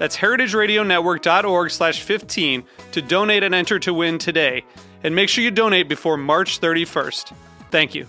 That's 0.00 0.16
heritageradionetwork.org 0.16 1.70
slash 1.70 2.00
15 2.00 2.64
to 2.92 3.02
donate 3.02 3.42
and 3.42 3.54
enter 3.54 3.78
to 3.80 3.92
win 3.92 4.16
today. 4.16 4.64
And 5.04 5.14
make 5.14 5.28
sure 5.28 5.44
you 5.44 5.50
donate 5.50 5.90
before 5.90 6.16
March 6.16 6.58
31st. 6.58 7.34
Thank 7.70 7.94
you. 7.94 8.06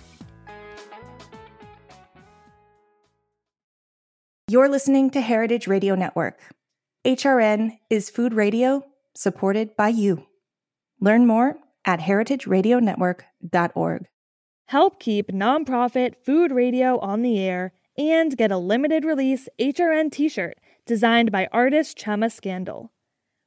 You're 4.48 4.70
listening 4.70 5.10
to 5.10 5.20
Heritage 5.20 5.66
Radio 5.66 5.94
Network. 5.94 6.40
HRN 7.04 7.76
is 7.90 8.08
food 8.08 8.32
radio 8.32 8.82
supported 9.14 9.76
by 9.76 9.88
you. 9.88 10.26
Learn 10.98 11.26
more 11.26 11.58
at 11.84 12.00
heritageradionetwork.org. 12.00 14.06
Help 14.64 14.98
keep 14.98 15.30
nonprofit 15.30 16.14
food 16.24 16.52
radio 16.52 16.98
on 17.00 17.20
the 17.20 17.38
air 17.38 17.74
and 17.98 18.34
get 18.34 18.50
a 18.50 18.56
limited 18.56 19.04
release 19.04 19.46
HRN 19.60 20.10
t 20.10 20.30
shirt 20.30 20.56
designed 20.92 21.32
by 21.32 21.48
artist 21.52 21.96
Chema 21.96 22.30
Scandal. 22.30 22.92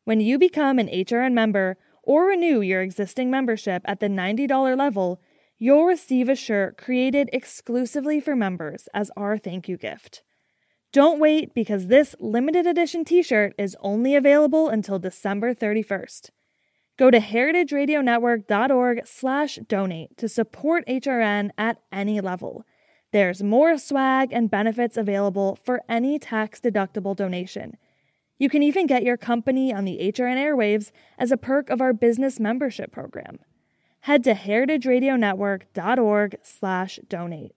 When 0.03 0.19
you 0.19 0.39
become 0.39 0.79
an 0.79 0.88
HRN 0.88 1.33
member 1.33 1.77
or 2.01 2.25
renew 2.25 2.59
your 2.61 2.81
existing 2.81 3.29
membership 3.29 3.83
at 3.85 3.99
the 3.99 4.07
$90 4.07 4.75
level, 4.75 5.21
you'll 5.59 5.85
receive 5.85 6.27
a 6.27 6.35
shirt 6.35 6.75
created 6.75 7.29
exclusively 7.31 8.19
for 8.19 8.35
members 8.35 8.89
as 8.95 9.11
our 9.16 9.38
thank 9.38 9.69
you 9.69 9.77
gift. 9.77 10.23
Don't 10.91 11.19
wait 11.19 11.53
because 11.53 11.85
this 11.85 12.16
limited 12.19 12.66
edition 12.66 13.05
t-shirt 13.05 13.53
is 13.59 13.77
only 13.79 14.16
available 14.16 14.67
until 14.67 14.97
December 14.97 15.53
31st. 15.53 16.31
Go 16.97 17.11
to 17.11 17.19
heritageradionetwork.org 17.19 19.05
slash 19.05 19.59
donate 19.67 20.17
to 20.17 20.27
support 20.27 20.88
HRN 20.88 21.51
at 21.59 21.77
any 21.91 22.21
level. 22.21 22.66
There's 23.16 23.41
more 23.41 23.77
swag 23.77 24.33
and 24.33 24.52
benefits 24.52 24.97
available 24.97 25.58
for 25.63 25.81
any 25.88 26.19
tax-deductible 26.19 27.16
donation. 27.16 27.77
You 28.38 28.49
can 28.49 28.61
even 28.61 28.88
get 28.88 29.03
your 29.03 29.16
company 29.16 29.73
on 29.73 29.85
the 29.85 29.99
HRN 30.02 30.35
airwaves 30.35 30.91
as 31.17 31.31
a 31.31 31.38
perk 31.38 31.69
of 31.69 31.80
our 31.80 31.94
business 31.94 32.41
membership 32.41 32.91
program. 32.91 33.39
Head 34.02 34.25
to 34.25 34.33
heritageradionetwork.org 34.33 36.35
slash 36.44 36.99
donate. 37.07 37.53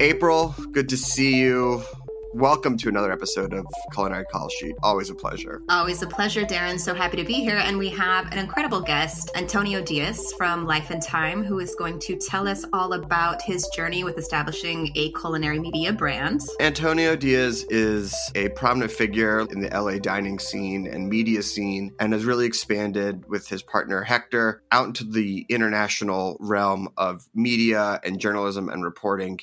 April, 0.00 0.54
good 0.72 0.88
to 0.88 0.96
see 0.96 1.38
you. 1.38 1.82
Welcome 2.38 2.76
to 2.78 2.90
another 2.90 3.12
episode 3.12 3.54
of 3.54 3.64
Culinary 3.94 4.26
Call 4.26 4.50
Sheet. 4.50 4.76
Always 4.82 5.08
a 5.08 5.14
pleasure. 5.14 5.62
Always 5.70 6.02
a 6.02 6.06
pleasure, 6.06 6.42
Darren. 6.42 6.78
So 6.78 6.92
happy 6.92 7.16
to 7.16 7.24
be 7.24 7.32
here. 7.32 7.56
And 7.56 7.78
we 7.78 7.88
have 7.88 8.30
an 8.30 8.36
incredible 8.36 8.82
guest, 8.82 9.30
Antonio 9.34 9.80
Diaz 9.80 10.34
from 10.36 10.66
Life 10.66 10.90
and 10.90 11.02
Thyme, 11.02 11.42
who 11.42 11.60
is 11.60 11.74
going 11.76 11.98
to 12.00 12.14
tell 12.14 12.46
us 12.46 12.62
all 12.74 12.92
about 12.92 13.40
his 13.40 13.66
journey 13.74 14.04
with 14.04 14.18
establishing 14.18 14.92
a 14.96 15.12
culinary 15.12 15.58
media 15.58 15.94
brand. 15.94 16.42
Antonio 16.60 17.16
Diaz 17.16 17.64
is 17.70 18.14
a 18.34 18.50
prominent 18.50 18.92
figure 18.92 19.40
in 19.50 19.60
the 19.60 19.70
LA 19.70 19.98
dining 19.98 20.38
scene 20.38 20.86
and 20.86 21.08
media 21.08 21.42
scene 21.42 21.94
and 22.00 22.12
has 22.12 22.26
really 22.26 22.44
expanded 22.44 23.26
with 23.30 23.48
his 23.48 23.62
partner 23.62 24.02
Hector 24.02 24.62
out 24.72 24.88
into 24.88 25.04
the 25.04 25.46
international 25.48 26.36
realm 26.38 26.90
of 26.98 27.26
media 27.34 27.98
and 28.04 28.20
journalism 28.20 28.68
and 28.68 28.84
reporting. 28.84 29.40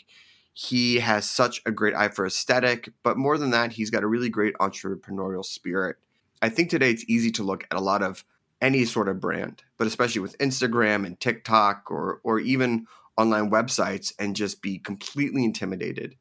He 0.53 1.00
has 1.00 1.30
such 1.30 1.62
a 1.66 1.72
great 1.72 1.96
eye 1.96 2.09
for 2.09 2.25
aesthetic, 2.25 2.90
but 3.02 3.18
more 3.18 3.38
than 3.38 3.50
that, 3.52 3.74
he's 3.74 3.90
got 3.90 4.03
a 4.03 4.08
really 4.08 4.30
great 4.30 4.53
entrepreneurial 4.56 5.44
spirit. 5.44 5.97
I 6.41 6.50
think 6.50 6.69
today 6.69 6.91
it's 6.91 7.06
easy 7.08 7.31
to 7.31 7.44
look 7.44 7.66
at 7.72 7.78
a 7.78 7.81
lot 7.81 8.03
of 8.03 8.24
any 8.62 8.86
sort 8.86 9.09
of 9.09 9.19
brand, 9.19 9.63
but 9.78 9.88
especially 9.88 10.22
with 10.22 10.38
Instagram 10.38 11.06
and 11.06 11.19
TikTok 11.19 11.90
or 11.90 12.22
or 12.24 12.40
even 12.40 12.86
online 13.18 13.52
websites 13.52 14.13
and 14.19 14.36
just 14.36 14.62
be 14.62 14.80
completely 14.80 15.44
intimidated. 15.44 16.16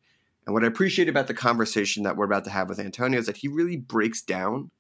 And 0.47 0.55
what 0.55 0.65
I 0.65 0.67
appreciate 0.67 1.09
about 1.09 1.29
the 1.29 1.35
conversation 1.35 2.03
that 2.03 2.17
we're 2.17 2.25
about 2.25 2.45
to 2.45 2.51
have 2.51 2.69
with 2.69 2.81
Antonio 2.81 3.19
is 3.19 3.27
that 3.27 3.39
he 3.39 3.49
really 3.49 3.77
breaks 3.77 4.23
down 4.23 4.71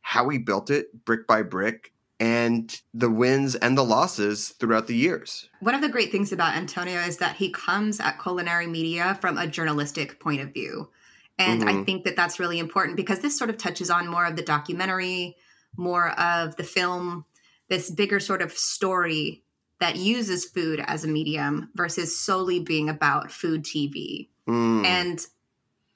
how 0.00 0.28
he 0.28 0.38
built 0.38 0.68
it 0.68 1.04
brick 1.04 1.26
by 1.26 1.42
brick 1.42 1.92
and 2.22 2.80
the 2.94 3.10
wins 3.10 3.56
and 3.56 3.76
the 3.76 3.84
losses 3.84 4.50
throughout 4.60 4.86
the 4.86 4.94
years. 4.94 5.48
One 5.58 5.74
of 5.74 5.80
the 5.80 5.88
great 5.88 6.12
things 6.12 6.30
about 6.30 6.54
Antonio 6.54 7.00
is 7.00 7.16
that 7.16 7.34
he 7.34 7.50
comes 7.50 7.98
at 7.98 8.22
culinary 8.22 8.68
media 8.68 9.18
from 9.20 9.36
a 9.36 9.48
journalistic 9.48 10.20
point 10.20 10.40
of 10.40 10.54
view. 10.54 10.88
And 11.36 11.62
mm-hmm. 11.62 11.80
I 11.80 11.82
think 11.82 12.04
that 12.04 12.14
that's 12.14 12.38
really 12.38 12.60
important 12.60 12.96
because 12.96 13.18
this 13.18 13.36
sort 13.36 13.50
of 13.50 13.58
touches 13.58 13.90
on 13.90 14.06
more 14.06 14.24
of 14.24 14.36
the 14.36 14.42
documentary, 14.42 15.36
more 15.76 16.10
of 16.10 16.54
the 16.54 16.62
film, 16.62 17.24
this 17.68 17.90
bigger 17.90 18.20
sort 18.20 18.40
of 18.40 18.52
story 18.52 19.42
that 19.80 19.96
uses 19.96 20.44
food 20.44 20.78
as 20.86 21.02
a 21.02 21.08
medium 21.08 21.70
versus 21.74 22.16
solely 22.16 22.60
being 22.60 22.88
about 22.88 23.32
food 23.32 23.64
TV. 23.64 24.28
Mm. 24.48 24.84
And 24.84 25.26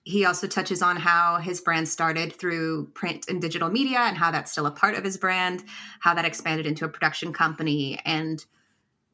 he 0.07 0.25
also 0.25 0.47
touches 0.47 0.83
on 0.83 0.97
how 0.97 1.39
his 1.39 1.61
brand 1.61 1.89
started 1.89 2.33
through 2.33 2.87
print 2.95 3.27
and 3.29 3.43
digital 3.43 3.69
media 3.69 3.99
and 3.99 4.17
how 4.17 4.31
that's 4.31 4.53
still 4.53 4.67
a 4.67 4.71
part 4.71 4.95
of 4.95 5.03
his 5.03 5.17
brand, 5.17 5.65
how 5.99 6.15
that 6.15 6.25
expanded 6.25 6.65
into 6.65 6.85
a 6.85 6.89
production 6.89 7.33
company. 7.33 7.99
And 8.05 8.39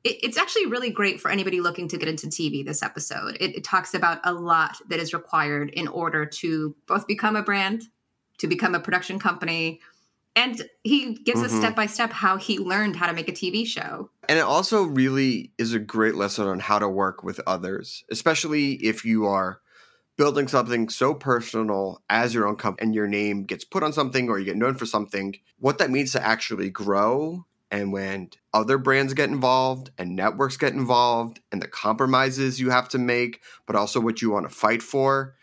it, 0.05 0.23
it's 0.23 0.37
actually 0.37 0.67
really 0.67 0.91
great 0.91 1.19
for 1.19 1.31
anybody 1.31 1.63
looking 1.63 1.89
to 1.89 1.97
get 1.97 2.11
into 2.11 2.27
TV 2.27 2.63
this 2.63 2.83
episode. 2.83 3.39
It, 3.41 3.57
it 3.57 3.65
talks 3.65 3.95
about 3.95 4.21
a 4.25 4.35
lot 4.35 4.77
that 4.91 5.01
is 5.01 5.15
required 5.15 5.71
in 5.71 5.89
order 5.89 6.27
to 6.27 6.77
both 6.87 7.07
become 7.07 7.37
a 7.37 7.43
brand, 7.43 7.85
to 8.37 8.47
become 8.47 8.75
a 8.75 8.81
production 8.81 9.19
company, 9.19 9.81
and 10.37 10.69
he 10.85 11.15
gives 11.15 11.41
mm-hmm. 11.41 11.55
us 11.55 11.59
step 11.59 11.75
by 11.75 11.87
step 11.87 12.11
how 12.11 12.37
he 12.37 12.59
learned 12.59 12.97
how 12.97 13.07
to 13.07 13.15
make 13.15 13.31
a 13.31 13.33
TV 13.33 13.67
show. 13.67 14.11
And 14.29 14.39
it 14.39 14.43
also 14.43 14.83
really 14.83 15.53
is 15.57 15.73
a 15.73 15.79
great 15.79 16.17
lesson 16.17 16.47
on 16.47 16.59
how 16.59 16.79
to 16.79 16.89
work 16.89 17.23
with 17.23 17.41
others, 17.47 18.05
especially 18.11 18.75
if 18.75 19.07
you 19.07 19.27
are 19.27 19.63
building 20.17 20.49
something 20.49 20.89
so 20.89 21.15
personal 21.15 22.03
as 22.09 22.35
your 22.35 22.47
own 22.47 22.57
company 22.57 22.87
and 22.87 22.95
your 22.95 23.09
name 23.09 23.45
gets 23.45 23.65
put 23.65 23.83
on 23.83 23.93
something 23.93 24.29
or 24.29 24.39
you 24.39 24.45
get 24.45 24.57
known 24.57 24.75
for 24.75 24.87
something, 24.87 25.37
what 25.59 25.79
that 25.79 25.91
means 25.91 26.13
to 26.13 26.25
actually 26.25 26.71
grow. 26.71 27.45
And 27.71 27.91
when 27.93 28.29
other 28.53 28.77
brands 28.77 29.15
get 29.15 29.31
involved 29.31 29.91
and 29.97 30.15
networks 30.15 30.59
get 30.59 30.75
involved 30.75 31.41
and 31.51 31.63
the 31.63 31.69
compromises 31.69 32.61
you 32.61 32.69
have 32.69 32.89
to 32.91 32.99
make, 32.99 33.41
but 33.67 33.77
also 33.77 33.99
what 33.99 34.21
you 34.21 34.31
want 34.31 34.49
to 34.49 34.55
fight 34.55 34.83
for, 34.83 35.35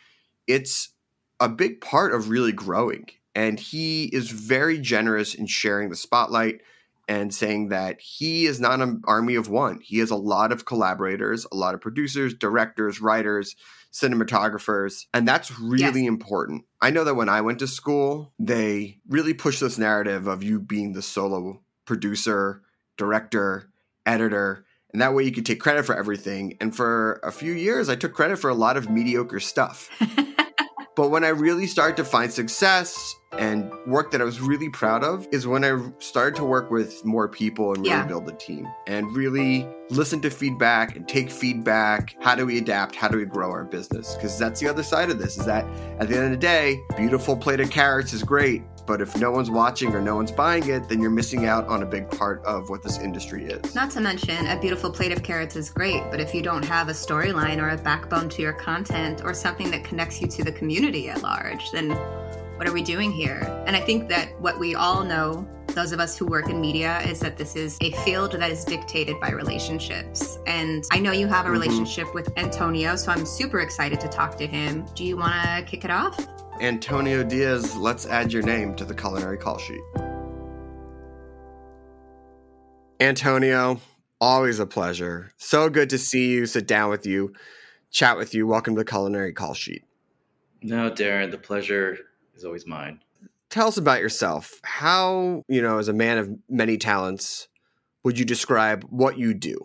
it's 0.46 0.90
a 1.40 1.50
big 1.50 1.82
part 1.82 2.14
of 2.14 2.30
really 2.30 2.52
growing. 2.52 3.08
And 3.34 3.60
he 3.60 4.06
is 4.06 4.30
very 4.30 4.80
generous 4.80 5.34
in 5.34 5.48
sharing 5.48 5.90
the 5.90 5.96
spotlight 5.96 6.62
and 7.08 7.34
saying 7.34 7.70
that 7.70 8.00
he 8.00 8.46
is 8.46 8.60
not 8.60 8.82
an 8.82 9.02
army 9.06 9.34
of 9.34 9.50
one. 9.50 9.80
He 9.82 9.98
has 9.98 10.12
a 10.12 10.16
lot 10.16 10.52
of 10.52 10.66
collaborators, 10.66 11.48
a 11.52 11.56
lot 11.56 11.74
of 11.74 11.82
producers, 11.82 12.36
directors, 12.36 13.02
writers 13.02 13.56
cinematographers. 13.92 15.06
And 15.14 15.28
that's 15.28 15.60
really 15.60 16.02
yes. 16.02 16.08
important. 16.08 16.66
I 16.82 16.92
know 16.92 17.04
that 17.04 17.16
when 17.16 17.30
I 17.30 17.42
went 17.42 17.60
to 17.60 17.68
school, 17.68 18.34
they 18.40 19.00
really 19.08 19.34
pushed 19.34 19.60
this 19.60 19.78
narrative 19.78 20.28
of 20.28 20.44
you 20.44 20.60
being 20.60 20.94
the 20.94 21.02
solo 21.02 21.62
producer, 21.86 22.62
director, 22.98 23.72
editor. 24.06 24.66
And 24.92 25.02
that 25.02 25.14
way 25.14 25.24
you 25.24 25.32
could 25.32 25.46
take 25.46 25.60
credit 25.60 25.86
for 25.86 25.96
everything. 25.96 26.58
And 26.62 26.76
for 26.76 27.20
a 27.24 27.32
few 27.32 27.54
years, 27.54 27.90
I 27.90 27.96
took 27.96 28.14
credit 28.14 28.38
for 28.38 28.50
a 28.50 28.56
lot 28.56 28.78
of 28.78 28.90
mediocre 28.90 29.40
stuff. 29.40 29.90
But 31.00 31.12
when 31.12 31.24
I 31.24 31.30
really 31.30 31.66
started 31.66 31.96
to 31.96 32.04
find 32.04 32.30
success 32.30 33.16
and 33.38 33.72
work 33.88 34.12
that 34.12 34.20
I 34.20 34.26
was 34.26 34.42
really 34.42 34.68
proud 34.68 35.02
of 35.02 35.30
is 35.32 35.48
when 35.48 35.64
I 35.64 35.80
started 36.00 36.36
to 36.36 36.44
work 36.44 36.72
with 36.72 37.06
more 37.06 37.30
people 37.30 37.74
and 37.74 37.78
really 37.84 37.92
yeah. 37.92 38.06
build 38.06 38.28
a 38.28 38.34
team 38.34 38.68
and 38.86 39.10
really 39.16 39.66
listen 39.90 40.20
to 40.24 40.30
feedback 40.30 40.98
and 40.98 41.08
take 41.08 41.32
feedback. 41.32 42.18
How 42.20 42.36
do 42.36 42.46
we 42.46 42.58
adapt? 42.58 42.98
How 42.98 43.08
do 43.08 43.18
we 43.18 43.24
grow 43.24 43.50
our 43.50 43.64
business? 43.64 44.16
Because 44.16 44.38
that's 44.38 44.60
the 44.60 44.68
other 44.68 44.84
side 44.84 45.10
of 45.10 45.20
this 45.20 45.38
is 45.38 45.46
that 45.46 45.66
at 46.02 46.10
the 46.10 46.18
end 46.18 46.26
of 46.26 46.32
the 46.32 46.38
day, 46.38 46.82
beautiful 46.98 47.38
plate 47.38 47.62
of 47.62 47.70
carrots 47.70 48.12
is 48.12 48.22
great, 48.22 48.62
but 48.90 49.02
if 49.02 49.16
no 49.18 49.30
one's 49.30 49.52
watching 49.52 49.94
or 49.94 50.02
no 50.02 50.16
one's 50.16 50.32
buying 50.32 50.68
it, 50.68 50.90
then 50.90 51.00
you're 51.00 51.12
missing 51.12 51.46
out 51.46 51.68
on 51.68 51.84
a 51.84 51.86
big 51.86 52.10
part 52.10 52.44
of 52.44 52.72
what 52.72 52.82
this 52.82 52.98
industry 52.98 53.46
is. 53.46 53.76
Not 53.76 53.92
to 53.92 54.02
mention, 54.02 54.48
a 54.48 54.60
beautiful 54.60 54.90
plate 54.90 55.12
of 55.12 55.22
carrots 55.22 55.56
is 55.56 55.70
great, 55.70 56.02
but 56.10 56.20
if 56.20 56.34
you 56.34 56.42
don't 56.42 56.66
have 56.66 56.90
a 56.90 56.92
storyline 56.92 57.60
or 57.60 57.70
a 57.70 57.78
backbone 57.78 58.30
to 58.30 58.42
your 58.42 58.54
content 58.54 59.22
or 59.24 59.36
something 59.36 59.70
that 59.70 59.84
connects 59.84 60.20
you 60.20 60.28
to 60.30 60.44
the 60.44 60.52
community 60.52 61.08
at 61.08 61.22
large, 61.22 61.70
then 61.70 61.92
what 62.58 62.68
are 62.68 62.74
we 62.74 62.82
doing 62.82 63.12
here? 63.12 63.42
And 63.68 63.76
I 63.76 63.80
think 63.80 64.10
that 64.10 64.42
what 64.42 64.58
we 64.58 64.74
all 64.74 65.04
know, 65.04 65.48
those 65.68 65.92
of 65.92 66.00
us 66.00 66.18
who 66.18 66.26
work 66.26 66.50
in 66.50 66.60
media, 66.60 67.00
is 67.02 67.20
that 67.20 67.38
this 67.38 67.56
is 67.56 67.78
a 67.82 67.92
field 68.04 68.32
that 68.32 68.50
is 68.50 68.66
dictated 68.66 69.20
by 69.20 69.30
relationships. 69.30 70.40
And 70.48 70.84
I 70.92 70.98
know 70.98 71.12
you 71.12 71.28
have 71.28 71.46
a 71.46 71.50
mm-hmm. 71.50 71.62
relationship 71.62 72.16
with 72.16 72.36
Antonio, 72.38 72.96
so 72.96 73.12
I'm 73.12 73.28
super 73.28 73.60
excited 73.60 74.00
to 74.00 74.08
talk 74.08 74.36
to 74.38 74.48
him. 74.48 74.88
Do 74.96 75.06
you 75.06 75.16
want 75.16 75.34
to 75.44 75.64
kick 75.70 75.86
it 75.86 75.92
off? 75.92 76.18
Antonio 76.62 77.24
Diaz, 77.24 77.78
let's 77.78 78.06
add 78.06 78.34
your 78.34 78.44
name 78.44 78.76
to 78.76 78.84
the 78.84 78.94
culinary 78.94 79.38
call 79.38 79.58
sheet. 79.58 79.82
Antonio, 83.00 83.80
always 84.20 84.60
a 84.60 84.66
pleasure. 84.66 85.32
So 85.38 85.70
good 85.70 85.90
to 85.92 85.98
see 85.98 86.32
you, 86.32 86.46
sit 86.46 86.68
down 86.68 86.90
with 86.90 87.06
you, 87.06 87.32
chat 87.92 88.18
with 88.18 88.34
you. 88.34 88.46
Welcome 88.46 88.76
to 88.76 88.82
the 88.82 88.86
culinary 88.86 89.32
call 89.32 89.54
sheet. 89.54 89.86
No, 90.62 90.92
Darren, 90.92 91.32
the 91.32 91.38
pleasure 91.38 91.98
is 92.36 92.44
always 92.44 92.68
mine. 92.68 93.00
Tell 93.50 93.70
us 93.70 93.78
about 93.78 94.02
yourself. 94.02 94.60
How, 94.64 95.46
you 95.48 95.62
know, 95.62 95.78
as 95.78 95.88
a 95.88 95.94
man 95.94 96.18
of 96.18 96.30
many 96.50 96.78
talents, 96.78 97.48
would 98.04 98.20
you 98.20 98.26
describe 98.26 98.84
what 98.90 99.18
you 99.18 99.34
do? 99.34 99.58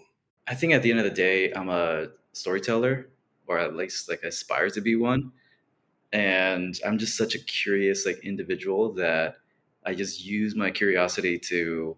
I 0.46 0.54
think 0.54 0.72
at 0.72 0.82
the 0.82 0.92
end 0.92 1.00
of 1.00 1.04
the 1.04 1.10
day, 1.10 1.52
I'm 1.52 1.70
a 1.70 2.06
storyteller, 2.34 3.08
or 3.48 3.58
at 3.58 3.74
least 3.74 4.08
like 4.08 4.22
aspire 4.22 4.70
to 4.70 4.80
be 4.80 4.94
one 4.94 5.32
and 6.14 6.80
i'm 6.86 6.96
just 6.96 7.16
such 7.16 7.34
a 7.34 7.38
curious 7.40 8.06
like 8.06 8.18
individual 8.20 8.92
that 8.92 9.36
i 9.84 9.92
just 9.92 10.24
use 10.24 10.54
my 10.54 10.70
curiosity 10.70 11.38
to 11.38 11.96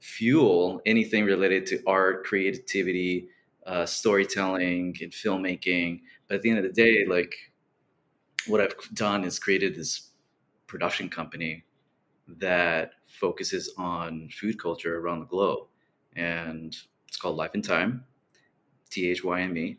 fuel 0.00 0.80
anything 0.86 1.24
related 1.24 1.66
to 1.66 1.82
art 1.86 2.24
creativity 2.24 3.28
uh, 3.66 3.84
storytelling 3.84 4.96
and 5.02 5.12
filmmaking. 5.12 6.00
But 6.26 6.36
at 6.36 6.42
the 6.42 6.50
end 6.50 6.58
of 6.58 6.64
the 6.64 6.72
day 6.72 7.04
like 7.06 7.34
what 8.46 8.60
i've 8.60 8.74
done 8.94 9.24
is 9.24 9.38
created 9.38 9.74
this 9.74 10.10
production 10.66 11.08
company 11.08 11.64
that 12.26 12.92
focuses 13.06 13.72
on 13.76 14.28
food 14.30 14.58
culture 14.60 14.98
around 14.98 15.20
the 15.20 15.26
globe 15.26 15.66
and 16.16 16.76
it's 17.06 17.16
called 17.16 17.36
life 17.36 17.50
and 17.54 17.64
thyme 17.64 18.04
t-h-y-m-e 18.90 19.78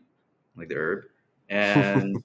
like 0.56 0.68
the 0.68 0.74
herb 0.74 1.04
and 1.48 2.22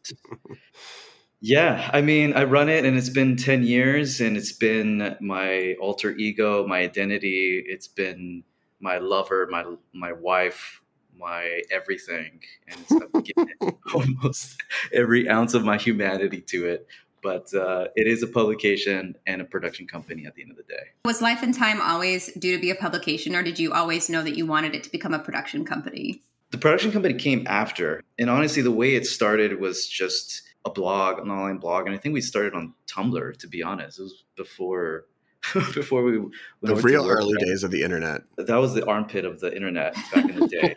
Yeah, 1.48 1.92
I 1.94 2.02
mean, 2.02 2.34
I 2.34 2.46
run 2.46 2.70
it 2.70 2.86
and 2.86 2.98
it's 2.98 3.12
been 3.12 3.38
10 3.38 3.62
years 3.62 4.20
and 4.20 4.36
it's 4.36 4.52
been 4.52 5.16
my 5.22 5.76
alter 5.80 6.10
ego, 6.16 6.66
my 6.66 6.80
identity, 6.80 7.64
it's 7.68 7.88
been 7.88 8.44
my 8.80 8.98
lover, 8.98 9.48
my 9.52 9.64
my 9.94 10.12
wife, 10.12 10.82
my 11.16 11.62
everything 11.70 12.40
and 12.68 13.04
I've 13.14 13.24
given 13.24 13.54
almost 13.94 14.64
every 14.92 15.30
ounce 15.30 15.54
of 15.54 15.64
my 15.64 15.78
humanity 15.78 16.42
to 16.42 16.66
it. 16.66 16.88
But 17.22 17.54
uh, 17.54 17.90
it 17.96 18.08
is 18.08 18.24
a 18.24 18.28
publication 18.28 19.16
and 19.28 19.40
a 19.40 19.46
production 19.46 19.86
company 19.86 20.26
at 20.26 20.34
the 20.34 20.42
end 20.42 20.50
of 20.50 20.58
the 20.58 20.64
day. 20.64 20.94
Was 21.06 21.22
Life 21.22 21.44
and 21.44 21.56
Thyme 21.56 21.80
always 21.80 22.34
due 22.34 22.56
to 22.56 22.62
be 22.62 22.72
a 22.72 22.76
publication, 22.76 23.36
or 23.36 23.44
did 23.44 23.60
you 23.60 23.72
always 23.72 24.10
know 24.10 24.24
that 24.24 24.36
you 24.36 24.48
wanted 24.48 24.74
it 24.74 24.84
to 24.86 24.92
become 24.92 25.14
a 25.14 25.20
production 25.20 25.64
company? 25.64 26.24
The 26.50 26.58
production 26.58 26.92
company 26.92 27.14
came 27.14 27.46
after. 27.46 28.02
And 28.18 28.32
honestly, 28.32 28.64
the 28.64 28.72
way 28.72 28.96
it 28.96 29.06
started 29.06 29.60
was 29.60 29.88
just 29.88 30.42
a 30.66 30.70
blog, 30.70 31.20
an 31.20 31.30
online 31.30 31.58
blog, 31.58 31.86
and 31.86 31.96
I 31.96 31.98
think 31.98 32.14
we 32.14 32.22
started 32.22 32.54
on 32.54 32.74
Tumblr. 32.88 33.38
To 33.38 33.48
be 33.48 33.64
honest, 33.64 34.00
it 34.00 34.04
was 34.04 34.24
before 34.36 35.06
before 35.74 36.04
we 36.04 36.20
the 36.62 36.76
real 36.78 37.08
early 37.08 37.38
days 37.46 37.64
of 37.64 37.72
the 37.72 37.84
internet. 37.84 38.22
That 38.38 38.58
was 38.58 38.74
the 38.74 38.86
armpit 38.86 39.26
of 39.26 39.40
the 39.40 39.56
internet 39.56 39.96
back 40.14 40.30
in 40.30 40.40
the 40.40 40.48
day. 40.48 40.74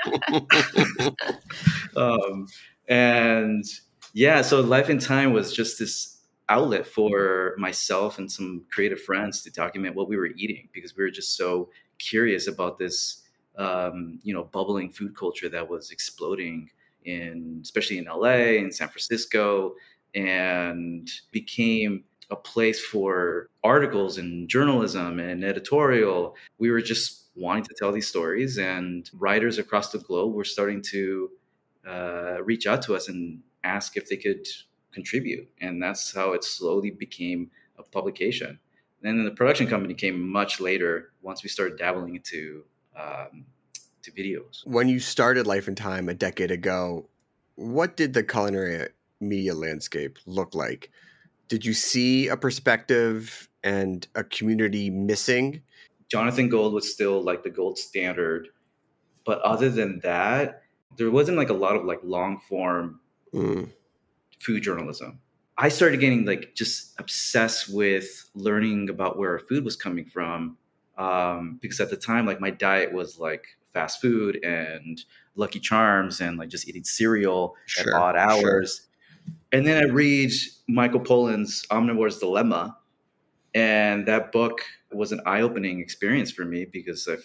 um, 1.96 2.46
and 2.88 3.64
yeah, 4.12 4.42
so 4.42 4.60
Life 4.60 4.90
in 4.90 5.00
Thyme 5.00 5.32
was 5.32 5.52
just 5.52 5.78
this 5.78 6.18
outlet 6.48 6.86
for 6.86 7.54
myself 7.58 8.18
and 8.18 8.30
some 8.30 8.64
creative 8.72 9.00
friends 9.00 9.42
to 9.42 9.50
document 9.50 9.94
what 9.94 10.08
we 10.08 10.16
were 10.16 10.30
eating 10.36 10.68
because 10.72 10.96
we 10.96 11.02
were 11.02 11.10
just 11.10 11.36
so 11.36 11.68
curious 11.98 12.46
about 12.46 12.78
this, 12.78 13.22
um, 13.58 14.18
you 14.22 14.32
know, 14.32 14.44
bubbling 14.44 14.90
food 14.90 15.16
culture 15.16 15.48
that 15.48 15.68
was 15.68 15.90
exploding 15.90 16.70
in 17.04 17.60
especially 17.62 17.98
in 17.98 18.04
LA 18.04 18.58
and 18.58 18.74
San 18.74 18.88
Francisco 18.88 19.74
and 20.14 21.08
became 21.32 22.04
a 22.30 22.36
place 22.36 22.84
for 22.84 23.48
articles 23.64 24.18
and 24.18 24.48
journalism 24.48 25.18
and 25.18 25.44
editorial. 25.44 26.36
We 26.58 26.70
were 26.70 26.82
just 26.82 27.28
wanting 27.34 27.64
to 27.64 27.74
tell 27.78 27.92
these 27.92 28.08
stories, 28.08 28.58
and 28.58 29.08
writers 29.14 29.58
across 29.58 29.92
the 29.92 29.98
globe 29.98 30.34
were 30.34 30.44
starting 30.44 30.82
to 30.82 31.30
uh, 31.86 32.42
reach 32.42 32.66
out 32.66 32.82
to 32.82 32.94
us 32.94 33.08
and 33.08 33.40
ask 33.64 33.96
if 33.96 34.08
they 34.08 34.16
could 34.16 34.46
contribute. 34.92 35.48
And 35.60 35.82
that's 35.82 36.14
how 36.14 36.32
it 36.32 36.44
slowly 36.44 36.90
became 36.90 37.50
a 37.78 37.82
publication. 37.82 38.58
And 39.02 39.18
then 39.18 39.24
the 39.24 39.30
production 39.30 39.68
company 39.68 39.94
came 39.94 40.20
much 40.28 40.60
later 40.60 41.12
once 41.22 41.42
we 41.42 41.48
started 41.48 41.78
dabbling 41.78 42.16
into 42.16 42.64
um, 42.96 43.46
to 44.08 44.22
videos. 44.22 44.66
When 44.66 44.88
you 44.88 45.00
started 45.00 45.46
Life 45.46 45.68
and 45.68 45.78
Thyme 45.78 46.08
a 46.08 46.14
decade 46.14 46.50
ago, 46.50 47.08
what 47.54 47.96
did 47.96 48.14
the 48.14 48.22
culinary 48.22 48.88
media 49.20 49.54
landscape 49.54 50.18
look 50.26 50.54
like? 50.54 50.90
Did 51.48 51.64
you 51.64 51.72
see 51.72 52.28
a 52.28 52.36
perspective 52.36 53.48
and 53.64 54.06
a 54.14 54.24
community 54.24 54.90
missing? 54.90 55.62
Jonathan 56.08 56.48
Gold 56.48 56.72
was 56.72 56.92
still 56.92 57.22
like 57.22 57.42
the 57.42 57.50
gold 57.50 57.78
standard, 57.78 58.48
but 59.24 59.40
other 59.40 59.68
than 59.68 60.00
that, 60.00 60.62
there 60.96 61.10
wasn't 61.10 61.36
like 61.36 61.50
a 61.50 61.54
lot 61.54 61.76
of 61.76 61.84
like 61.84 62.00
long 62.02 62.40
form 62.48 63.00
mm. 63.32 63.70
food 64.38 64.62
journalism. 64.62 65.20
I 65.56 65.68
started 65.68 66.00
getting 66.00 66.24
like 66.24 66.54
just 66.54 66.94
obsessed 66.98 67.72
with 67.72 68.30
learning 68.34 68.88
about 68.88 69.18
where 69.18 69.32
our 69.32 69.38
food 69.38 69.64
was 69.64 69.76
coming 69.76 70.04
from 70.04 70.56
um, 70.96 71.58
because 71.62 71.80
at 71.80 71.90
the 71.90 71.96
time, 71.96 72.26
like 72.26 72.40
my 72.40 72.50
diet 72.50 72.92
was 72.92 73.18
like 73.18 73.46
fast 73.72 74.00
food 74.00 74.42
and 74.44 75.00
Lucky 75.34 75.60
Charms 75.60 76.20
and 76.20 76.36
like 76.36 76.48
just 76.48 76.68
eating 76.68 76.84
cereal 76.84 77.54
sure, 77.66 77.94
at 77.94 78.00
odd 78.00 78.16
hours. 78.16 78.82
Sure. 78.82 79.34
And 79.52 79.66
then 79.66 79.82
I 79.82 79.86
read 79.86 80.30
Michael 80.68 81.00
Pollan's 81.00 81.64
Omnivore's 81.70 82.18
Dilemma, 82.18 82.76
and 83.54 84.06
that 84.06 84.32
book 84.32 84.60
was 84.92 85.12
an 85.12 85.20
eye-opening 85.26 85.80
experience 85.80 86.30
for 86.30 86.44
me 86.44 86.64
because 86.64 87.08
I, 87.08 87.16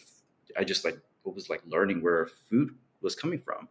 I 0.59 0.63
just 0.63 0.85
like 0.85 0.95
it 0.95 1.33
was 1.33 1.49
like 1.49 1.61
learning 1.65 2.01
where 2.01 2.27
food 2.49 2.75
was 3.01 3.15
coming 3.15 3.39
from, 3.39 3.67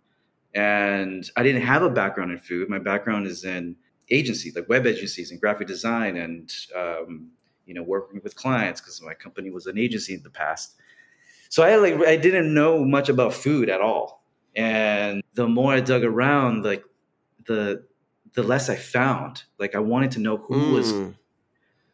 and 0.55 1.29
I 1.37 1.43
didn't 1.43 1.63
have 1.63 1.83
a 1.83 1.91
background 1.91 2.33
in 2.33 2.39
food. 2.39 2.69
My 2.69 2.79
background 2.79 3.27
is 3.27 3.45
in 3.45 3.77
agencies, 4.11 4.55
like 4.55 4.69
web 4.69 4.87
agencies 4.87 5.31
and 5.31 5.41
graphic 5.41 5.67
design, 5.67 6.17
and 6.17 6.53
um, 6.77 7.31
you 7.67 7.75
know 7.75 7.83
working 7.83 8.21
with 8.23 8.35
clients 8.35 8.81
because 8.81 9.01
my 9.03 9.15
company 9.15 9.51
was 9.51 9.67
an 9.67 9.79
agency 9.79 10.15
in 10.15 10.23
the 10.23 10.31
past. 10.31 10.77
So 11.53 11.63
I 11.63 11.77
like 11.77 11.97
I 12.07 12.17
didn't 12.17 12.55
know 12.55 12.83
much 12.83 13.11
about 13.11 13.35
food 13.35 13.69
at 13.69 13.83
all. 13.83 14.25
And 14.57 15.23
the 15.35 15.47
more 15.47 15.75
I 15.75 15.81
dug 15.81 16.03
around, 16.03 16.65
like 16.65 16.83
the 17.45 17.85
the 18.33 18.43
less 18.43 18.71
I 18.71 18.77
found. 18.77 19.43
Like 19.59 19.75
I 19.75 19.79
wanted 19.79 20.13
to 20.13 20.21
know 20.21 20.39
who 20.39 20.55
mm. 20.55 20.73
was 20.73 20.91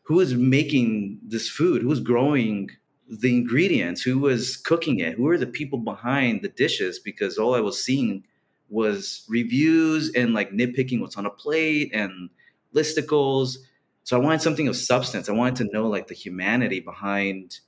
who 0.04 0.14
was 0.14 0.36
making 0.36 1.18
this 1.26 1.48
food, 1.48 1.82
who 1.82 1.88
was 1.88 1.98
growing 1.98 2.70
the 3.08 3.36
ingredients, 3.36 4.00
who 4.00 4.20
was 4.20 4.56
cooking 4.56 5.00
it, 5.00 5.14
who 5.14 5.24
were 5.24 5.36
the 5.36 5.44
people 5.44 5.80
behind 5.80 6.42
the 6.42 6.50
dishes, 6.50 7.00
because 7.00 7.36
all 7.36 7.56
I 7.56 7.60
was 7.60 7.82
seeing 7.82 8.24
was 8.68 9.26
reviews 9.28 10.12
and 10.14 10.34
like 10.34 10.52
nitpicking 10.52 11.00
what's 11.00 11.16
on 11.16 11.26
a 11.26 11.30
plate 11.30 11.90
and 11.92 12.30
listicles. 12.76 13.56
So 14.04 14.16
I 14.16 14.20
wanted 14.20 14.40
something 14.40 14.68
of 14.68 14.76
substance. 14.76 15.28
I 15.28 15.32
wanted 15.32 15.56
to 15.56 15.72
know 15.72 15.88
like 15.88 16.06
the 16.06 16.14
humanity 16.14 16.78
behind 16.78 17.58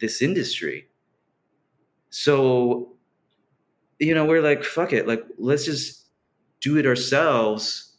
this 0.00 0.22
industry. 0.22 0.87
So, 2.10 2.96
you 3.98 4.14
know, 4.14 4.24
we're 4.24 4.42
like, 4.42 4.64
fuck 4.64 4.92
it. 4.92 5.06
Like, 5.06 5.24
let's 5.38 5.64
just 5.64 6.06
do 6.60 6.76
it 6.78 6.86
ourselves. 6.86 7.96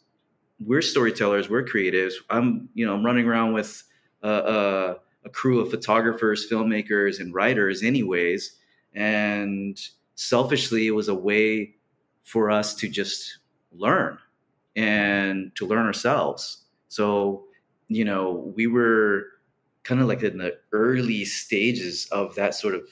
We're 0.58 0.82
storytellers. 0.82 1.48
We're 1.48 1.64
creatives. 1.64 2.14
I'm, 2.28 2.68
you 2.74 2.86
know, 2.86 2.94
I'm 2.94 3.04
running 3.04 3.26
around 3.26 3.52
with 3.52 3.82
a, 4.22 4.96
crew 5.32 5.60
of 5.60 5.70
photographers, 5.70 6.46
filmmakers, 6.50 7.20
and 7.20 7.34
writers, 7.34 7.82
anyways. 7.82 8.56
And 8.94 9.78
selfishly, 10.14 10.86
it 10.86 10.92
was 10.92 11.08
a 11.08 11.14
way 11.14 11.74
for 12.22 12.50
us 12.50 12.74
to 12.76 12.88
just 12.88 13.38
learn 13.72 14.18
and 14.76 15.54
to 15.56 15.66
learn 15.66 15.86
ourselves. 15.86 16.64
So, 16.88 17.44
you 17.88 18.04
know, 18.04 18.52
we 18.56 18.66
were 18.66 19.26
kind 19.82 20.00
of 20.00 20.08
like 20.08 20.22
in 20.22 20.38
the 20.38 20.56
early 20.72 21.24
stages 21.24 22.06
of 22.10 22.34
that 22.34 22.54
sort 22.54 22.74
of 22.74 22.82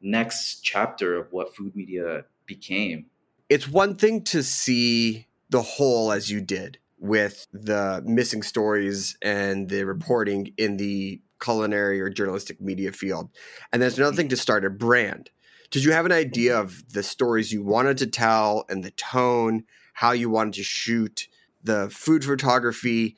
next 0.00 0.60
chapter 0.62 1.16
of 1.16 1.32
what 1.32 1.54
food 1.54 1.74
media 1.74 2.24
became. 2.46 3.06
It's 3.48 3.68
one 3.68 3.96
thing 3.96 4.22
to 4.24 4.42
see 4.42 5.26
the 5.50 5.62
whole 5.62 6.12
as 6.12 6.30
you 6.30 6.40
did 6.40 6.78
with 6.98 7.46
the 7.52 8.02
missing 8.04 8.42
stories 8.42 9.16
and 9.22 9.68
the 9.68 9.84
reporting 9.84 10.52
in 10.56 10.76
the 10.76 11.20
culinary 11.40 12.00
or 12.00 12.10
journalistic 12.10 12.60
media 12.60 12.92
field. 12.92 13.30
And 13.72 13.80
there's 13.80 13.98
another 13.98 14.16
thing 14.16 14.28
to 14.28 14.36
start 14.36 14.64
a 14.64 14.70
brand. 14.70 15.30
Did 15.70 15.84
you 15.84 15.92
have 15.92 16.06
an 16.06 16.12
idea 16.12 16.58
of 16.58 16.92
the 16.92 17.02
stories 17.02 17.52
you 17.52 17.62
wanted 17.62 17.98
to 17.98 18.06
tell 18.06 18.64
and 18.68 18.82
the 18.82 18.90
tone, 18.92 19.64
how 19.94 20.12
you 20.12 20.30
wanted 20.30 20.54
to 20.54 20.62
shoot, 20.62 21.28
the 21.62 21.90
food 21.90 22.24
photography? 22.24 23.16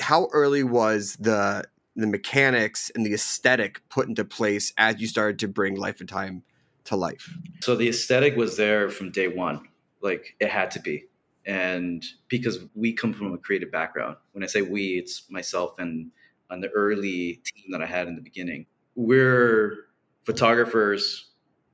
How 0.00 0.28
early 0.32 0.62
was 0.62 1.16
the 1.18 1.64
the 1.96 2.06
mechanics 2.06 2.90
and 2.94 3.04
the 3.04 3.14
aesthetic 3.14 3.80
put 3.88 4.08
into 4.08 4.24
place 4.24 4.72
as 4.76 5.00
you 5.00 5.06
started 5.06 5.38
to 5.40 5.48
bring 5.48 5.76
Life 5.76 6.00
and 6.00 6.08
Thyme 6.08 6.42
to 6.84 6.96
life? 6.96 7.34
So 7.62 7.74
the 7.74 7.88
aesthetic 7.88 8.36
was 8.36 8.56
there 8.56 8.88
from 8.90 9.10
day 9.10 9.28
one. 9.28 9.68
Like 10.00 10.36
it 10.38 10.50
had 10.50 10.70
to 10.72 10.80
be. 10.80 11.06
And 11.46 12.04
because 12.28 12.58
we 12.74 12.92
come 12.92 13.12
from 13.12 13.32
a 13.32 13.38
creative 13.38 13.70
background. 13.70 14.16
When 14.32 14.44
I 14.44 14.46
say 14.46 14.62
we, 14.62 14.98
it's 14.98 15.24
myself 15.30 15.78
and 15.78 16.10
on 16.50 16.60
the 16.60 16.68
early 16.68 17.40
team 17.44 17.70
that 17.70 17.82
I 17.82 17.86
had 17.86 18.08
in 18.08 18.14
the 18.14 18.20
beginning. 18.20 18.66
We're 18.94 19.86
photographers, 20.24 21.30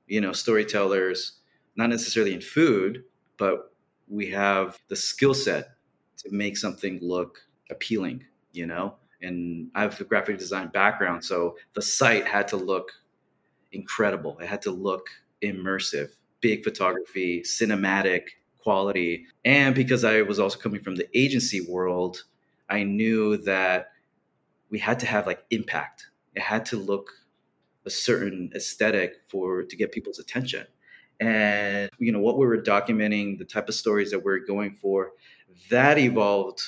you 0.07 0.21
know, 0.21 0.33
storytellers, 0.33 1.33
not 1.77 1.91
necessarily 1.91 2.35
in 2.35 2.41
food, 2.41 3.05
but 3.39 3.73
we 4.09 4.31
have 4.31 4.79
the 4.89 4.97
skill 4.97 5.35
set 5.35 5.71
to 6.19 6.31
make 6.31 6.57
something 6.57 6.99
look 7.03 7.39
appealing, 7.71 8.25
you 8.53 8.67
know? 8.67 8.95
And 9.23 9.71
I 9.75 9.83
have 9.83 10.01
a 10.01 10.05
graphic 10.05 10.39
design 10.39 10.69
background, 10.69 11.25
so 11.25 11.57
the 11.75 11.83
site 11.83 12.27
had 12.27 12.49
to 12.49 12.57
look 12.57 12.91
incredible. 13.73 14.39
It 14.41 14.47
had 14.47 14.63
to 14.63 14.71
look 14.71 15.07
immersive, 15.43 16.11
big 16.41 16.65
photography, 16.65 17.43
cinematic 17.43 18.23
quality. 18.59 19.27
And 19.45 19.75
because 19.75 20.05
I 20.05 20.23
was 20.23 20.39
also 20.39 20.59
coming 20.59 20.81
from 20.81 20.97
the 20.97 21.09
agency 21.19 21.61
world, 21.61 22.25
I 22.69 22.85
knew 22.85 23.37
that 23.39 23.89
we 24.71 24.79
had 24.79 25.01
to 25.01 25.07
have 25.07 25.27
like 25.27 25.45
impact. 25.51 26.07
It 26.35 26.43
had 26.43 26.65
to 26.67 26.77
look 26.77 27.11
a 27.85 27.91
certain 27.91 28.51
aesthetic 28.55 29.17
for 29.29 29.63
to 29.63 29.77
get 29.77 29.93
people's 29.93 30.19
attention. 30.19 30.67
And 31.21 31.91
you 31.99 32.11
know 32.11 32.21
what 32.21 32.39
we 32.39 32.47
were 32.47 32.61
documenting, 32.61 33.39
the 33.39 33.45
type 33.45 33.69
of 33.69 33.75
stories 33.75 34.11
that 34.11 34.25
we 34.25 34.33
are 34.33 34.39
going 34.39 34.75
for, 34.75 35.13
that 35.71 35.99
evolved 35.99 36.63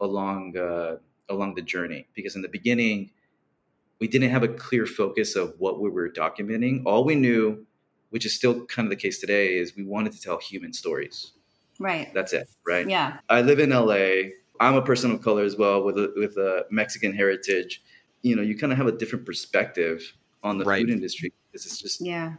along 0.00 0.56
uh, 0.56 0.96
along 1.28 1.54
the 1.54 1.62
journey. 1.62 2.06
Because 2.14 2.36
in 2.36 2.42
the 2.42 2.48
beginning, 2.48 3.10
we 4.00 4.08
didn't 4.08 4.30
have 4.30 4.42
a 4.42 4.48
clear 4.48 4.86
focus 4.86 5.36
of 5.36 5.54
what 5.58 5.80
we 5.80 5.90
were 5.90 6.08
documenting. 6.08 6.82
All 6.84 7.04
we 7.04 7.14
knew, 7.14 7.66
which 8.10 8.26
is 8.26 8.34
still 8.34 8.64
kind 8.66 8.86
of 8.86 8.90
the 8.90 8.96
case 8.96 9.18
today, 9.18 9.56
is 9.56 9.74
we 9.76 9.84
wanted 9.84 10.12
to 10.12 10.20
tell 10.20 10.38
human 10.38 10.72
stories. 10.72 11.32
Right. 11.78 12.12
That's 12.14 12.32
it. 12.32 12.48
Right. 12.66 12.88
Yeah. 12.88 13.18
I 13.28 13.42
live 13.42 13.58
in 13.58 13.70
LA. 13.70 14.30
I'm 14.60 14.74
a 14.74 14.82
person 14.82 15.10
of 15.10 15.22
color 15.22 15.44
as 15.44 15.56
well 15.56 15.82
with 15.82 15.98
a, 15.98 16.12
with 16.16 16.36
a 16.36 16.64
Mexican 16.70 17.14
heritage. 17.14 17.82
You 18.22 18.36
know, 18.36 18.42
you 18.42 18.56
kind 18.56 18.72
of 18.72 18.78
have 18.78 18.86
a 18.86 18.92
different 18.92 19.26
perspective 19.26 20.14
on 20.42 20.58
the 20.58 20.64
right. 20.64 20.80
food 20.80 20.90
industry 20.90 21.32
because 21.50 21.66
it's 21.66 21.80
just 21.80 22.00
yeah 22.00 22.34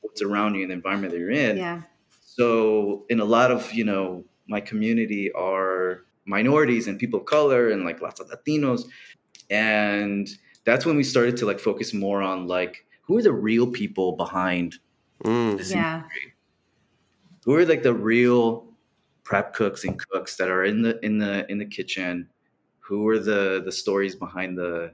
what's 0.00 0.22
around 0.22 0.54
you 0.54 0.62
and 0.62 0.70
the 0.70 0.74
environment 0.74 1.12
that 1.12 1.18
you're 1.18 1.30
in. 1.30 1.56
Yeah. 1.56 1.82
So 2.20 3.04
in 3.08 3.20
a 3.20 3.24
lot 3.24 3.50
of 3.50 3.72
you 3.72 3.84
know 3.84 4.24
my 4.48 4.60
community 4.60 5.30
are 5.32 6.04
minorities 6.24 6.86
and 6.86 6.98
people 6.98 7.20
of 7.20 7.26
color 7.26 7.70
and 7.70 7.84
like 7.84 8.00
lots 8.00 8.20
of 8.20 8.30
Latinos, 8.30 8.84
and 9.50 10.28
that's 10.64 10.86
when 10.86 10.96
we 10.96 11.04
started 11.04 11.36
to 11.38 11.46
like 11.46 11.58
focus 11.58 11.92
more 11.92 12.22
on 12.22 12.46
like 12.46 12.86
who 13.02 13.18
are 13.18 13.22
the 13.22 13.32
real 13.32 13.66
people 13.66 14.12
behind 14.12 14.76
mm. 15.24 15.56
this 15.58 15.72
yeah. 15.72 15.96
industry? 15.96 16.34
Who 17.44 17.54
are 17.56 17.66
like 17.66 17.82
the 17.82 17.94
real 17.94 18.72
prep 19.24 19.54
cooks 19.54 19.84
and 19.84 19.98
cooks 19.98 20.36
that 20.36 20.48
are 20.48 20.64
in 20.64 20.82
the 20.82 21.04
in 21.04 21.18
the 21.18 21.50
in 21.50 21.58
the 21.58 21.64
kitchen 21.64 22.28
who 22.78 23.08
are 23.08 23.18
the 23.18 23.62
the 23.64 23.72
stories 23.72 24.14
behind 24.14 24.58
the 24.58 24.92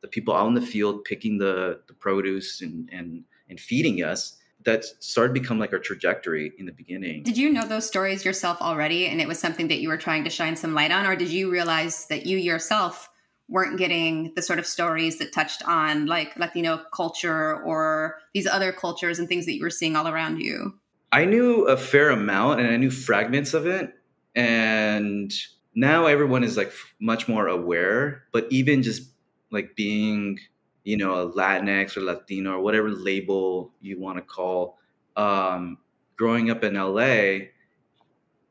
the 0.00 0.08
people 0.08 0.34
out 0.34 0.48
in 0.48 0.54
the 0.54 0.60
field 0.60 1.04
picking 1.04 1.38
the 1.38 1.80
the 1.86 1.94
produce 1.94 2.60
and 2.60 2.88
and 2.92 3.24
and 3.48 3.60
feeding 3.60 4.02
us 4.02 4.38
that 4.64 4.84
started 5.02 5.34
to 5.34 5.40
become 5.40 5.58
like 5.58 5.72
our 5.72 5.78
trajectory 5.78 6.52
in 6.58 6.66
the 6.66 6.72
beginning. 6.72 7.22
Did 7.22 7.36
you 7.36 7.50
know 7.50 7.66
those 7.66 7.86
stories 7.86 8.24
yourself 8.24 8.60
already 8.60 9.06
and 9.06 9.20
it 9.20 9.28
was 9.28 9.38
something 9.38 9.68
that 9.68 9.80
you 9.80 9.88
were 9.88 9.96
trying 9.96 10.24
to 10.24 10.30
shine 10.30 10.56
some 10.56 10.74
light 10.74 10.90
on 10.90 11.06
or 11.06 11.16
did 11.16 11.28
you 11.28 11.50
realize 11.50 12.06
that 12.06 12.26
you 12.26 12.38
yourself 12.38 13.08
weren't 13.48 13.78
getting 13.78 14.32
the 14.34 14.42
sort 14.42 14.58
of 14.58 14.66
stories 14.66 15.18
that 15.18 15.32
touched 15.32 15.62
on 15.68 16.06
like 16.06 16.36
Latino 16.38 16.80
culture 16.94 17.62
or 17.62 18.18
these 18.32 18.46
other 18.46 18.72
cultures 18.72 19.18
and 19.18 19.28
things 19.28 19.46
that 19.46 19.54
you 19.54 19.62
were 19.62 19.70
seeing 19.70 19.94
all 19.94 20.08
around 20.08 20.40
you? 20.40 20.74
I 21.12 21.26
knew 21.26 21.66
a 21.66 21.76
fair 21.76 22.10
amount 22.10 22.60
and 22.60 22.68
I 22.70 22.76
knew 22.76 22.90
fragments 22.90 23.52
of 23.52 23.66
it. 23.66 23.92
And 24.34 25.30
now 25.74 26.06
everyone 26.06 26.44
is 26.44 26.56
like 26.56 26.72
much 27.00 27.28
more 27.28 27.46
aware. 27.46 28.24
But 28.32 28.46
even 28.50 28.82
just 28.82 29.10
like 29.50 29.76
being, 29.76 30.38
you 30.84 30.96
know, 30.96 31.14
a 31.14 31.32
Latinx 31.32 31.96
or 31.96 32.00
Latino 32.00 32.52
or 32.52 32.60
whatever 32.60 32.90
label 32.90 33.72
you 33.80 34.00
want 34.00 34.18
to 34.18 34.22
call, 34.22 34.78
um, 35.16 35.78
growing 36.16 36.50
up 36.50 36.64
in 36.64 36.74
LA, 36.74 37.46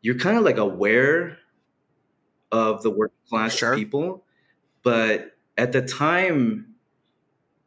you're 0.02 0.18
kind 0.18 0.38
of 0.38 0.44
like 0.44 0.58
aware 0.58 1.38
of 2.52 2.84
the 2.84 2.90
working 2.90 3.18
class 3.30 3.56
sure. 3.56 3.76
people. 3.76 4.24
But 4.84 5.38
at 5.58 5.72
the 5.72 5.82
time, 5.82 6.76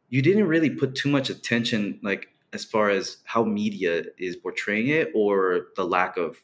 you 0.09 0.21
didn't 0.21 0.47
really 0.47 0.69
put 0.69 0.95
too 0.95 1.09
much 1.09 1.29
attention 1.29 1.99
like 2.03 2.29
as 2.53 2.63
far 2.63 2.89
as 2.89 3.17
how 3.25 3.43
media 3.43 4.03
is 4.17 4.35
portraying 4.35 4.87
it 4.87 5.11
or 5.13 5.67
the 5.75 5.85
lack 5.85 6.17
of 6.17 6.37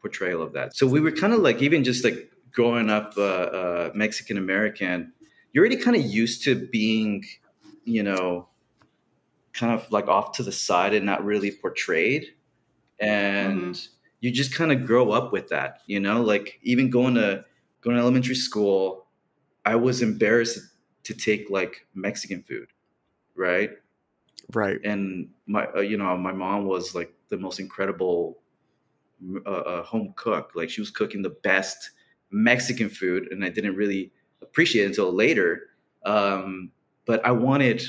portrayal 0.00 0.42
of 0.42 0.52
that. 0.52 0.76
So 0.76 0.86
we 0.86 1.00
were 1.00 1.12
kind 1.12 1.32
of 1.32 1.40
like 1.40 1.62
even 1.62 1.84
just 1.84 2.04
like 2.04 2.30
growing 2.52 2.90
up 2.90 3.14
uh, 3.16 3.22
uh, 3.22 3.90
Mexican 3.94 4.38
American, 4.38 5.12
you're 5.52 5.62
already 5.62 5.76
kind 5.76 5.96
of 5.96 6.04
used 6.04 6.42
to 6.44 6.66
being, 6.68 7.24
you 7.86 8.02
know, 8.02 8.48
kind 9.54 9.72
of 9.72 9.90
like 9.90 10.08
off 10.08 10.32
to 10.32 10.42
the 10.42 10.52
side 10.52 10.92
and 10.92 11.06
not 11.06 11.24
really 11.24 11.50
portrayed, 11.50 12.34
and 13.00 13.74
mm-hmm. 13.74 13.94
you 14.20 14.30
just 14.30 14.54
kind 14.54 14.70
of 14.70 14.86
grow 14.86 15.10
up 15.10 15.32
with 15.32 15.48
that. 15.48 15.80
You 15.86 16.00
know, 16.00 16.20
like 16.20 16.60
even 16.62 16.90
going 16.90 17.14
to 17.14 17.44
going 17.80 17.96
to 17.96 18.02
elementary 18.02 18.34
school, 18.34 19.06
I 19.64 19.76
was 19.76 20.02
embarrassed 20.02 20.60
to 21.04 21.14
take 21.14 21.48
like 21.48 21.86
Mexican 21.94 22.42
food, 22.42 22.68
right? 23.34 23.70
right 24.52 24.78
and 24.84 25.28
my 25.46 25.66
uh, 25.76 25.80
you 25.80 25.96
know 25.96 26.16
my 26.16 26.32
mom 26.32 26.66
was 26.66 26.94
like 26.94 27.12
the 27.28 27.36
most 27.36 27.58
incredible 27.58 28.38
uh, 29.46 29.50
uh, 29.50 29.82
home 29.82 30.12
cook 30.16 30.52
like 30.54 30.70
she 30.70 30.80
was 30.80 30.90
cooking 30.90 31.22
the 31.22 31.36
best 31.42 31.90
mexican 32.30 32.88
food 32.88 33.28
and 33.30 33.44
i 33.44 33.48
didn't 33.48 33.74
really 33.74 34.12
appreciate 34.42 34.84
it 34.84 34.88
until 34.88 35.12
later 35.12 35.70
um, 36.04 36.70
but 37.06 37.24
i 37.24 37.30
wanted 37.30 37.82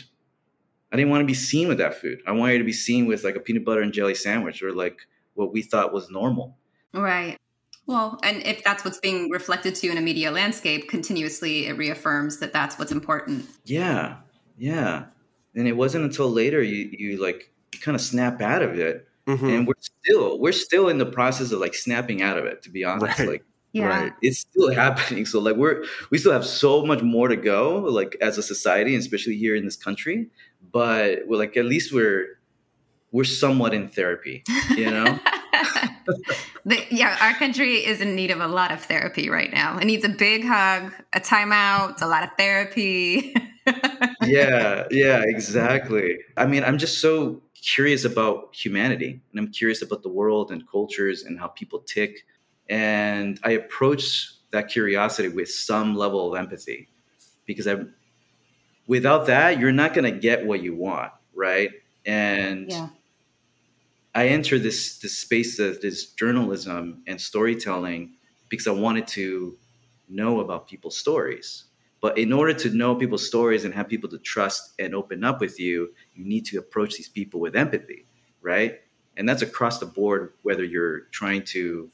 i 0.91 0.95
didn't 0.95 1.11
want 1.11 1.21
to 1.21 1.25
be 1.25 1.33
seen 1.33 1.67
with 1.67 1.77
that 1.79 1.95
food. 1.95 2.19
I 2.25 2.31
wanted 2.31 2.59
to 2.59 2.63
be 2.63 2.73
seen 2.73 3.07
with 3.07 3.23
like 3.23 3.35
a 3.35 3.39
peanut 3.39 3.65
butter 3.65 3.81
and 3.81 3.91
jelly 3.91 4.15
sandwich 4.15 4.63
or 4.63 4.71
like 4.71 4.99
what 5.33 5.51
we 5.51 5.61
thought 5.61 5.93
was 5.93 6.09
normal. 6.09 6.57
Right. 6.93 7.37
Well, 7.85 8.19
and 8.23 8.45
if 8.45 8.63
that's 8.63 8.83
what's 8.83 8.99
being 8.99 9.29
reflected 9.29 9.75
to 9.75 9.85
you 9.85 9.91
in 9.93 9.97
a 9.97 10.01
media 10.01 10.29
landscape, 10.31 10.89
continuously 10.89 11.67
it 11.67 11.77
reaffirms 11.77 12.39
that 12.39 12.51
that's 12.51 12.77
what's 12.77 12.91
important. 12.91 13.45
Yeah, 13.63 14.17
yeah. 14.57 15.05
And 15.55 15.67
it 15.67 15.73
wasn't 15.73 16.03
until 16.03 16.29
later 16.29 16.61
you 16.61 16.89
you 16.91 17.21
like 17.21 17.51
you 17.73 17.79
kind 17.79 17.95
of 17.95 18.01
snap 18.01 18.41
out 18.41 18.61
of 18.61 18.77
it. 18.77 19.03
Mm-hmm. 19.27 19.45
and 19.45 19.67
we're 19.67 19.73
still 19.81 20.39
we're 20.39 20.53
still 20.53 20.87
in 20.87 20.99
the 20.99 21.05
process 21.05 21.51
of 21.51 21.59
like 21.59 21.75
snapping 21.75 22.21
out 22.21 22.37
of 22.37 22.45
it 22.45 22.61
to 22.63 22.69
be 22.69 22.85
honest. 22.85 23.19
Right. 23.19 23.27
like 23.27 23.43
yeah. 23.77 23.87
right 23.87 24.13
it's 24.21 24.39
still 24.39 24.73
happening 24.83 25.25
so 25.25 25.39
like 25.39 25.55
we're 25.55 25.83
we 26.09 26.17
still 26.17 26.31
have 26.31 26.45
so 26.45 26.85
much 26.85 27.01
more 27.01 27.27
to 27.27 27.35
go 27.35 27.79
like 27.79 28.15
as 28.21 28.37
a 28.37 28.43
society 28.43 28.95
especially 28.95 29.37
here 29.37 29.55
in 29.55 29.65
this 29.65 29.75
country 29.75 30.27
but 30.71 31.19
we're 31.27 31.37
like 31.37 31.55
at 31.57 31.65
least 31.65 31.93
we're 31.93 32.39
we're 33.11 33.23
somewhat 33.23 33.73
in 33.73 33.87
therapy 33.87 34.43
you 34.75 34.89
know 34.89 35.19
yeah, 36.89 37.17
our 37.21 37.33
country 37.33 37.85
is 37.85 38.01
in 38.01 38.15
need 38.15 38.31
of 38.31 38.39
a 38.39 38.47
lot 38.47 38.71
of 38.71 38.81
therapy 38.81 39.29
right 39.29 39.51
now. 39.51 39.77
It 39.77 39.85
needs 39.85 40.05
a 40.05 40.09
big 40.09 40.45
hug, 40.45 40.93
a 41.13 41.19
timeout, 41.19 42.01
a 42.01 42.07
lot 42.07 42.23
of 42.23 42.29
therapy. 42.37 43.33
yeah, 44.23 44.85
yeah, 44.91 45.23
exactly. 45.25 46.17
I 46.35 46.45
mean, 46.45 46.63
I'm 46.63 46.77
just 46.77 46.99
so 46.99 47.41
curious 47.61 48.05
about 48.05 48.55
humanity 48.55 49.19
and 49.31 49.39
I'm 49.39 49.51
curious 49.51 49.81
about 49.81 50.03
the 50.03 50.09
world 50.09 50.51
and 50.51 50.67
cultures 50.69 51.23
and 51.23 51.39
how 51.39 51.47
people 51.47 51.79
tick. 51.79 52.25
And 52.69 53.39
I 53.43 53.51
approach 53.51 54.33
that 54.51 54.69
curiosity 54.69 55.29
with 55.29 55.49
some 55.49 55.95
level 55.95 56.33
of 56.33 56.39
empathy 56.39 56.89
because 57.45 57.67
I, 57.67 57.77
without 58.87 59.27
that, 59.27 59.59
you're 59.59 59.71
not 59.71 59.93
going 59.93 60.11
to 60.11 60.19
get 60.19 60.45
what 60.45 60.61
you 60.61 60.75
want, 60.75 61.11
right? 61.33 61.71
And 62.05 62.71
yeah. 62.71 62.89
I 64.15 64.29
entered 64.29 64.63
this 64.63 64.97
this 64.99 65.17
space 65.17 65.59
of 65.59 65.81
this 65.81 66.07
journalism 66.13 67.03
and 67.05 67.21
storytelling 67.21 68.15
because 68.49 68.67
I 68.67 68.71
wanted 68.71 69.07
to 69.09 69.57
know 70.09 70.39
about 70.39 70.67
people's 70.67 70.97
stories. 70.97 71.65
But 72.01 72.17
in 72.17 72.31
order 72.31 72.53
to 72.53 72.69
know 72.69 72.95
people's 72.95 73.27
stories 73.27 73.65
and 73.65 73.73
have 73.73 73.87
people 73.87 74.09
to 74.09 74.19
trust 74.19 74.73
and 74.79 74.93
open 74.95 75.23
up 75.23 75.41
with 75.41 75.59
you, 75.59 75.93
you 76.13 76.25
need 76.25 76.45
to 76.45 76.57
approach 76.57 76.95
these 76.95 77.09
people 77.09 77.39
with 77.39 77.55
empathy, 77.55 78.05
right? 78.41 78.79
And 79.17 79.27
that's 79.27 79.41
across 79.41 79.79
the 79.79 79.87
board, 79.87 80.33
whether 80.43 80.63
you're 80.63 81.01
trying 81.11 81.43
to 81.45 81.89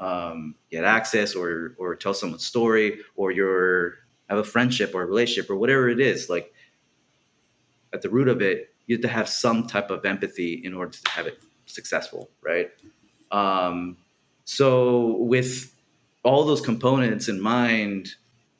um, 0.00 0.56
get 0.70 0.82
access 0.84 1.34
or 1.36 1.74
or 1.78 1.94
tell 1.94 2.14
someone's 2.14 2.44
story, 2.44 3.00
or 3.14 3.30
you're 3.30 3.98
have 4.28 4.38
a 4.38 4.44
friendship 4.44 4.94
or 4.94 5.02
a 5.02 5.06
relationship 5.06 5.50
or 5.50 5.56
whatever 5.56 5.88
it 5.88 6.00
is. 6.00 6.28
Like 6.30 6.52
at 7.92 8.02
the 8.02 8.08
root 8.08 8.28
of 8.28 8.40
it, 8.40 8.72
you 8.86 8.96
have 8.96 9.02
to 9.02 9.08
have 9.08 9.28
some 9.28 9.66
type 9.66 9.90
of 9.90 10.04
empathy 10.04 10.60
in 10.64 10.74
order 10.74 10.92
to 10.92 11.10
have 11.10 11.26
it 11.26 11.38
successful, 11.66 12.30
right? 12.40 12.70
Um, 13.30 13.96
so 14.44 15.16
with 15.18 15.74
all 16.22 16.44
those 16.44 16.60
components 16.60 17.28
in 17.28 17.40
mind, 17.40 18.14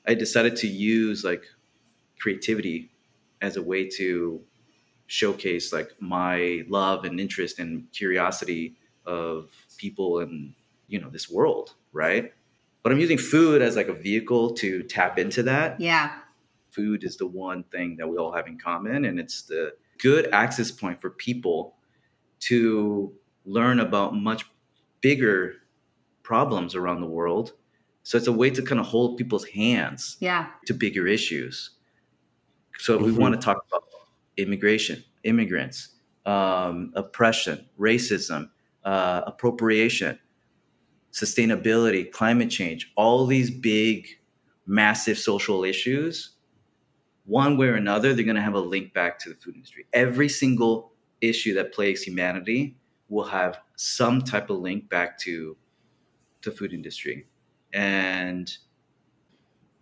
I 0.07 0.15
decided 0.15 0.57
to 0.57 0.69
use 0.69 1.25
like 1.25 1.45
creativity 2.19 2.91
as 3.41 3.57
a 3.57 3.63
way 3.63 3.89
to 3.89 4.41
showcase 5.07 5.73
like 5.73 5.91
my 6.01 6.63
love 6.69 7.05
and 7.05 7.19
interest 7.19 7.59
and 7.59 7.91
curiosity 7.93 8.77
of 9.07 9.51
people 9.79 10.21
and 10.21 10.55
you 10.91 11.01
know 11.01 11.09
this 11.09 11.31
world, 11.31 11.75
right? 11.93 12.33
But 12.83 12.93
I'm 12.93 13.01
using 13.01 13.19
food 13.19 13.63
as 13.63 13.77
like 13.77 13.89
a 13.89 13.95
vehicle 13.95 14.51
to 14.55 14.83
tap 14.83 15.19
into 15.19 15.43
that. 15.45 15.81
Yeah. 15.81 16.13
Food 16.71 17.05
is 17.05 17.17
the 17.17 17.27
one 17.27 17.65
thing 17.65 17.97
that 17.97 18.09
we 18.09 18.17
all 18.17 18.33
have 18.33 18.47
in 18.47 18.59
common 18.59 19.05
and 19.05 19.19
it's 19.19 19.43
the 19.43 19.75
good 19.99 20.29
access 20.33 20.71
point 20.71 21.01
for 21.01 21.11
people 21.11 21.75
to 22.41 23.13
learn 23.45 23.81
about 23.81 24.15
much 24.15 24.45
bigger 25.01 25.55
problems 26.23 26.75
around 26.75 27.01
the 27.01 27.07
world. 27.07 27.53
So 28.03 28.17
it's 28.17 28.27
a 28.27 28.33
way 28.33 28.51
to 28.51 28.63
kind 28.63 28.81
of 28.81 28.87
hold 28.87 29.19
people's 29.19 29.45
hands 29.45 30.17
yeah. 30.21 30.49
to 30.67 30.75
bigger 30.75 31.07
issues. 31.07 31.71
So 32.79 32.97
mm-hmm. 32.97 33.05
we 33.05 33.13
want 33.13 33.35
to 33.35 33.41
talk 33.41 33.63
about 33.69 33.85
immigration, 34.37 35.05
immigrants, 35.23 35.97
um, 36.25 36.93
oppression, 36.95 37.69
racism, 37.79 38.49
uh, 38.85 39.23
appropriation, 39.27 40.19
sustainability, 41.13 42.11
climate 42.11 42.51
change, 42.51 42.93
all 42.97 43.27
these 43.27 43.51
big, 43.51 44.07
massive 44.67 45.19
social 45.19 45.65
issues, 45.65 46.31
one 47.25 47.57
way 47.57 47.69
or 47.69 47.75
another, 47.75 48.15
they're 48.15 48.25
going 48.25 48.37
to 48.37 48.43
have 48.43 48.55
a 48.55 48.61
link 48.61 48.93
back 48.93 49.19
to 49.21 49.29
the 49.29 49.35
food 49.35 49.55
industry. 49.55 49.87
Every 49.93 50.29
single 50.29 50.93
issue 51.21 51.55
that 51.55 51.73
plagues 51.73 52.03
humanity 52.03 52.77
will 53.09 53.25
have 53.25 53.59
some 53.77 54.23
type 54.23 54.51
of 54.51 54.59
link 54.59 54.89
back 54.89 55.19
to 55.19 55.57
the 56.43 56.51
food 56.51 56.73
industry. 56.73 57.27
And 57.73 58.51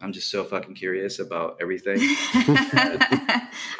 I'm 0.00 0.12
just 0.12 0.30
so 0.30 0.44
fucking 0.44 0.75
curious 0.75 1.18
about 1.18 1.58
everything. 1.61 1.97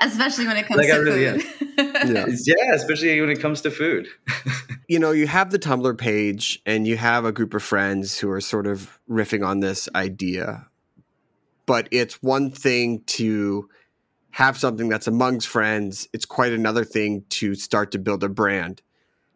especially 0.01 0.47
when 0.47 0.57
it 0.57 0.67
comes 0.67 0.79
like 0.79 0.89
to 0.89 0.99
really 0.99 1.41
food. 1.41 1.69
yeah. 1.79 2.27
yeah, 2.27 2.75
especially 2.75 3.21
when 3.21 3.31
it 3.31 3.41
comes 3.41 3.61
to 3.63 3.71
food. 3.71 4.09
you 4.89 4.99
know, 4.99 5.13
you 5.13 5.27
have 5.27 5.51
the 5.51 5.59
Tumblr 5.59 5.99
page 5.99 6.63
and 6.65 6.87
you 6.87 6.97
have 6.97 7.27
a 7.27 7.33
group 7.33 7.53
of 7.53 7.63
friends 7.63 8.19
who 8.19 8.31
are 8.31 8.41
sort 8.41 8.67
of 8.67 8.99
riffing 9.09 9.47
on 9.47 9.61
this 9.61 9.87
idea. 9.95 10.67
But 11.67 11.89
it's 11.91 12.23
one 12.23 12.51
thing 12.51 13.03
to 13.19 13.69
have 14.31 14.57
something 14.57 14.89
that's 14.89 15.07
amongst 15.07 15.47
friends, 15.47 16.09
it's 16.15 16.25
quite 16.25 16.53
another 16.53 16.85
thing 16.85 17.25
to 17.29 17.55
start 17.55 17.91
to 17.93 17.99
build 17.99 18.25
a 18.25 18.29
brand. 18.31 18.81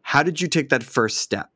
How 0.00 0.22
did 0.22 0.40
you 0.40 0.48
take 0.48 0.70
that 0.70 0.82
first 0.82 1.18
step? 1.18 1.50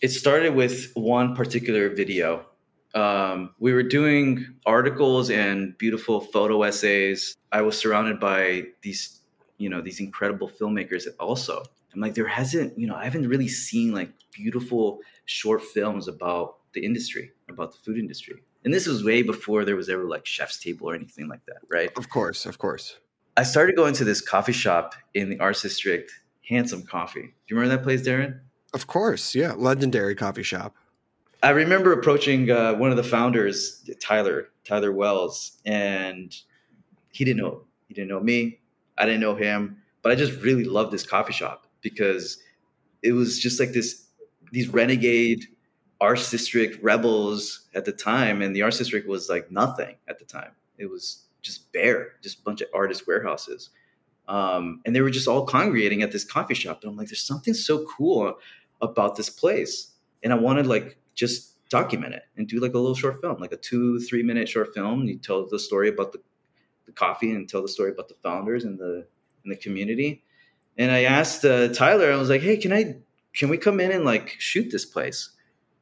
It 0.00 0.08
started 0.08 0.54
with 0.54 0.90
one 0.94 1.34
particular 1.34 1.90
video. 1.94 2.46
Um, 2.94 3.50
we 3.58 3.74
were 3.74 3.82
doing 3.82 4.46
articles 4.64 5.28
and 5.28 5.76
beautiful 5.76 6.20
photo 6.20 6.62
essays. 6.62 7.36
I 7.52 7.62
was 7.62 7.76
surrounded 7.76 8.20
by 8.20 8.64
these, 8.82 9.20
you 9.58 9.68
know, 9.68 9.82
these 9.82 10.00
incredible 10.00 10.48
filmmakers 10.48 11.06
also. 11.18 11.64
I'm 11.94 12.00
like, 12.00 12.14
there 12.14 12.26
hasn't, 12.26 12.78
you 12.78 12.86
know, 12.86 12.96
I 12.96 13.04
haven't 13.04 13.28
really 13.28 13.48
seen 13.48 13.92
like 13.92 14.10
beautiful 14.32 15.00
short 15.26 15.62
films 15.62 16.08
about 16.08 16.56
the 16.72 16.84
industry, 16.84 17.32
about 17.48 17.72
the 17.72 17.78
food 17.78 17.98
industry. 17.98 18.42
And 18.64 18.74
this 18.74 18.86
was 18.86 19.04
way 19.04 19.22
before 19.22 19.64
there 19.64 19.76
was 19.76 19.88
ever 19.88 20.04
like 20.04 20.26
Chef's 20.26 20.58
Table 20.58 20.90
or 20.90 20.94
anything 20.94 21.28
like 21.28 21.44
that, 21.46 21.58
right? 21.68 21.90
Of 21.96 22.08
course, 22.08 22.46
of 22.46 22.58
course. 22.58 22.96
I 23.36 23.42
started 23.42 23.76
going 23.76 23.94
to 23.94 24.04
this 24.04 24.20
coffee 24.20 24.52
shop 24.52 24.94
in 25.12 25.28
the 25.28 25.38
Arts 25.38 25.62
District 25.62 26.10
Handsome 26.48 26.82
Coffee. 26.82 27.22
Do 27.22 27.28
you 27.48 27.56
remember 27.56 27.76
that 27.76 27.84
place, 27.84 28.02
Darren? 28.02 28.40
Of 28.72 28.86
course, 28.86 29.34
yeah, 29.34 29.52
legendary 29.52 30.14
coffee 30.14 30.42
shop. 30.42 30.74
I 31.42 31.50
remember 31.50 31.92
approaching 31.92 32.50
uh, 32.50 32.74
one 32.74 32.90
of 32.90 32.96
the 32.96 33.04
founders, 33.04 33.88
Tyler, 34.00 34.48
Tyler 34.64 34.92
Wells, 34.92 35.58
and 35.66 36.34
he 37.12 37.24
didn't 37.24 37.42
know 37.42 37.64
he 37.86 37.94
didn't 37.94 38.08
know 38.08 38.20
me. 38.20 38.60
I 38.96 39.04
didn't 39.04 39.20
know 39.20 39.34
him, 39.34 39.82
but 40.02 40.10
I 40.10 40.14
just 40.14 40.40
really 40.40 40.64
loved 40.64 40.90
this 40.90 41.04
coffee 41.04 41.32
shop 41.32 41.63
because 41.84 42.38
it 43.04 43.12
was 43.12 43.38
just 43.38 43.60
like 43.60 43.70
this 43.70 44.08
these 44.50 44.68
renegade 44.68 45.44
arts 46.00 46.30
district 46.30 46.82
rebels 46.82 47.68
at 47.76 47.84
the 47.84 47.92
time, 47.92 48.42
and 48.42 48.56
the 48.56 48.62
arts 48.62 48.78
district 48.78 49.08
was 49.08 49.28
like 49.28 49.52
nothing 49.52 49.94
at 50.08 50.18
the 50.18 50.24
time. 50.24 50.50
It 50.78 50.90
was 50.90 51.26
just 51.42 51.72
bare, 51.72 52.14
just 52.22 52.40
a 52.40 52.42
bunch 52.42 52.60
of 52.60 52.68
artist 52.74 53.06
warehouses. 53.06 53.70
Um, 54.26 54.80
and 54.84 54.96
they 54.96 55.02
were 55.02 55.10
just 55.10 55.28
all 55.28 55.46
congregating 55.46 56.02
at 56.02 56.10
this 56.10 56.24
coffee 56.24 56.54
shop. 56.54 56.80
And 56.82 56.90
I'm 56.90 56.96
like, 56.96 57.08
there's 57.08 57.22
something 57.22 57.54
so 57.54 57.84
cool 57.84 58.34
about 58.80 59.16
this 59.16 59.28
place. 59.28 59.92
And 60.22 60.32
I 60.32 60.36
wanted 60.36 60.66
like 60.66 60.96
just 61.14 61.68
document 61.68 62.14
it 62.14 62.22
and 62.36 62.48
do 62.48 62.58
like 62.58 62.72
a 62.74 62.78
little 62.78 62.94
short 62.94 63.20
film, 63.20 63.38
like 63.38 63.52
a 63.52 63.56
two, 63.56 64.00
three 64.00 64.22
minute 64.22 64.48
short 64.48 64.74
film. 64.74 65.04
You 65.04 65.18
tell 65.18 65.46
the 65.46 65.58
story 65.58 65.90
about 65.90 66.12
the, 66.12 66.20
the 66.86 66.92
coffee 66.92 67.32
and 67.32 67.48
tell 67.48 67.62
the 67.62 67.68
story 67.68 67.90
about 67.90 68.08
the 68.08 68.16
founders 68.22 68.64
and 68.64 68.78
the 68.78 69.06
and 69.44 69.52
the 69.52 69.56
community. 69.56 70.23
And 70.76 70.90
I 70.90 71.04
asked 71.04 71.44
uh, 71.44 71.68
Tyler, 71.68 72.12
I 72.12 72.16
was 72.16 72.28
like, 72.28 72.42
hey, 72.42 72.56
can 72.56 72.72
I 72.72 72.96
can 73.34 73.48
we 73.48 73.58
come 73.58 73.80
in 73.80 73.90
and 73.90 74.04
like 74.04 74.36
shoot 74.38 74.70
this 74.70 74.84
place? 74.84 75.30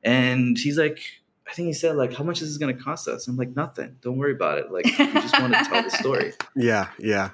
And 0.02 0.58
he's 0.58 0.78
like, 0.78 1.00
I 1.48 1.52
think 1.52 1.66
he 1.66 1.72
said 1.72 1.96
like, 1.96 2.14
how 2.14 2.24
much 2.24 2.42
is 2.42 2.48
this 2.48 2.58
going 2.58 2.76
to 2.76 2.82
cost 2.82 3.08
us? 3.08 3.28
I'm 3.28 3.36
like, 3.36 3.54
nothing. 3.54 3.96
Don't 4.02 4.18
worry 4.18 4.32
about 4.32 4.58
it. 4.58 4.72
Like, 4.72 4.84
we 4.84 5.12
just 5.12 5.38
want 5.38 5.54
to 5.54 5.64
tell 5.64 5.82
the 5.82 5.90
story. 5.90 6.32
Yeah, 6.56 6.88
yeah 6.98 7.30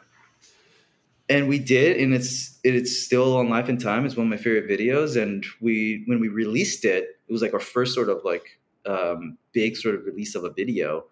and 1.28 1.48
we 1.48 1.58
did 1.58 1.96
and 1.98 2.14
it's 2.14 2.58
it's 2.64 2.98
still 2.98 3.36
on 3.36 3.48
life 3.48 3.68
and 3.68 3.80
thyme 3.80 4.04
it's 4.04 4.16
one 4.16 4.26
of 4.26 4.30
my 4.30 4.36
favorite 4.36 4.68
videos 4.68 5.20
and 5.20 5.44
we 5.60 6.02
when 6.06 6.20
we 6.20 6.28
released 6.28 6.84
it 6.84 7.20
it 7.28 7.32
was 7.32 7.42
like 7.42 7.54
our 7.54 7.60
first 7.60 7.94
sort 7.94 8.08
of 8.08 8.20
like 8.24 8.58
um, 8.86 9.36
big 9.52 9.76
sort 9.76 9.94
of 9.94 10.04
release 10.06 10.34
of 10.34 10.44
a 10.44 10.50
video 10.50 11.04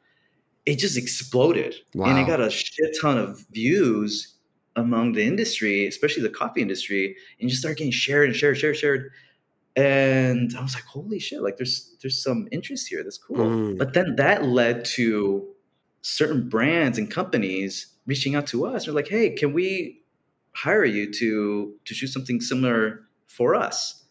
it 0.64 0.76
just 0.76 0.96
exploded 0.96 1.74
wow. 1.94 2.06
and 2.06 2.18
it 2.18 2.26
got 2.26 2.40
a 2.40 2.50
shit 2.50 2.96
ton 3.00 3.18
of 3.18 3.44
views 3.50 4.34
among 4.76 5.12
the 5.12 5.24
industry 5.24 5.86
especially 5.86 6.22
the 6.22 6.28
coffee 6.28 6.62
industry 6.62 7.16
and 7.40 7.48
just 7.48 7.60
start 7.60 7.78
getting 7.78 7.92
shared 7.92 8.28
and 8.28 8.36
shared 8.36 8.56
shared 8.56 8.76
shared. 8.76 9.10
And 9.74 10.54
i 10.56 10.62
was 10.62 10.74
like 10.74 10.84
holy 10.84 11.18
shit 11.18 11.42
like 11.42 11.56
there's 11.56 11.96
there's 12.00 12.22
some 12.22 12.48
interest 12.52 12.88
here. 12.88 13.02
That's 13.02 13.18
cool. 13.18 13.36
Mm. 13.36 13.78
but 13.78 13.94
then 13.94 14.16
that 14.16 14.44
led 14.44 14.84
to 14.96 15.48
certain 16.02 16.48
brands 16.48 16.98
and 16.98 17.10
companies 17.10 17.88
reaching 18.06 18.34
out 18.36 18.46
to 18.48 18.66
us. 18.66 18.84
They're 18.84 18.94
like 18.94 19.08
hey 19.08 19.30
can 19.30 19.52
we 19.52 20.02
hire 20.54 20.84
you 20.84 21.12
to 21.12 21.74
to 21.84 21.94
shoot 21.94 22.08
something 22.08 22.40
similar 22.40 23.02
for 23.26 23.54
us? 23.54 24.04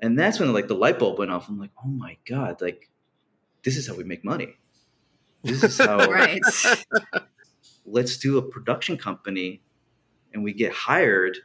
And 0.00 0.18
that's 0.18 0.38
when 0.38 0.52
like 0.52 0.68
the 0.68 0.74
light 0.74 0.98
bulb 0.98 1.18
went 1.18 1.30
off. 1.30 1.48
I'm 1.48 1.58
like 1.58 1.72
oh 1.84 1.88
my 1.88 2.16
god 2.28 2.60
like 2.60 2.88
this 3.62 3.76
is 3.76 3.88
how 3.88 3.94
we 3.94 4.04
make 4.04 4.24
money. 4.24 4.54
This 5.42 5.62
is 5.64 5.78
how 5.78 5.98
right. 6.10 6.40
let's 7.86 8.16
do 8.16 8.38
a 8.38 8.42
production 8.42 8.96
company 8.96 9.60
and 10.34 10.44
we 10.44 10.52
get 10.52 10.72
hired 10.72 11.38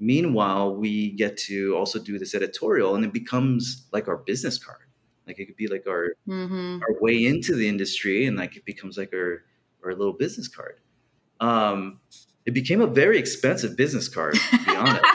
meanwhile 0.00 0.74
we 0.74 1.10
get 1.12 1.36
to 1.36 1.76
also 1.76 1.98
do 1.98 2.18
this 2.18 2.34
editorial 2.34 2.96
and 2.96 3.04
it 3.04 3.12
becomes 3.12 3.86
like 3.92 4.08
our 4.08 4.16
business 4.16 4.58
card 4.58 4.88
like 5.26 5.38
it 5.38 5.46
could 5.46 5.56
be 5.56 5.68
like 5.68 5.84
our 5.86 6.14
mm-hmm. 6.26 6.78
our 6.82 7.00
way 7.00 7.26
into 7.26 7.54
the 7.54 7.68
industry 7.68 8.26
and 8.26 8.36
like 8.36 8.56
it 8.56 8.64
becomes 8.64 8.98
like 8.98 9.12
our 9.14 9.44
our 9.84 9.94
little 9.94 10.14
business 10.14 10.48
card 10.48 10.80
um 11.40 12.00
it 12.46 12.54
became 12.54 12.80
a 12.80 12.86
very 12.86 13.18
expensive 13.18 13.76
business 13.76 14.08
card, 14.08 14.34
to 14.34 14.64
be 14.64 14.76
honest. 14.76 15.04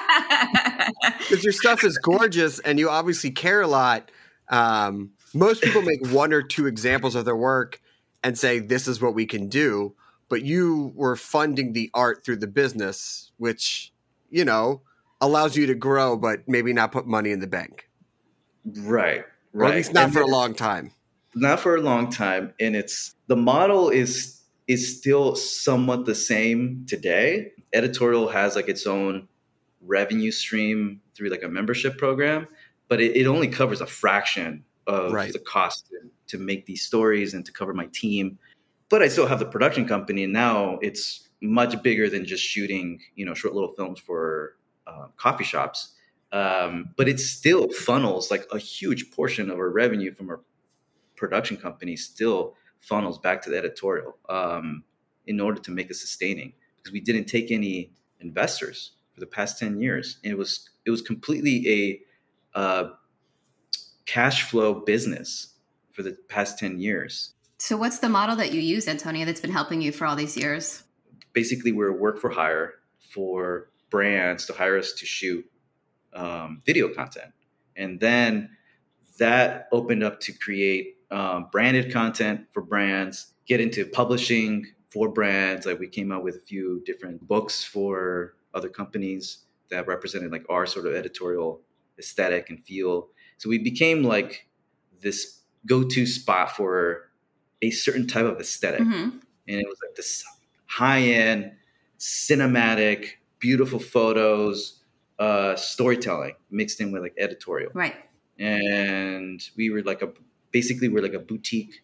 Because 1.19 1.43
your 1.43 1.53
stuff 1.53 1.83
is 1.83 1.97
gorgeous 1.97 2.59
and 2.59 2.77
you 2.77 2.87
obviously 2.87 3.31
care 3.31 3.61
a 3.61 3.67
lot. 3.67 4.11
Um, 4.49 5.11
most 5.33 5.63
people 5.63 5.81
make 5.81 6.05
one 6.11 6.31
or 6.31 6.43
two 6.43 6.67
examples 6.67 7.15
of 7.15 7.25
their 7.25 7.35
work 7.35 7.81
and 8.23 8.37
say, 8.37 8.59
this 8.59 8.87
is 8.87 9.01
what 9.01 9.15
we 9.15 9.25
can 9.25 9.49
do. 9.49 9.95
But 10.29 10.43
you 10.43 10.91
were 10.95 11.15
funding 11.15 11.73
the 11.73 11.89
art 11.93 12.25
through 12.25 12.37
the 12.37 12.47
business, 12.47 13.31
which, 13.37 13.93
you 14.29 14.43
know, 14.43 14.81
allows 15.21 15.55
you 15.55 15.67
to 15.67 15.75
grow, 15.75 16.17
but 16.17 16.47
maybe 16.47 16.73
not 16.73 16.91
put 16.91 17.05
money 17.05 17.31
in 17.31 17.39
the 17.39 17.47
bank. 17.47 17.89
Right. 18.65 19.23
Right. 19.53 19.67
Or 19.67 19.69
at 19.69 19.75
least 19.75 19.93
not 19.93 20.05
and 20.05 20.13
for 20.13 20.21
a 20.21 20.27
long 20.27 20.53
time. 20.53 20.91
Not 21.35 21.59
for 21.59 21.75
a 21.75 21.81
long 21.81 22.09
time. 22.09 22.53
And 22.59 22.75
it's 22.75 23.15
the 23.27 23.35
model 23.35 23.89
is 23.89 24.41
is 24.67 24.97
still 24.97 25.35
somewhat 25.35 26.05
the 26.05 26.15
same 26.15 26.85
today. 26.87 27.51
Editorial 27.73 28.27
has 28.29 28.55
like 28.55 28.67
its 28.67 28.87
own 28.87 29.27
revenue 29.81 30.31
stream 30.31 31.01
through 31.13 31.29
like 31.29 31.43
a 31.43 31.47
membership 31.47 31.97
program, 31.97 32.47
but 32.87 32.99
it, 32.99 33.15
it 33.15 33.27
only 33.27 33.47
covers 33.47 33.79
a 33.79 33.85
fraction 33.85 34.63
of 34.87 35.13
Right. 35.13 35.31
the 35.31 35.39
cost 35.39 35.87
to, 35.89 35.99
to 36.27 36.43
make 36.43 36.65
these 36.65 36.83
stories 36.83 37.33
and 37.33 37.45
to 37.45 37.51
cover 37.51 37.73
my 37.73 37.87
team. 37.93 38.37
But 38.89 39.01
I 39.01 39.07
still 39.07 39.27
have 39.27 39.39
the 39.39 39.45
production 39.45 39.87
company, 39.87 40.23
and 40.23 40.33
now 40.33 40.77
it's 40.81 41.27
much 41.41 41.81
bigger 41.81 42.09
than 42.09 42.25
just 42.25 42.43
shooting, 42.43 42.99
you 43.15 43.25
know, 43.25 43.33
short 43.33 43.53
little 43.53 43.73
films 43.73 43.99
for 43.99 44.55
uh, 44.87 45.07
coffee 45.17 45.43
shops. 45.43 45.93
Um, 46.31 46.89
but 46.97 47.07
it 47.07 47.19
still 47.19 47.69
funnels 47.69 48.29
like 48.29 48.45
a 48.51 48.57
huge 48.57 49.11
portion 49.11 49.49
of 49.49 49.57
our 49.57 49.69
revenue 49.69 50.11
from 50.11 50.29
our 50.29 50.41
production 51.15 51.57
company 51.57 51.95
still 51.95 52.55
funnels 52.79 53.17
back 53.17 53.41
to 53.43 53.49
the 53.49 53.57
editorial 53.57 54.17
um, 54.29 54.83
in 55.27 55.39
order 55.39 55.61
to 55.61 55.71
make 55.71 55.89
it 55.89 55.95
sustaining 55.95 56.53
because 56.77 56.91
we 56.91 56.99
didn't 56.99 57.25
take 57.25 57.51
any 57.51 57.91
investors 58.19 58.91
for 59.13 59.21
the 59.21 59.25
past 59.25 59.57
10 59.59 59.79
years 59.79 60.17
and 60.23 60.31
it 60.31 60.37
was 60.37 60.69
it 60.85 60.91
was 60.91 61.01
completely 61.01 62.03
a 62.53 62.59
uh, 62.59 62.89
cash 64.05 64.43
flow 64.43 64.73
business 64.73 65.55
for 65.91 66.03
the 66.03 66.17
past 66.27 66.59
10 66.59 66.79
years 66.79 67.34
So, 67.57 67.77
what's 67.77 67.99
the 67.99 68.09
model 68.09 68.35
that 68.35 68.51
you 68.51 68.61
use, 68.61 68.87
Antonio, 68.87 69.25
that's 69.25 69.41
been 69.41 69.51
helping 69.51 69.81
you 69.81 69.91
for 69.91 70.05
all 70.05 70.15
these 70.15 70.35
years? 70.35 70.83
basically 71.35 71.71
we're 71.71 71.91
work 71.91 72.19
for 72.19 72.31
hire 72.31 72.75
for 72.99 73.69
brands 73.91 74.47
to 74.47 74.53
hire 74.53 74.79
us 74.79 74.93
to 74.93 75.05
shoot 75.05 75.45
um, 76.15 76.63
video 76.65 76.91
content. 76.91 77.31
And 77.75 77.99
then 77.99 78.49
that 79.19 79.67
opened 79.71 80.03
up 80.03 80.19
to 80.21 80.33
create 80.33 80.95
um, 81.11 81.49
branded 81.51 81.93
content 81.93 82.47
for 82.51 82.63
brands 82.63 83.33
get 83.45 83.61
into 83.61 83.85
publishing 83.85 84.65
for 84.89 85.07
brands. 85.07 85.67
Like 85.67 85.77
we 85.77 85.87
came 85.87 86.11
out 86.11 86.23
with 86.23 86.35
a 86.35 86.39
few 86.39 86.81
different 86.83 87.27
books 87.27 87.63
for 87.63 88.35
other 88.55 88.69
companies 88.69 89.39
that 89.69 89.85
represented 89.85 90.31
like 90.31 90.45
our 90.49 90.65
sort 90.65 90.87
of 90.87 90.95
editorial 90.95 91.61
aesthetic 91.99 92.49
and 92.49 92.63
feel. 92.63 93.09
So 93.37 93.49
we 93.49 93.59
became 93.59 94.03
like 94.03 94.47
this 95.01 95.41
go-to 95.67 96.05
spot 96.07 96.55
for 96.55 97.04
a 97.67 97.71
certain 97.71 98.07
type 98.07 98.25
of 98.25 98.39
aesthetic 98.39 98.81
Mm-hmm. 98.81 99.09
and 99.49 99.59
it 99.61 99.67
was 99.67 99.77
like 99.85 99.95
this 99.95 100.23
high-end 100.67 101.51
cinematic 101.99 102.99
beautiful 103.39 103.79
photos 103.79 104.81
uh 105.19 105.55
storytelling 105.55 106.33
mixed 106.51 106.81
in 106.81 106.91
with 106.91 107.01
like 107.01 107.15
editorial 107.17 107.71
Right. 107.73 107.95
and 108.39 109.41
we 109.57 109.69
were 109.69 109.81
like 109.83 110.01
a 110.01 110.09
basically 110.51 110.87
we're 110.89 111.03
like 111.03 111.13
a 111.13 111.19
boutique 111.31 111.81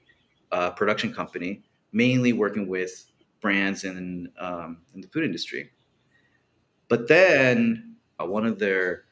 uh, 0.51 0.69
production 0.71 1.13
company 1.13 1.63
mainly 1.93 2.33
working 2.33 2.67
with 2.67 3.05
brands 3.41 3.83
in 3.85 4.29
um, 4.39 4.77
in 4.93 4.99
the 5.01 5.07
food 5.07 5.23
industry 5.23 5.71
but 6.89 7.07
then 7.07 7.95
uh, 8.19 8.25
one 8.25 8.45
of 8.45 8.59
their 8.59 9.03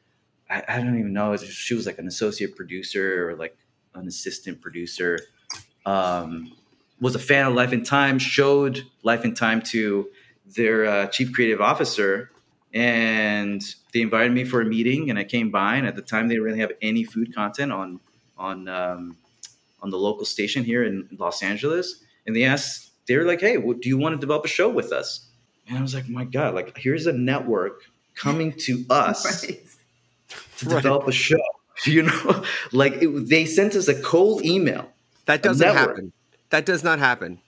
I, 0.49 0.63
I 0.67 0.77
don't 0.81 0.99
even 0.99 1.13
know 1.13 1.35
she 1.37 1.73
was 1.75 1.85
like 1.85 1.97
an 1.99 2.07
associate 2.07 2.55
producer 2.57 3.29
or 3.29 3.35
like 3.37 3.55
an 3.95 4.07
assistant 4.07 4.59
producer 4.61 5.17
um, 5.85 6.51
was 7.01 7.15
a 7.15 7.19
fan 7.19 7.45
of 7.47 7.53
life 7.53 7.71
in 7.73 7.85
thyme 7.85 8.19
showed 8.19 8.83
life 9.03 9.23
in 9.25 9.35
thyme 9.35 9.61
to 9.61 10.09
their 10.55 10.85
uh, 10.85 11.07
chief 11.07 11.31
creative 11.33 11.61
officer 11.61 12.29
and 12.73 13.61
they 13.93 14.01
invited 14.01 14.31
me 14.31 14.43
for 14.43 14.61
a 14.61 14.65
meeting 14.65 15.09
and 15.09 15.17
i 15.17 15.23
came 15.23 15.49
by 15.49 15.75
and 15.75 15.87
at 15.87 15.95
the 15.95 16.01
time 16.01 16.27
they 16.27 16.35
didn't 16.35 16.45
really 16.45 16.59
have 16.59 16.71
any 16.81 17.03
food 17.03 17.33
content 17.33 17.71
on 17.71 17.99
on 18.37 18.67
um, 18.67 19.17
on 19.81 19.89
the 19.89 19.97
local 19.97 20.25
station 20.25 20.63
here 20.63 20.83
in 20.83 21.07
los 21.17 21.41
angeles 21.41 22.03
and 22.27 22.35
they 22.35 22.43
asked 22.43 22.91
they 23.07 23.15
were 23.17 23.23
like 23.25 23.41
hey 23.41 23.57
what, 23.57 23.79
do 23.81 23.89
you 23.89 23.97
want 23.97 24.13
to 24.15 24.19
develop 24.19 24.45
a 24.45 24.47
show 24.47 24.69
with 24.69 24.91
us 24.91 25.27
and 25.67 25.77
i 25.77 25.81
was 25.81 25.93
like 25.95 26.07
my 26.09 26.23
god 26.25 26.53
like 26.53 26.77
here's 26.77 27.07
a 27.07 27.13
network 27.13 27.83
coming 28.15 28.51
to 28.53 28.83
us 28.89 29.45
Right. 29.45 29.59
to 30.57 30.65
Right. 30.69 30.83
develop 30.83 31.07
a 31.07 31.11
show 31.11 31.37
you 31.85 32.03
know 32.03 32.43
like 32.71 32.93
it, 33.01 33.07
they 33.29 33.45
sent 33.45 33.73
us 33.75 33.87
a 33.87 33.99
cold 34.01 34.43
email 34.45 34.89
That 35.25 35.41
doesn't 35.41 35.65
happen. 35.67 36.11
That 36.51 36.65
does 36.65 36.83
not 36.83 36.99
happen. 36.99 37.39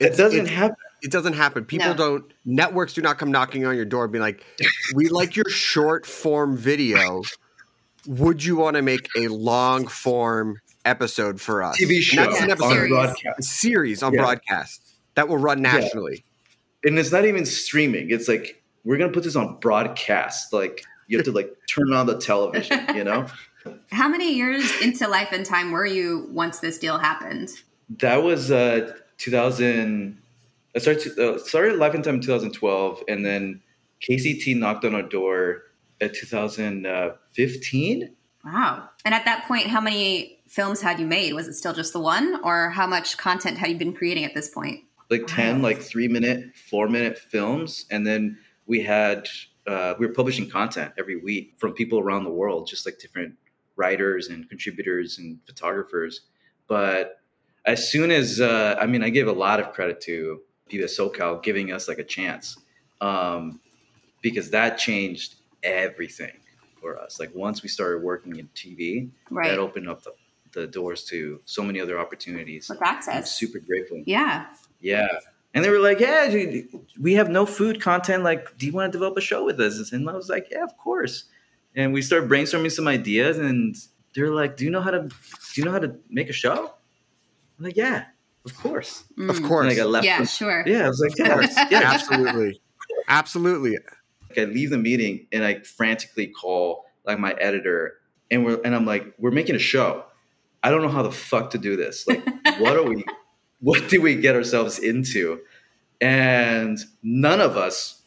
it 0.00 0.16
doesn't 0.16 0.40
it's- 0.40 0.54
happen 0.56 0.76
It 1.02 1.10
doesn't 1.10 1.34
happen. 1.34 1.64
People 1.66 1.88
No. 1.88 1.94
don't. 1.94 2.24
Networks 2.46 2.94
do 2.94 3.02
not 3.02 3.18
come 3.18 3.30
knocking 3.30 3.66
on 3.66 3.76
your 3.76 3.84
door 3.84 4.04
and 4.04 4.12
be 4.12 4.18
like, 4.18 4.42
"We 4.94 5.08
like 5.08 5.36
your 5.36 5.48
short 5.50 6.06
form 6.06 6.56
video. 6.56 7.22
Would 8.06 8.42
you 8.42 8.56
want 8.56 8.76
to 8.76 8.82
make 8.82 9.06
a 9.16 9.28
long 9.28 9.86
form 9.86 10.56
episode 10.86 11.42
for 11.42 11.62
us?" 11.62 11.78
tv 11.78 12.00
show 12.00 12.24
that's 12.24 12.40
an 12.40 12.50
episode, 12.50 12.64
on 12.66 12.72
series. 12.72 12.90
broadcast 12.90 13.38
a 13.38 13.42
series 13.42 14.02
on 14.02 14.14
Yeah. 14.14 14.20
broadcast 14.22 14.80
that 15.14 15.28
will 15.28 15.36
run 15.38 15.60
nationally. 15.60 16.24
and 16.84 16.98
it's 16.98 17.12
not 17.12 17.24
even 17.26 17.44
streaming. 17.46 18.10
It's 18.10 18.28
like 18.28 18.62
we're 18.84 18.96
gonna 18.98 19.12
put 19.12 19.24
this 19.24 19.36
on 19.36 19.58
broadcast. 19.60 20.52
Like 20.54 20.82
you 21.06 21.18
have 21.18 21.26
to 21.26 21.32
like 21.32 21.54
turn 21.68 21.92
on 21.92 22.06
the 22.06 22.18
television, 22.18 22.80
you 22.94 23.04
know. 23.04 23.26
How 23.92 24.08
many 24.08 24.34
years 24.34 24.70
into 24.82 25.06
life 25.08 25.28
and 25.32 25.46
thyme 25.46 25.70
were 25.70 25.84
you 25.86 26.28
once 26.30 26.60
this 26.60 26.78
deal 26.78 26.96
happened? 26.98 27.50
That 27.88 28.22
was 28.22 28.50
uh 28.50 28.92
2000. 29.18 30.18
I 30.76 30.78
started 30.80 31.18
uh, 31.18 31.38
started 31.38 31.76
Life 31.76 31.94
in 31.94 32.02
Thyme 32.02 32.16
in 32.16 32.20
2012, 32.20 33.04
and 33.08 33.24
then 33.24 33.62
KCET 34.02 34.56
knocked 34.56 34.84
on 34.84 34.94
our 34.94 35.02
door 35.02 35.62
at 36.00 36.14
2015. 36.14 38.14
Wow. 38.44 38.88
And 39.04 39.14
at 39.14 39.24
that 39.24 39.46
point, 39.46 39.68
how 39.68 39.80
many 39.80 40.40
films 40.48 40.80
had 40.80 40.98
you 41.00 41.06
made? 41.06 41.32
Was 41.32 41.48
it 41.48 41.54
still 41.54 41.72
just 41.72 41.92
the 41.92 42.00
one, 42.00 42.40
or 42.42 42.70
how 42.70 42.86
much 42.86 43.16
content 43.16 43.58
had 43.58 43.70
you 43.70 43.78
been 43.78 43.94
creating 43.94 44.24
at 44.24 44.34
this 44.34 44.48
point? 44.48 44.80
like 45.10 45.26
10 45.26 45.56
Wow. 45.56 45.62
like 45.68 45.82
three 45.82 46.08
minute 46.08 46.56
four 46.56 46.88
minute 46.88 47.18
films 47.18 47.84
and 47.90 48.06
then 48.06 48.38
we 48.66 48.82
had 48.82 49.28
uh, 49.66 49.92
we 49.98 50.06
were 50.06 50.12
publishing 50.14 50.48
content 50.48 50.92
every 50.98 51.16
week 51.16 51.52
from 51.58 51.74
people 51.74 51.98
around 51.98 52.24
the 52.24 52.30
world 52.30 52.66
just 52.66 52.86
like 52.86 52.98
different 52.98 53.34
writers 53.76 54.28
and 54.28 54.48
contributors 54.48 55.18
and 55.18 55.38
photographers 55.44 56.22
but 56.68 57.20
as 57.66 57.88
soon 57.90 58.10
as 58.10 58.40
uh, 58.40 58.76
i 58.80 58.86
mean 58.86 59.02
i 59.02 59.08
give 59.08 59.28
a 59.28 59.32
lot 59.32 59.60
of 59.60 59.72
credit 59.72 60.00
to 60.00 60.40
pbs 60.70 60.98
socal 60.98 61.42
giving 61.42 61.72
us 61.72 61.88
like 61.88 61.98
a 61.98 62.04
chance 62.04 62.56
um, 63.00 63.60
because 64.22 64.50
that 64.50 64.78
changed 64.78 65.36
everything 65.62 66.32
for 66.80 66.98
us 66.98 67.18
like 67.20 67.34
once 67.34 67.62
we 67.62 67.68
started 67.68 68.02
working 68.02 68.36
in 68.36 68.48
tv 68.54 69.08
Right. 69.30 69.48
that 69.50 69.58
opened 69.58 69.88
up 69.88 70.02
the, 70.02 70.12
the 70.52 70.66
doors 70.66 71.04
to 71.04 71.40
so 71.44 71.62
many 71.62 71.80
other 71.80 71.98
opportunities 71.98 72.68
With 72.68 72.80
I'm 72.82 73.24
super 73.24 73.58
grateful 73.58 74.02
Yeah. 74.06 74.46
yeah. 74.80 75.08
And 75.56 75.64
they 75.64 75.70
were 75.70 75.78
like, 75.78 76.00
yeah, 76.00 76.28
dude, 76.28 76.66
we 77.00 77.14
have 77.14 77.30
no 77.30 77.46
food 77.46 77.80
content. 77.80 78.24
Like, 78.24 78.58
do 78.58 78.66
you 78.66 78.72
want 78.72 78.90
to 78.90 78.98
develop 78.98 79.16
a 79.16 79.20
show 79.20 79.44
with 79.44 79.60
us? 79.60 79.92
And 79.92 80.10
I 80.10 80.12
was 80.12 80.28
like, 80.28 80.48
yeah, 80.50 80.64
of 80.64 80.76
course. 80.76 81.26
And 81.76 81.92
we 81.92 82.02
started 82.02 82.28
brainstorming 82.28 82.72
some 82.72 82.88
ideas 82.88 83.38
and 83.38 83.76
they're 84.16 84.32
like, 84.34 84.56
do 84.56 84.64
you 84.64 84.70
know 84.72 84.80
how 84.80 84.90
to, 84.90 85.02
do 85.02 85.14
you 85.54 85.64
know 85.64 85.70
how 85.70 85.78
to 85.78 85.94
make 86.10 86.28
a 86.28 86.32
show? 86.32 86.73
I'm 87.58 87.64
like, 87.64 87.76
yeah, 87.76 88.04
of 88.44 88.56
course. 88.56 89.04
Of 89.18 89.38
Mm. 89.38 89.46
course, 89.48 89.66
And 89.68 89.76
like, 89.76 89.78
I 89.78 89.84
left. 89.88 90.04
Yeah, 90.04 90.18
them- 90.18 90.26
sure. 90.26 90.64
Yeah. 90.66 90.84
I 90.84 90.88
was 90.88 91.00
like, 91.00 91.12
of 91.12 91.26
yeah, 91.26 91.34
course, 91.34 91.56
yeah. 91.70 91.80
absolutely, 91.92 92.60
absolutely. 93.08 93.78
Like, 94.28 94.38
I 94.38 94.44
leave 94.44 94.70
the 94.70 94.78
meeting 94.78 95.26
and 95.32 95.44
I 95.44 95.60
frantically 95.60 96.26
call 96.28 96.84
like 97.06 97.18
my 97.18 97.32
editor 97.34 97.94
and 98.30 98.44
we're, 98.44 98.60
and 98.64 98.74
I'm 98.74 98.86
like, 98.86 99.14
we're 99.18 99.30
making 99.30 99.54
a 99.54 99.60
show. 99.60 100.04
I 100.62 100.70
don't 100.70 100.82
know 100.82 100.88
how 100.88 101.02
the 101.02 101.12
fuck 101.12 101.50
to 101.50 101.58
do 101.58 101.76
this. 101.76 102.06
Like, 102.08 102.24
what 102.58 102.76
are 102.76 102.82
we, 102.82 103.04
what 103.60 103.88
did 103.88 104.02
we 104.02 104.16
get 104.16 104.34
ourselves 104.34 104.78
into? 104.78 105.40
And 106.00 106.78
none 107.02 107.40
of 107.40 107.56
us 107.56 108.02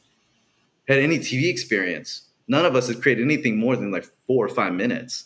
had 0.87 0.99
any 0.99 1.19
TV 1.19 1.49
experience. 1.49 2.23
None 2.47 2.65
of 2.65 2.75
us 2.75 2.87
had 2.87 3.01
created 3.01 3.23
anything 3.23 3.57
more 3.57 3.75
than 3.75 3.91
like 3.91 4.05
four 4.25 4.45
or 4.45 4.49
five 4.49 4.73
minutes. 4.73 5.25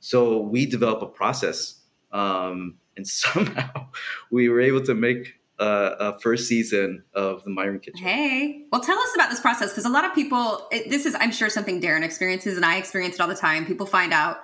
So 0.00 0.40
we 0.40 0.66
develop 0.66 1.00
a 1.02 1.06
process, 1.06 1.80
um, 2.12 2.76
and 2.96 3.06
somehow 3.08 3.86
we 4.30 4.48
were 4.48 4.60
able 4.60 4.82
to 4.82 4.94
make 4.94 5.34
uh, 5.58 5.94
a 6.00 6.18
first 6.20 6.48
season 6.48 7.04
of 7.14 7.44
the 7.44 7.50
Migrant 7.50 7.82
Kitchen. 7.82 8.00
Hey, 8.00 8.64
well, 8.72 8.80
tell 8.80 8.98
us 8.98 9.14
about 9.14 9.30
this 9.30 9.40
process 9.40 9.70
because 9.70 9.84
a 9.84 9.88
lot 9.88 10.04
of 10.04 10.12
people, 10.14 10.66
it, 10.72 10.90
this 10.90 11.06
is, 11.06 11.14
I'm 11.20 11.30
sure, 11.30 11.48
something 11.48 11.80
Darren 11.80 12.02
experiences 12.02 12.56
and 12.56 12.64
I 12.66 12.76
experience 12.76 13.14
it 13.14 13.20
all 13.20 13.28
the 13.28 13.36
time. 13.36 13.64
People 13.64 13.86
find 13.86 14.12
out 14.12 14.38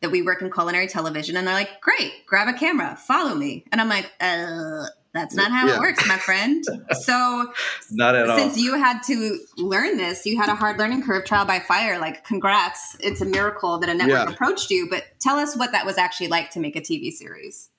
that 0.00 0.10
we 0.10 0.22
work 0.22 0.40
in 0.42 0.50
culinary 0.50 0.86
television 0.88 1.36
and 1.36 1.46
they're 1.46 1.54
like, 1.54 1.80
great, 1.82 2.12
grab 2.26 2.48
a 2.48 2.58
camera, 2.58 2.96
follow 3.06 3.34
me. 3.34 3.64
And 3.70 3.80
I'm 3.82 3.88
like, 3.88 4.10
uh, 4.20 4.84
that's 5.12 5.34
not 5.34 5.50
how 5.50 5.66
Yeah. 5.66 5.76
it 5.76 5.80
works, 5.80 6.06
my 6.06 6.18
friend. 6.18 6.62
so, 7.00 7.52
Not 7.90 8.14
at 8.14 8.28
all. 8.28 8.38
since 8.38 8.58
you 8.58 8.74
had 8.76 9.00
to 9.04 9.38
learn 9.56 9.96
this, 9.96 10.26
you 10.26 10.38
had 10.38 10.50
a 10.50 10.54
hard 10.54 10.78
learning 10.78 11.02
curve, 11.02 11.24
trial 11.24 11.46
by 11.46 11.58
fire. 11.60 11.98
Like, 11.98 12.24
congrats. 12.24 12.96
It's 13.00 13.22
a 13.22 13.24
miracle 13.24 13.78
that 13.78 13.88
a 13.88 13.94
network 13.94 14.28
Yeah. 14.28 14.34
approached 14.34 14.70
you. 14.70 14.88
But 14.90 15.04
tell 15.18 15.36
us 15.38 15.56
what 15.56 15.72
that 15.72 15.86
was 15.86 15.96
actually 15.96 16.28
like 16.28 16.50
to 16.50 16.60
make 16.60 16.76
a 16.76 16.80
TV 16.82 17.10
series. 17.10 17.70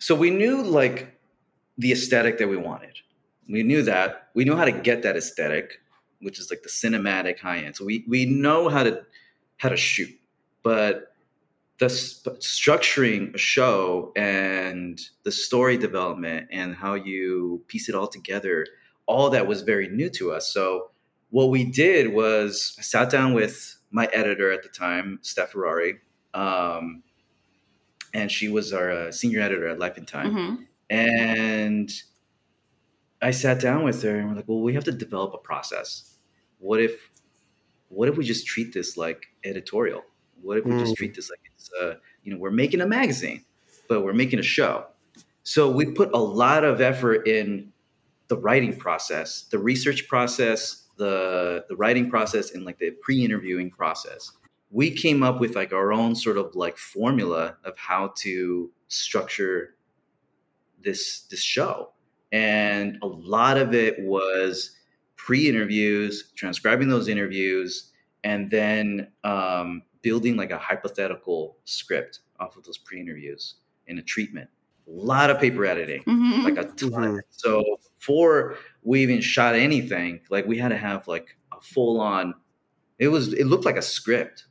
So 0.00 0.14
we 0.14 0.30
knew 0.30 0.62
like 0.62 1.16
the 1.78 1.92
aesthetic 1.92 2.38
that 2.38 2.48
we 2.48 2.56
wanted. 2.56 2.98
We 3.48 3.62
knew 3.62 3.82
that. 3.82 4.28
We 4.34 4.44
knew 4.44 4.56
how 4.56 4.64
to 4.64 4.72
get 4.72 5.02
that 5.02 5.16
aesthetic, 5.16 5.80
which 6.20 6.38
is 6.38 6.50
like 6.50 6.62
the 6.62 6.68
cinematic 6.68 7.38
high 7.38 7.58
end. 7.58 7.76
So 7.76 7.84
we 7.84 8.04
we 8.08 8.24
know 8.24 8.68
how 8.68 8.82
to 8.82 9.02
how 9.58 9.68
to 9.68 9.76
shoot, 9.76 10.10
but 10.62 11.14
the 11.78 11.86
structuring 11.86 13.34
a 13.34 13.38
show 13.38 14.12
and 14.16 15.00
the 15.24 15.32
story 15.32 15.78
development 15.78 16.46
and 16.50 16.74
how 16.74 16.94
you 16.94 17.62
piece 17.68 17.88
it 17.88 17.94
all 17.94 18.08
together, 18.08 18.66
all 19.06 19.30
that 19.30 19.46
was 19.46 19.62
very 19.62 19.88
new 19.88 20.10
to 20.10 20.32
us. 20.32 20.52
So 20.52 20.90
what 21.30 21.48
we 21.48 21.64
did 21.64 22.12
was 22.12 22.76
I 22.78 22.82
sat 22.82 23.10
down 23.10 23.32
with 23.32 23.76
my 23.90 24.06
editor 24.12 24.52
at 24.52 24.62
the 24.62 24.68
time, 24.68 25.18
Steph 25.22 25.52
Ferrari, 25.52 26.00
Um, 26.34 27.02
and 28.12 28.30
she 28.30 28.48
was 28.48 28.72
our 28.72 28.90
uh, 28.90 29.12
senior 29.12 29.40
editor 29.40 29.68
at 29.68 29.78
Life 29.78 29.98
in 29.98 30.06
Thyme. 30.06 30.34
Mm-hmm. 30.34 30.62
And 30.90 31.92
I 33.22 33.30
sat 33.30 33.60
down 33.60 33.84
with 33.84 34.02
her 34.02 34.18
and 34.18 34.28
we're 34.28 34.36
like, 34.36 34.48
well, 34.48 34.60
we 34.60 34.74
have 34.74 34.84
to 34.84 34.92
develop 34.92 35.34
a 35.34 35.38
process. 35.38 36.16
What 36.58 36.80
if, 36.80 37.10
what 37.88 38.08
if 38.08 38.16
we 38.16 38.24
just 38.24 38.46
treat 38.46 38.72
this 38.72 38.96
like 38.96 39.26
editorial? 39.44 40.02
What 40.42 40.58
if 40.58 40.64
we 40.64 40.72
mm. 40.72 40.80
just 40.80 40.96
treat 40.96 41.14
this 41.14 41.30
like 41.30 41.40
it's, 41.54 41.70
uh, 41.80 41.94
you 42.24 42.32
know, 42.32 42.38
we're 42.38 42.50
making 42.50 42.80
a 42.80 42.86
magazine, 42.86 43.44
but 43.88 44.02
we're 44.02 44.14
making 44.14 44.38
a 44.38 44.42
show. 44.42 44.86
So 45.42 45.70
we 45.70 45.86
put 45.86 46.10
a 46.14 46.18
lot 46.18 46.64
of 46.64 46.80
effort 46.80 47.26
in 47.26 47.72
the 48.28 48.36
writing 48.36 48.76
process, 48.76 49.42
the 49.50 49.58
research 49.58 50.06
process, 50.08 50.84
the 50.96 51.64
the 51.68 51.76
writing 51.76 52.08
process, 52.08 52.52
and 52.52 52.64
like 52.64 52.78
the 52.78 52.92
pre-interviewing 53.02 53.70
process. 53.70 54.32
We 54.70 54.90
came 54.90 55.22
up 55.22 55.40
with 55.40 55.56
like 55.56 55.72
our 55.72 55.92
own 55.92 56.14
sort 56.14 56.38
of 56.38 56.54
like 56.54 56.76
formula 56.76 57.56
of 57.64 57.76
how 57.76 58.12
to 58.18 58.70
structure 58.88 59.74
this 60.82 61.22
this 61.30 61.40
show 61.40 61.90
and 62.32 62.98
a 63.02 63.06
lot 63.06 63.56
of 63.56 63.74
it 63.74 63.96
was 64.00 64.76
pre-interviews 65.16 66.32
transcribing 66.36 66.88
those 66.88 67.08
interviews 67.08 67.90
and 68.24 68.50
then 68.50 69.08
um, 69.24 69.82
building 70.02 70.36
like 70.36 70.50
a 70.50 70.58
hypothetical 70.58 71.56
script 71.64 72.20
off 72.38 72.56
of 72.56 72.64
those 72.64 72.78
pre-interviews 72.78 73.56
in 73.86 73.98
a 73.98 74.02
treatment 74.02 74.48
a 74.86 74.90
lot 74.90 75.30
of 75.30 75.38
paper 75.38 75.64
editing 75.64 76.02
mm-hmm. 76.04 76.42
like 76.42 76.56
a 76.56 76.64
ton 76.64 76.90
mm-hmm. 76.90 77.18
so 77.30 77.62
before 77.98 78.56
we 78.82 79.02
even 79.02 79.20
shot 79.20 79.54
anything 79.54 80.20
like 80.30 80.46
we 80.46 80.56
had 80.56 80.68
to 80.68 80.76
have 80.76 81.06
like 81.06 81.36
a 81.52 81.60
full-on 81.60 82.34
it 82.98 83.08
was 83.08 83.32
it 83.34 83.46
looked 83.46 83.64
like 83.64 83.76
a 83.76 83.82
script 83.82 84.46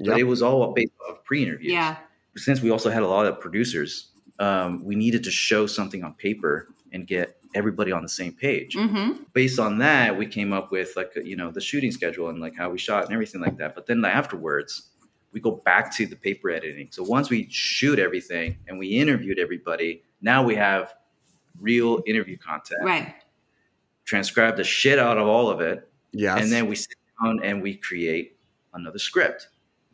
yep. 0.00 0.14
but 0.14 0.18
it 0.18 0.24
was 0.24 0.42
all 0.42 0.72
based 0.72 0.92
off 1.08 1.22
pre-interviews 1.24 1.72
yeah 1.72 1.96
since 2.36 2.60
we 2.60 2.70
also 2.70 2.90
had 2.90 3.02
a 3.02 3.08
lot 3.08 3.26
of 3.26 3.40
producers 3.40 4.10
um, 4.40 4.82
we 4.84 4.96
needed 4.96 5.22
to 5.24 5.30
show 5.30 5.66
something 5.66 6.02
on 6.02 6.14
paper 6.14 6.68
and 6.92 7.06
get 7.06 7.36
everybody 7.54 7.92
on 7.92 8.02
the 8.02 8.08
same 8.08 8.32
page. 8.32 8.74
Mm-hmm. 8.74 9.22
Based 9.32 9.58
on 9.58 9.78
that, 9.78 10.16
we 10.16 10.26
came 10.26 10.52
up 10.52 10.72
with 10.72 10.96
like 10.96 11.12
you 11.22 11.36
know 11.36 11.50
the 11.50 11.60
shooting 11.60 11.92
schedule 11.92 12.28
and 12.28 12.40
like 12.40 12.56
how 12.56 12.70
we 12.70 12.78
shot 12.78 13.04
and 13.04 13.12
everything 13.12 13.40
like 13.40 13.58
that. 13.58 13.74
But 13.74 13.86
then 13.86 14.04
afterwards, 14.04 14.90
we 15.32 15.40
go 15.40 15.52
back 15.64 15.94
to 15.96 16.06
the 16.06 16.16
paper 16.16 16.50
editing. 16.50 16.88
So 16.90 17.02
once 17.02 17.30
we 17.30 17.48
shoot 17.50 17.98
everything 17.98 18.56
and 18.66 18.78
we 18.78 18.88
interviewed 18.88 19.38
everybody, 19.38 20.02
now 20.20 20.42
we 20.42 20.54
have 20.56 20.94
real 21.60 22.02
interview 22.06 22.36
content. 22.38 22.82
Right. 22.82 23.14
Transcribe 24.04 24.56
the 24.56 24.64
shit 24.64 24.98
out 24.98 25.18
of 25.18 25.26
all 25.26 25.50
of 25.50 25.60
it. 25.60 25.88
Yeah. 26.12 26.36
And 26.36 26.50
then 26.50 26.66
we 26.66 26.74
sit 26.74 26.96
down 27.22 27.40
and 27.44 27.62
we 27.62 27.76
create 27.76 28.38
another 28.74 28.98
script. 28.98 29.48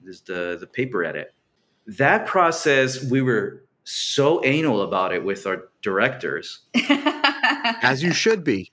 Is 0.06 0.20
the 0.22 0.56
the 0.58 0.66
paper 0.66 1.04
edit. 1.04 1.34
That 1.86 2.26
process 2.26 3.02
we 3.04 3.22
were 3.22 3.64
so 3.84 4.44
anal 4.44 4.82
about 4.82 5.12
it 5.12 5.24
with 5.24 5.46
our 5.46 5.68
directors. 5.82 6.60
As 7.82 8.02
you 8.02 8.12
should 8.12 8.42
be. 8.42 8.70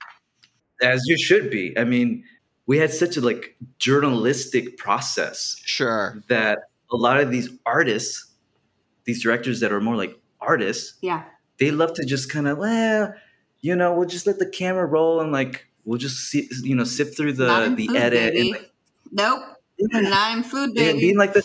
As 0.82 1.02
you 1.06 1.16
should 1.16 1.50
be. 1.50 1.76
I 1.78 1.84
mean, 1.84 2.24
we 2.66 2.78
had 2.78 2.92
such 2.92 3.16
a 3.16 3.20
like 3.20 3.56
journalistic 3.78 4.76
process. 4.76 5.60
Sure. 5.64 6.20
That 6.28 6.58
a 6.90 6.96
lot 6.96 7.20
of 7.20 7.30
these 7.30 7.48
artists, 7.64 8.32
these 9.04 9.22
directors 9.22 9.60
that 9.60 9.72
are 9.72 9.80
more 9.80 9.96
like 9.96 10.18
artists, 10.40 10.94
yeah, 11.00 11.24
they 11.58 11.70
love 11.70 11.94
to 11.94 12.04
just 12.04 12.30
kind 12.30 12.48
of, 12.48 12.58
well, 12.58 13.14
you 13.60 13.76
know, 13.76 13.94
we'll 13.94 14.08
just 14.08 14.26
let 14.26 14.38
the 14.38 14.48
camera 14.48 14.86
roll 14.86 15.20
and 15.20 15.32
like 15.32 15.66
we'll 15.84 15.98
just 15.98 16.28
see, 16.28 16.48
you 16.62 16.74
know, 16.74 16.84
sift 16.84 17.16
through 17.16 17.34
the 17.34 17.74
the 17.76 17.96
edit. 17.96 18.34
And, 18.34 18.50
like, 18.50 18.72
nope. 19.12 19.42
Yeah. 19.78 20.00
Not 20.00 20.36
in 20.36 20.44
food, 20.44 20.74
baby. 20.74 20.90
And 20.90 21.00
being 21.00 21.18
like 21.18 21.32
the 21.32 21.42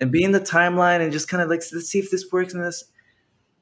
and, 0.00 0.12
being 0.12 0.32
the 0.32 0.40
timeline 0.40 1.00
and 1.00 1.12
just 1.12 1.28
kind 1.28 1.42
of 1.42 1.48
like 1.48 1.62
let's 1.72 1.88
see 1.88 1.98
if 1.98 2.10
this 2.10 2.30
works 2.30 2.54
in 2.54 2.62
this. 2.62 2.84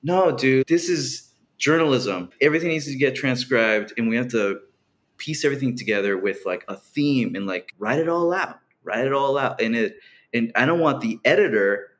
No, 0.02 0.36
dude, 0.36 0.66
this 0.66 0.88
is 0.88 1.32
journalism. 1.58 2.30
Everything 2.40 2.68
needs 2.68 2.86
to 2.86 2.96
get 2.96 3.14
transcribed, 3.14 3.92
and 3.96 4.08
we 4.08 4.16
have 4.16 4.28
to 4.28 4.60
piece 5.16 5.44
everything 5.44 5.76
together 5.76 6.18
with 6.18 6.38
like 6.44 6.64
a 6.68 6.76
theme 6.76 7.34
and 7.36 7.46
like 7.46 7.72
write 7.78 8.00
it 8.00 8.08
all 8.08 8.32
out, 8.32 8.58
write 8.82 9.06
it 9.06 9.12
all 9.12 9.38
out. 9.38 9.60
And 9.60 9.76
it 9.76 9.96
and 10.32 10.50
I 10.54 10.66
don't 10.66 10.80
want 10.80 11.00
the 11.00 11.18
editor 11.24 11.92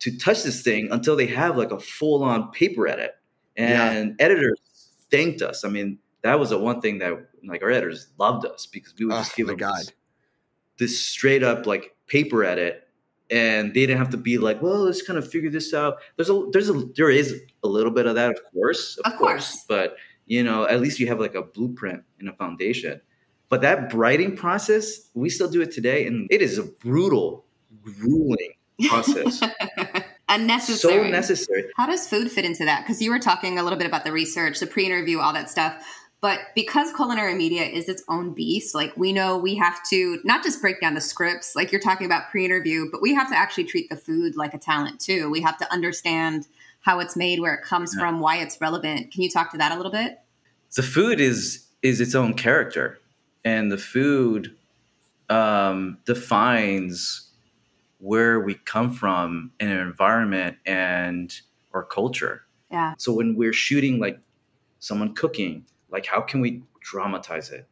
to 0.00 0.16
touch 0.16 0.42
this 0.42 0.62
thing 0.62 0.88
until 0.90 1.16
they 1.16 1.26
have 1.26 1.56
like 1.56 1.72
a 1.72 1.78
full 1.78 2.24
on 2.24 2.50
paper 2.52 2.86
edit. 2.88 3.12
And 3.56 4.16
yeah. 4.18 4.24
editors 4.24 4.58
thanked 5.10 5.42
us. 5.42 5.64
I 5.64 5.68
mean, 5.68 5.98
that 6.22 6.40
was 6.40 6.50
the 6.50 6.58
one 6.58 6.80
thing 6.80 6.98
that 6.98 7.12
like 7.44 7.62
our 7.62 7.70
editors 7.70 8.08
loved 8.18 8.46
us 8.46 8.66
because 8.66 8.94
we 8.98 9.06
would 9.06 9.12
just 9.12 9.32
oh, 9.32 9.36
give 9.36 9.46
them 9.48 9.58
this, 9.58 9.92
this 10.82 11.04
straight 11.04 11.42
up 11.42 11.66
like 11.66 11.94
paper 12.08 12.44
edit 12.44 12.82
and 13.30 13.72
they 13.72 13.86
didn't 13.86 13.98
have 13.98 14.10
to 14.10 14.16
be 14.18 14.36
like, 14.36 14.60
well, 14.60 14.80
let's 14.80 15.00
kind 15.00 15.18
of 15.18 15.28
figure 15.28 15.48
this 15.48 15.72
out. 15.72 15.98
There's 16.16 16.28
a 16.28 16.44
there's 16.52 16.68
a 16.68 16.74
there 16.96 17.10
is 17.10 17.40
a 17.64 17.68
little 17.68 17.92
bit 17.92 18.06
of 18.06 18.14
that, 18.16 18.30
of 18.30 18.38
course, 18.52 18.98
of, 18.98 19.12
of 19.12 19.18
course. 19.18 19.50
course, 19.52 19.64
but 19.68 19.96
you 20.26 20.44
know, 20.44 20.66
at 20.66 20.80
least 20.80 21.00
you 21.00 21.06
have 21.08 21.18
like 21.18 21.34
a 21.34 21.42
blueprint 21.42 22.02
and 22.20 22.28
a 22.28 22.32
foundation. 22.34 23.00
But 23.48 23.62
that 23.62 23.92
writing 23.92 24.36
process, 24.36 25.08
we 25.14 25.30
still 25.30 25.48
do 25.48 25.62
it 25.62 25.72
today, 25.72 26.06
and 26.06 26.26
it 26.30 26.42
is 26.42 26.58
a 26.58 26.62
brutal, 26.62 27.44
grueling 27.82 28.54
process. 28.88 29.42
Unnecessary. 30.28 31.04
So 31.04 31.10
necessary. 31.10 31.64
How 31.76 31.86
does 31.86 32.06
food 32.06 32.30
fit 32.30 32.44
into 32.46 32.64
that? 32.64 32.82
Because 32.82 33.02
you 33.02 33.10
were 33.10 33.18
talking 33.18 33.58
a 33.58 33.62
little 33.62 33.78
bit 33.78 33.86
about 33.86 34.04
the 34.04 34.12
research, 34.12 34.60
the 34.60 34.66
pre-interview, 34.66 35.18
all 35.18 35.34
that 35.34 35.50
stuff. 35.50 35.84
But 36.22 36.38
because 36.54 36.92
culinary 36.92 37.34
media 37.34 37.64
is 37.64 37.88
its 37.88 38.04
own 38.08 38.32
beast, 38.32 38.76
like 38.76 38.96
we 38.96 39.12
know 39.12 39.36
we 39.36 39.56
have 39.56 39.80
to 39.90 40.20
not 40.22 40.44
just 40.44 40.60
break 40.60 40.80
down 40.80 40.94
the 40.94 41.00
scripts, 41.00 41.56
like 41.56 41.72
you're 41.72 41.80
talking 41.80 42.06
about 42.06 42.30
pre 42.30 42.44
interview, 42.44 42.88
but 42.92 43.02
we 43.02 43.12
have 43.12 43.28
to 43.30 43.36
actually 43.36 43.64
treat 43.64 43.90
the 43.90 43.96
food 43.96 44.36
like 44.36 44.54
a 44.54 44.58
talent 44.58 45.00
too. 45.00 45.28
We 45.30 45.40
have 45.42 45.58
to 45.58 45.70
understand 45.72 46.46
how 46.80 47.00
it's 47.00 47.16
made, 47.16 47.40
where 47.40 47.52
it 47.54 47.64
comes 47.64 47.92
yeah. 47.92 48.02
from, 48.02 48.20
why 48.20 48.36
it's 48.36 48.60
relevant. 48.60 49.10
Can 49.10 49.22
you 49.22 49.28
talk 49.28 49.50
to 49.50 49.58
that 49.58 49.72
a 49.72 49.76
little 49.76 49.90
bit? 49.90 50.20
The 50.76 50.84
food 50.84 51.20
is 51.20 51.66
is 51.82 52.00
its 52.00 52.14
own 52.14 52.34
character, 52.34 53.00
and 53.44 53.72
the 53.72 53.76
food 53.76 54.54
um, 55.28 55.98
defines 56.04 57.30
where 57.98 58.38
we 58.38 58.54
come 58.54 58.92
from 58.92 59.50
in 59.58 59.68
an 59.68 59.78
environment 59.78 60.56
and 60.66 61.34
our 61.74 61.82
culture. 61.82 62.42
Yeah. 62.70 62.94
So 62.98 63.12
when 63.12 63.34
we're 63.34 63.52
shooting 63.52 63.98
like 63.98 64.20
someone 64.78 65.14
cooking 65.16 65.64
like, 65.92 66.06
how 66.06 66.20
can 66.20 66.40
we 66.40 66.62
dramatize 66.80 67.50
it? 67.50 67.68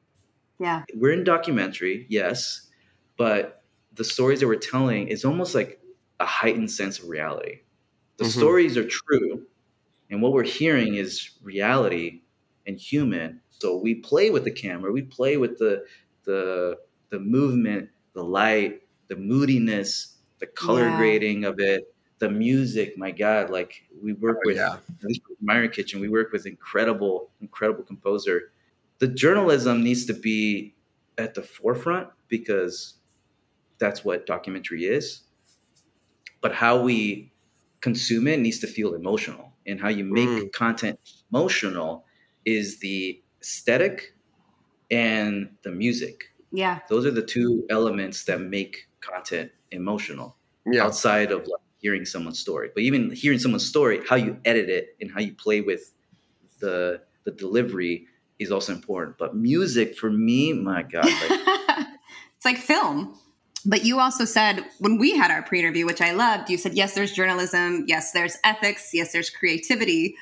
Yeah. 0.59 0.85
We're 0.95 1.13
in 1.13 1.25
documentary, 1.25 2.07
yes, 2.09 2.69
but 3.17 3.63
the 3.95 4.05
stories 4.05 4.41
that 4.41 4.47
we're 4.47 4.57
telling 4.57 5.09
is 5.09 5.25
almost 5.25 5.55
like 5.55 5.81
a 6.21 6.27
heightened 6.27 6.71
sense 6.71 6.99
of 6.99 7.09
reality. 7.09 7.61
The 8.19 8.25
mm-hmm. 8.25 8.39
stories 8.39 8.77
are 8.77 8.87
true, 8.87 9.47
and 10.11 10.21
what 10.21 10.33
we're 10.33 10.45
hearing 10.45 10.97
is 10.97 11.31
reality 11.43 12.21
and 12.67 12.79
human. 12.79 13.41
So 13.51 13.77
we 13.79 13.97
play 13.97 14.31
with 14.31 14.45
the 14.45 14.51
camera, 14.51 14.93
we 14.93 15.03
play 15.03 15.39
with 15.39 15.59
the 15.59 15.85
the 16.25 16.77
the 17.09 17.19
movement, 17.19 17.89
the 18.13 18.23
light, 18.23 18.83
the 19.09 19.17
moodiness, 19.17 20.19
the 20.39 20.47
color 20.47 20.89
yeah. 20.89 20.97
grading 20.97 21.45
of 21.45 21.59
it, 21.59 21.95
the 22.21 22.31
music, 22.31 22.97
my 22.97 23.11
God, 23.11 23.51
like 23.51 23.83
we 24.01 24.13
work 24.13 24.39
oh, 24.45 24.49
with, 24.49 24.57
yeah. 24.57 24.75
at 24.75 25.05
least 25.05 25.23
with 25.29 25.39
Migrant 25.41 25.73
Kitchen, 25.73 26.01
we 26.01 26.09
work 26.09 26.33
with 26.33 26.47
incredible, 26.47 27.31
incredible 27.41 27.83
composer. 27.83 28.53
The 28.99 29.09
journalism 29.09 29.83
needs 29.83 30.05
to 30.07 30.13
be 30.13 30.75
at 31.19 31.35
the 31.35 31.43
forefront 31.43 32.09
because 32.29 32.95
that's 33.79 34.05
what 34.05 34.27
documentary 34.27 34.85
is. 34.85 35.23
But 36.43 36.55
how 36.55 36.81
we 36.81 37.33
consume 37.81 38.29
it 38.29 38.39
needs 38.39 38.59
to 38.61 38.67
feel 38.67 38.95
emotional. 38.95 39.53
And 39.67 39.81
how 39.81 39.89
you 39.89 40.05
make 40.05 40.29
mm. 40.29 40.53
content 40.53 40.99
emotional 41.33 42.05
is 42.45 42.81
the 42.81 43.23
aesthetic 43.41 44.15
and 44.91 45.51
the 45.63 45.71
music. 45.71 46.25
Yeah. 46.53 46.81
Those 46.89 47.07
are 47.07 47.11
the 47.11 47.23
two 47.23 47.65
elements 47.71 48.25
that 48.25 48.41
make 48.41 48.89
content 49.01 49.53
emotional. 49.71 50.37
Yeah. 50.67 50.85
Outside 50.85 51.33
of 51.33 51.43
like 51.43 51.61
hearing 51.81 52.05
someone's 52.05 52.39
story. 52.39 52.71
But 52.73 52.83
even 52.83 53.11
hearing 53.11 53.39
someone's 53.39 53.67
story, 53.67 54.01
how 54.09 54.17
you 54.17 54.39
edit 54.45 54.69
it 54.69 54.97
and 55.01 55.11
how 55.11 55.21
you 55.21 55.35
play 55.35 55.61
with 55.61 55.93
the 56.61 57.03
the 57.25 57.31
delivery 57.31 58.07
is 58.39 58.51
also 58.51 58.73
important. 58.73 59.19
But 59.19 59.37
music 59.37 59.97
for 59.97 60.11
me, 60.11 60.53
my 60.53 60.83
God, 60.83 61.05
like, 61.05 61.41
it's 62.37 62.45
like 62.45 62.57
film. 62.57 63.19
But 63.67 63.85
you 63.85 64.01
also 64.01 64.25
said 64.25 64.65
when 64.79 64.99
we 64.99 65.17
had 65.17 65.31
our 65.31 65.43
pre-interview, 65.43 65.85
which 65.85 66.01
I 66.01 66.13
loved, 66.13 66.49
you 66.49 66.57
said 66.57 66.75
yes, 66.75 66.95
there's 66.95 67.13
journalism, 67.13 67.85
yes, 67.87 68.13
there's 68.13 68.39
ethics, 68.43 68.91
yes, 68.95 69.13
there's 69.13 69.29
creativity, 69.29 70.17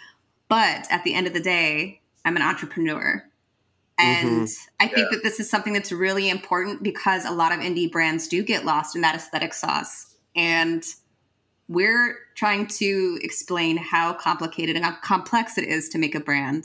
but 0.48 0.86
at 0.90 1.04
the 1.04 1.14
end 1.14 1.28
of 1.28 1.34
the 1.34 1.40
day, 1.40 2.00
I'm 2.24 2.36
an 2.36 2.42
entrepreneur. 2.42 3.24
And 3.96 4.46
mm-hmm. 4.46 4.84
I 4.84 4.86
think 4.88 5.08
yeah. 5.10 5.16
that 5.16 5.22
this 5.22 5.40
is 5.40 5.50
something 5.50 5.72
that's 5.72 5.92
really 5.92 6.30
important 6.30 6.82
because 6.82 7.24
a 7.24 7.30
lot 7.30 7.52
of 7.52 7.60
indie 7.60 7.90
brands 7.90 8.28
do 8.28 8.42
get 8.42 8.64
lost 8.64 8.94
in 8.94 9.02
that 9.02 9.14
aesthetic 9.14 9.52
sauce. 9.52 10.16
And 10.36 10.84
we're 11.68 12.16
trying 12.34 12.66
to 12.66 13.18
explain 13.22 13.76
how 13.76 14.14
complicated 14.14 14.74
and 14.76 14.84
how 14.84 14.96
complex 15.02 15.58
it 15.58 15.64
is 15.64 15.88
to 15.90 15.98
make 15.98 16.14
a 16.14 16.20
brand. 16.20 16.64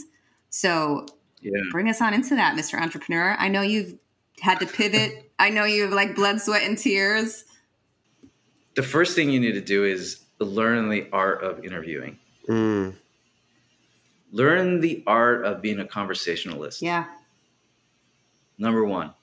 So 0.50 1.06
yeah. 1.42 1.52
bring 1.72 1.90
us 1.90 2.02
on 2.02 2.14
into 2.14 2.36
that, 2.36 2.58
Mr. 2.58 2.80
Entrepreneur. 2.80 3.36
I 3.38 3.50
know 3.50 3.62
you've 3.62 3.96
had 4.40 4.60
to 4.60 4.66
pivot. 4.66 5.32
I 5.40 5.50
know 5.50 5.66
you've 5.66 5.92
like 5.92 6.16
blood, 6.16 6.42
sweat, 6.42 6.64
and 6.64 6.78
tears. 6.78 7.46
the 8.76 8.84
first 8.84 9.16
thing 9.16 9.30
you 9.30 9.40
need 9.40 9.54
to 9.54 9.62
do 9.62 9.84
is 9.84 10.24
learn 10.40 10.90
the 10.90 11.08
art 11.12 11.44
of 11.44 11.64
interviewing. 11.64 12.18
Mm. 12.48 12.96
Learn 14.32 14.80
the 14.80 15.04
art 15.06 15.46
of 15.46 15.62
being 15.62 15.80
a 15.80 15.86
conversationalist. 15.86 16.82
Yeah. 16.82 17.06
Number 18.58 18.84
one. 18.84 19.14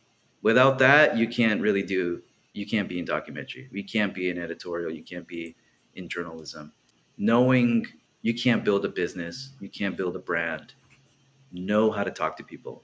Without 0.42 0.78
that, 0.78 1.18
you 1.18 1.28
can't 1.28 1.60
really 1.60 1.82
do, 1.82 2.22
you 2.54 2.66
can't 2.66 2.88
be 2.88 2.98
in 2.98 3.04
documentary. 3.04 3.68
You 3.72 3.84
can't 3.84 4.14
be 4.14 4.30
in 4.30 4.38
editorial. 4.38 4.90
You 4.90 5.02
can't 5.02 5.26
be 5.26 5.54
in 5.94 6.08
journalism. 6.08 6.72
Knowing 7.18 7.86
you 8.22 8.34
can't 8.34 8.64
build 8.64 8.84
a 8.84 8.88
business, 8.88 9.50
you 9.60 9.68
can't 9.68 9.96
build 9.96 10.16
a 10.16 10.18
brand, 10.18 10.74
know 11.52 11.90
how 11.90 12.04
to 12.04 12.10
talk 12.10 12.36
to 12.36 12.44
people. 12.44 12.82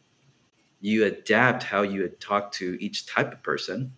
You 0.80 1.04
adapt 1.04 1.62
how 1.62 1.82
you 1.82 2.08
talk 2.20 2.52
to 2.52 2.76
each 2.80 3.06
type 3.06 3.32
of 3.32 3.42
person. 3.42 3.92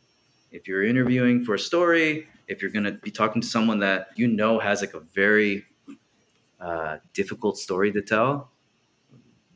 If 0.52 0.66
you're 0.66 0.84
interviewing 0.84 1.44
for 1.44 1.54
a 1.54 1.58
story, 1.58 2.26
if 2.46 2.62
you're 2.62 2.70
going 2.70 2.84
to 2.84 2.92
be 2.92 3.10
talking 3.10 3.42
to 3.42 3.48
someone 3.48 3.78
that 3.80 4.08
you 4.16 4.26
know 4.26 4.58
has 4.58 4.80
like 4.80 4.94
a 4.94 5.00
very 5.00 5.64
uh, 6.60 6.98
difficult 7.12 7.58
story 7.58 7.92
to 7.92 8.02
tell, 8.02 8.50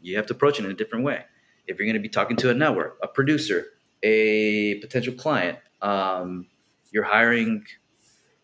you 0.01 0.17
have 0.17 0.27
to 0.27 0.35
approach 0.35 0.59
it 0.59 0.65
in 0.65 0.71
a 0.71 0.75
different 0.75 1.05
way. 1.05 1.25
If 1.67 1.79
you're 1.79 1.87
going 1.87 1.95
to 1.95 2.01
be 2.01 2.09
talking 2.09 2.37
to 2.39 2.51
a 2.51 2.55
network, 2.55 2.99
a 3.03 3.09
producer, 3.09 3.67
a 4.03 4.77
potential 4.81 5.15
client, 5.15 5.59
um, 5.81 6.47
you're 6.91 7.05
hiring, 7.05 7.65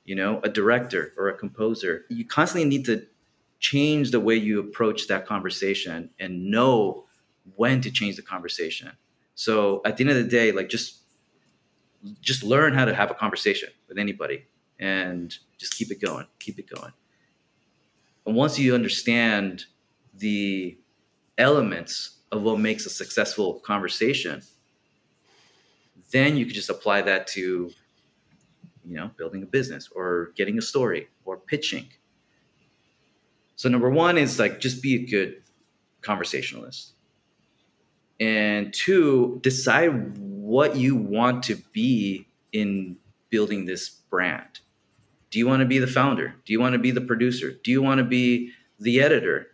you 0.09 0.15
know, 0.15 0.41
a 0.43 0.49
director 0.49 1.13
or 1.19 1.29
a 1.29 1.37
composer, 1.37 2.07
you 2.09 2.25
constantly 2.25 2.67
need 2.67 2.87
to 2.87 3.07
change 3.61 4.11
the 4.11 4.19
way 4.19 4.35
you 4.35 4.59
approach 4.59 5.07
that 5.07 5.27
conversation 5.27 6.09
and 6.19 6.51
know 6.51 7.05
when 7.57 7.83
to 7.83 7.91
change 7.91 8.17
the 8.17 8.23
conversation. 8.23 8.91
So 9.35 9.83
at 9.85 9.99
the 9.99 10.05
end 10.05 10.11
of 10.11 10.17
the 10.17 10.31
day, 10.31 10.51
like 10.51 10.71
just 10.71 11.03
just 12.23 12.43
learn 12.43 12.73
how 12.73 12.87
to 12.87 12.95
have 12.95 13.11
a 13.11 13.15
conversation 13.15 13.69
with 13.87 13.99
anybody 13.99 14.47
and 14.79 15.37
just 15.59 15.75
keep 15.75 15.91
it 15.91 16.01
going, 16.01 16.27
keep 16.39 16.59
it 16.59 16.71
going. 16.71 16.93
And 18.25 18.35
once 18.35 18.59
you 18.59 18.75
understand 18.75 19.67
the 20.15 20.79
elements 21.37 22.17
of 22.33 22.43
what 22.43 22.59
makes 22.61 22.87
a 22.87 22.91
successful 22.91 23.61
conversation, 23.61 24.41
then 26.13 26.39
you 26.39 26.47
can 26.47 26.55
just 26.55 26.71
apply 26.71 27.03
that 27.03 27.27
to, 27.27 27.71
you 28.89 28.97
know, 28.97 29.11
building 29.17 29.43
a 29.43 29.47
business 29.47 29.89
or 29.95 30.33
getting 30.35 30.59
a 30.59 30.63
story 30.63 31.09
or 31.25 31.37
pitching. 31.37 31.87
So 33.57 33.69
number 33.69 33.91
one 33.91 34.17
is 34.17 34.39
like 34.39 34.61
just 34.61 34.83
be 34.83 34.95
a 34.95 35.07
good 35.07 35.43
conversationalist. 36.01 36.93
And 38.21 38.73
two, 38.73 39.39
decide 39.43 40.19
what 40.19 40.77
you 40.77 40.97
want 40.97 41.43
to 41.45 41.57
be 41.73 42.27
in 42.53 42.97
building 43.31 43.67
this 43.67 43.89
brand. 43.89 44.61
Do 45.31 45.39
you 45.39 45.47
want 45.47 45.61
to 45.61 45.67
be 45.67 45.79
the 45.79 45.87
founder? 45.87 46.35
Do 46.45 46.53
you 46.53 46.61
want 46.61 46.73
to 46.73 46.79
be 46.79 46.91
the 46.91 47.01
producer? 47.01 47.53
Do 47.63 47.71
you 47.71 47.83
want 47.83 47.99
to 47.99 48.05
be 48.05 48.53
the 48.81 49.01
editor? 49.01 49.49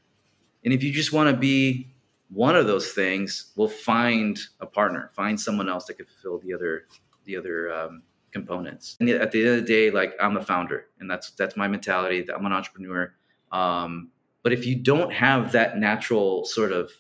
And 0.65 0.73
if 0.73 0.83
you 0.83 0.93
just 0.93 1.13
want 1.13 1.31
to 1.31 1.37
be 1.37 1.89
one 2.31 2.57
of 2.57 2.67
those 2.67 2.93
things, 2.93 3.53
we'll 3.57 3.69
find 3.69 4.39
a 4.61 4.67
partner, 4.67 5.11
find 5.15 5.39
someone 5.39 5.69
else 5.69 5.87
that 5.87 5.95
could 5.95 6.09
fulfill 6.09 6.39
the 6.39 6.55
other 6.55 6.87
the 7.25 7.37
other 7.37 7.73
um, 7.73 8.03
components. 8.35 8.97
And 9.01 9.09
at 9.09 9.33
the 9.33 9.41
end 9.41 9.49
of 9.51 9.57
the 9.57 9.67
day, 9.67 9.91
like 9.91 10.13
I'm 10.21 10.37
a 10.37 10.45
founder, 10.45 10.87
and 11.01 11.11
that's 11.11 11.31
that's 11.31 11.57
my 11.57 11.69
mentality. 11.69 12.23
That 12.23 12.37
I'm 12.37 12.45
an 12.45 12.53
entrepreneur. 12.53 13.15
Um, 13.51 14.11
but 14.43 14.53
if 14.53 14.67
you 14.67 14.77
don't 14.77 15.13
have 15.13 15.53
that 15.53 15.79
natural 15.79 16.45
sort 16.45 16.73
of 16.73 16.91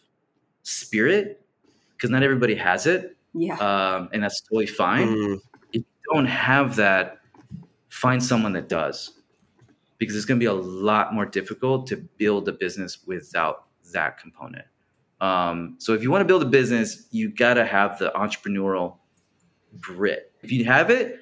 spirit, 0.63 1.45
because 1.93 2.09
not 2.09 2.23
everybody 2.23 2.55
has 2.55 2.87
it, 2.87 3.17
yeah, 3.35 3.57
um, 3.57 4.09
and 4.13 4.23
that's 4.23 4.41
totally 4.41 4.67
fine. 4.67 5.09
Mm. 5.09 5.41
If 5.73 5.83
you 5.83 6.15
don't 6.15 6.27
have 6.27 6.77
that, 6.77 7.19
find 7.91 8.23
someone 8.23 8.55
that 8.55 8.69
does 8.69 9.13
because 9.99 10.17
it's 10.17 10.25
going 10.25 10.39
to 10.39 10.43
be 10.43 10.49
a 10.49 10.53
lot 10.53 11.15
more 11.15 11.25
difficult 11.25 11.87
to 11.89 11.97
build 11.97 12.49
a 12.49 12.53
business 12.53 12.99
without 13.07 13.67
that 13.93 14.19
component. 14.19 14.65
Um, 15.21 15.77
so 15.79 15.95
if 15.95 16.03
you 16.03 16.11
want 16.11 16.23
to 16.23 16.27
build 16.27 16.43
a 16.43 16.47
business, 16.47 17.07
you 17.11 17.31
got 17.31 17.55
to 17.55 17.65
have 17.65 17.99
the 17.99 18.11
entrepreneurial 18.11 18.97
grit. 19.81 20.33
If 20.43 20.53
you 20.53 20.65
have 20.65 20.91
it, 20.91 21.21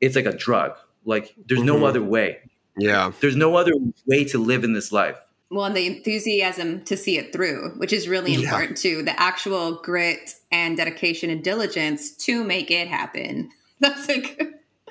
it's 0.00 0.16
like 0.16 0.26
a 0.26 0.36
drug. 0.36 0.76
Like 1.04 1.34
there's 1.46 1.60
mm-hmm. 1.60 1.80
no 1.80 1.86
other 1.86 2.02
way. 2.02 2.38
Yeah. 2.78 3.12
There's 3.20 3.36
no 3.36 3.56
other 3.56 3.72
way 4.06 4.24
to 4.24 4.38
live 4.38 4.64
in 4.64 4.72
this 4.72 4.92
life. 4.92 5.18
Well, 5.50 5.64
and 5.64 5.76
the 5.76 5.86
enthusiasm 5.86 6.84
to 6.84 6.96
see 6.96 7.16
it 7.16 7.32
through, 7.32 7.70
which 7.78 7.92
is 7.92 8.06
really 8.06 8.34
yeah. 8.34 8.40
important 8.40 8.76
too. 8.76 9.02
The 9.02 9.18
actual 9.18 9.76
grit 9.76 10.34
and 10.52 10.76
dedication 10.76 11.30
and 11.30 11.42
diligence 11.42 12.10
to 12.26 12.44
make 12.44 12.70
it 12.70 12.88
happen. 12.88 13.50
That's 13.80 14.08
like, 14.08 14.40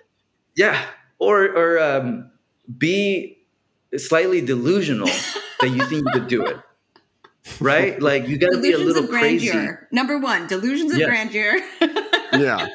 yeah, 0.56 0.84
or 1.20 1.44
or 1.44 1.80
um, 1.80 2.32
be 2.76 3.38
slightly 3.96 4.42
delusional 4.42 5.08
that 5.62 5.70
you 5.70 5.86
think 5.86 6.06
you 6.06 6.12
could 6.12 6.28
do 6.28 6.44
it. 6.46 6.58
Right? 7.60 8.02
Like 8.02 8.28
you 8.28 8.38
got 8.38 8.52
to 8.52 8.62
be 8.62 8.72
a 8.72 8.78
little 8.78 9.08
crazy. 9.08 9.54
Number 9.92 10.18
one, 10.18 10.48
delusions 10.48 10.92
of 10.92 10.98
yes. 10.98 11.08
grandeur. 11.08 11.60
yeah. 12.34 12.68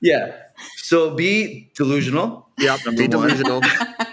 Yeah. 0.00 0.36
So 0.76 1.14
be 1.14 1.70
delusional. 1.74 2.48
Yeah. 2.58 2.76
Be 2.96 3.08
delusional. 3.08 3.60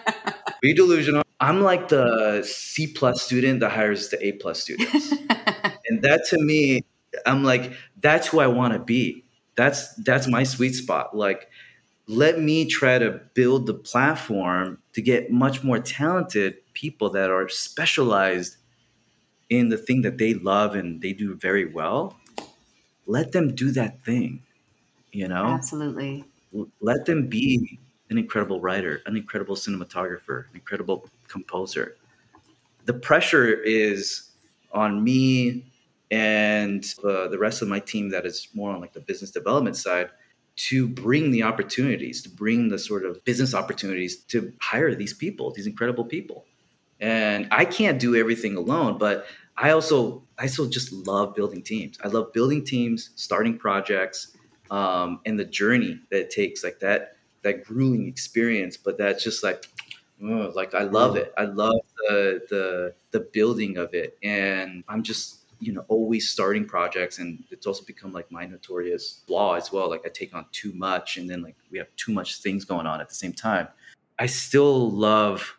be 0.61 0.73
delusional. 0.73 1.23
I'm 1.39 1.61
like 1.61 1.87
the 1.87 2.43
C 2.43 2.87
plus 2.87 3.21
student 3.21 3.61
that 3.61 3.71
hires 3.71 4.09
the 4.09 4.25
A 4.25 4.33
plus 4.33 4.61
students, 4.61 5.11
and 5.87 6.01
that 6.01 6.25
to 6.29 6.37
me, 6.37 6.83
I'm 7.25 7.43
like 7.43 7.73
that's 8.01 8.27
who 8.27 8.39
I 8.39 8.47
want 8.47 8.73
to 8.73 8.79
be. 8.79 9.23
That's 9.55 9.93
that's 9.95 10.27
my 10.27 10.43
sweet 10.43 10.73
spot. 10.73 11.15
Like 11.15 11.49
let 12.09 12.39
me 12.39 12.65
try 12.65 12.97
to 12.97 13.21
build 13.35 13.67
the 13.67 13.73
platform 13.73 14.79
to 14.93 15.01
get 15.01 15.31
much 15.31 15.63
more 15.63 15.77
talented 15.77 16.55
people 16.73 17.11
that 17.11 17.29
are 17.29 17.47
specialized 17.47 18.57
in 19.49 19.69
the 19.69 19.77
thing 19.77 20.01
that 20.01 20.17
they 20.17 20.33
love 20.33 20.73
and 20.73 21.01
they 21.01 21.13
do 21.13 21.35
very 21.35 21.65
well 21.65 22.17
let 23.05 23.31
them 23.31 23.53
do 23.53 23.71
that 23.71 24.03
thing 24.03 24.41
you 25.11 25.27
know 25.27 25.45
absolutely 25.45 26.25
let 26.81 27.05
them 27.05 27.27
be 27.27 27.79
an 28.09 28.17
incredible 28.17 28.59
writer 28.59 29.01
an 29.05 29.15
incredible 29.15 29.55
cinematographer 29.55 30.49
an 30.49 30.55
incredible 30.55 31.07
composer 31.27 31.95
the 32.85 32.93
pressure 32.93 33.53
is 33.53 34.31
on 34.71 35.03
me 35.03 35.65
and 36.11 36.85
uh, 37.03 37.27
the 37.27 37.37
rest 37.37 37.61
of 37.61 37.67
my 37.67 37.79
team 37.79 38.09
that 38.09 38.25
is 38.25 38.47
more 38.53 38.71
on 38.71 38.81
like 38.81 38.93
the 38.93 38.99
business 38.99 39.31
development 39.31 39.75
side 39.75 40.09
to 40.55 40.87
bring 40.87 41.31
the 41.31 41.43
opportunities, 41.43 42.21
to 42.21 42.29
bring 42.29 42.67
the 42.67 42.77
sort 42.77 43.05
of 43.05 43.23
business 43.23 43.53
opportunities 43.53 44.17
to 44.17 44.51
hire 44.59 44.93
these 44.93 45.13
people, 45.13 45.51
these 45.51 45.67
incredible 45.67 46.03
people. 46.03 46.45
And 46.99 47.47
I 47.49 47.63
can't 47.63 47.97
do 47.97 48.15
everything 48.15 48.57
alone, 48.57 48.97
but 48.97 49.25
I 49.55 49.71
also 49.71 50.23
I 50.37 50.47
still 50.47 50.67
just 50.67 50.91
love 50.91 51.33
building 51.33 51.61
teams. 51.61 51.97
I 52.03 52.09
love 52.09 52.33
building 52.33 52.65
teams, 52.65 53.11
starting 53.15 53.57
projects, 53.57 54.35
um, 54.71 55.21
and 55.25 55.39
the 55.39 55.45
journey 55.45 55.99
that 56.11 56.19
it 56.19 56.29
takes, 56.29 56.63
like 56.63 56.79
that 56.79 57.15
that 57.41 57.63
grueling 57.63 58.07
experience. 58.07 58.77
But 58.77 58.97
that's 58.97 59.23
just 59.23 59.43
like, 59.43 59.65
oh, 60.23 60.51
like 60.55 60.73
I 60.75 60.83
love 60.83 61.15
it. 61.15 61.33
I 61.37 61.45
love 61.45 61.79
the 61.97 62.41
the 62.49 62.93
the 63.11 63.19
building 63.31 63.77
of 63.77 63.93
it, 63.93 64.17
and 64.23 64.83
I'm 64.87 65.03
just 65.03 65.39
you 65.59 65.73
know 65.73 65.83
always 65.87 66.29
starting 66.29 66.65
projects 66.65 67.19
and 67.19 67.43
it's 67.51 67.67
also 67.67 67.83
become 67.83 68.11
like 68.11 68.31
my 68.31 68.45
notorious 68.45 69.23
flaw 69.27 69.55
as 69.55 69.71
well 69.71 69.89
like 69.89 70.05
i 70.05 70.09
take 70.09 70.33
on 70.33 70.45
too 70.51 70.71
much 70.73 71.17
and 71.17 71.29
then 71.29 71.41
like 71.41 71.55
we 71.69 71.77
have 71.77 71.93
too 71.97 72.13
much 72.13 72.37
things 72.37 72.63
going 72.63 72.87
on 72.87 73.01
at 73.01 73.09
the 73.09 73.15
same 73.15 73.33
time 73.33 73.67
i 74.17 74.25
still 74.25 74.89
love 74.89 75.57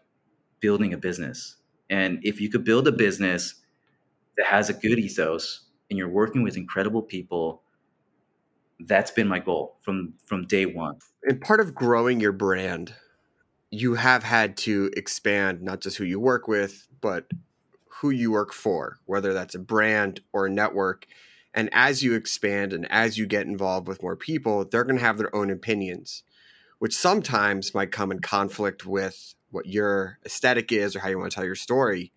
building 0.60 0.94
a 0.94 0.96
business 0.96 1.56
and 1.90 2.18
if 2.22 2.40
you 2.40 2.48
could 2.48 2.64
build 2.64 2.88
a 2.88 2.92
business 2.92 3.56
that 4.36 4.46
has 4.46 4.70
a 4.70 4.72
good 4.72 4.98
ethos 4.98 5.66
and 5.90 5.98
you're 5.98 6.08
working 6.08 6.42
with 6.42 6.56
incredible 6.56 7.02
people 7.02 7.62
that's 8.86 9.10
been 9.10 9.28
my 9.28 9.38
goal 9.38 9.76
from 9.80 10.14
from 10.24 10.46
day 10.46 10.66
one 10.66 10.96
and 11.24 11.40
part 11.40 11.60
of 11.60 11.74
growing 11.74 12.20
your 12.20 12.32
brand 12.32 12.94
you 13.70 13.94
have 13.94 14.22
had 14.22 14.56
to 14.56 14.90
expand 14.96 15.62
not 15.62 15.80
just 15.80 15.96
who 15.96 16.04
you 16.04 16.18
work 16.18 16.48
with 16.48 16.88
but 17.00 17.26
who 18.00 18.10
you 18.10 18.30
work 18.30 18.52
for, 18.52 18.98
whether 19.04 19.34
that's 19.34 19.54
a 19.54 19.58
brand 19.58 20.20
or 20.32 20.46
a 20.46 20.50
network. 20.50 21.06
And 21.52 21.68
as 21.72 22.02
you 22.02 22.14
expand 22.14 22.72
and 22.72 22.90
as 22.90 23.18
you 23.18 23.26
get 23.26 23.46
involved 23.46 23.88
with 23.88 24.02
more 24.02 24.16
people, 24.16 24.64
they're 24.64 24.84
going 24.84 24.98
to 24.98 25.04
have 25.04 25.18
their 25.18 25.34
own 25.34 25.50
opinions, 25.50 26.22
which 26.78 26.96
sometimes 26.96 27.74
might 27.74 27.92
come 27.92 28.10
in 28.10 28.20
conflict 28.20 28.86
with 28.86 29.34
what 29.50 29.66
your 29.66 30.18
aesthetic 30.24 30.72
is 30.72 30.96
or 30.96 31.00
how 31.00 31.08
you 31.08 31.18
want 31.18 31.30
to 31.30 31.34
tell 31.34 31.44
your 31.44 31.54
story. 31.54 32.12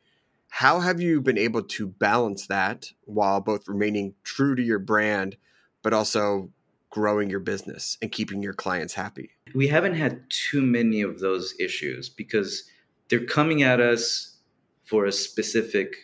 How 0.50 0.80
have 0.80 1.02
you 1.02 1.20
been 1.20 1.38
able 1.38 1.64
to 1.64 1.88
balance 1.88 2.48
that 2.48 2.92
while 3.06 3.42
both 3.42 3.68
remaining 3.68 4.14
true 4.24 4.56
to 4.56 4.62
your 4.62 4.80
brand, 4.80 5.36
but 5.84 5.94
also 5.94 6.50
growing 6.90 7.30
your 7.30 7.40
business 7.40 7.98
and 8.02 8.12
keeping 8.12 8.42
your 8.42 8.54
clients 8.54 8.94
happy? 8.94 9.32
We 9.54 9.68
haven't 9.68 9.96
had 9.96 10.24
too 10.30 10.62
many 10.62 11.02
of 11.02 11.20
those 11.20 11.54
issues 11.60 12.10
because 12.10 12.64
they're 13.10 13.26
coming 13.26 13.64
at 13.64 13.80
us 13.80 14.38
for 14.84 15.06
a 15.06 15.12
specific 15.12 15.96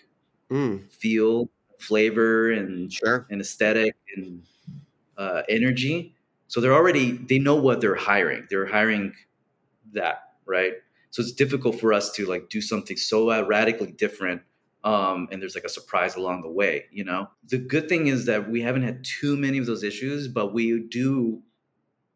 mm. 0.52 0.88
feel, 0.90 1.50
flavor, 1.80 2.52
and 2.52 2.92
sure. 2.92 3.26
and 3.30 3.42
aesthetic 3.42 3.96
and 4.16 4.44
uh, 5.18 5.44
energy. 5.50 6.16
So 6.48 6.60
they're 6.60 6.74
already 6.74 7.12
they 7.12 7.40
know 7.40 7.56
what 7.56 7.82
they're 7.82 7.96
hiring. 7.96 8.48
They're 8.50 8.66
hiring 8.66 9.14
that, 9.94 10.24
right? 10.46 10.74
So 11.12 11.22
it's 11.22 11.32
difficult 11.32 11.80
for 11.80 11.94
us 11.94 12.12
to 12.14 12.26
like 12.26 12.50
do 12.50 12.62
something 12.62 12.98
so 12.98 13.30
uh, 13.32 13.44
radically 13.48 13.92
different 13.92 14.42
um, 14.84 15.28
and 15.32 15.42
there's 15.42 15.56
like 15.56 15.64
a 15.64 15.70
surprise 15.70 16.16
along 16.16 16.42
the 16.42 16.50
way 16.50 16.86
you 16.92 17.04
know 17.04 17.30
the 17.50 17.58
good 17.58 17.90
thing 17.90 18.08
is 18.08 18.26
that 18.26 18.50
we 18.50 18.62
haven't 18.62 18.84
had 18.84 19.04
too 19.04 19.36
many 19.36 19.58
of 19.58 19.66
those 19.66 19.84
issues 19.84 20.28
but 20.28 20.54
we 20.54 20.80
do 20.80 21.42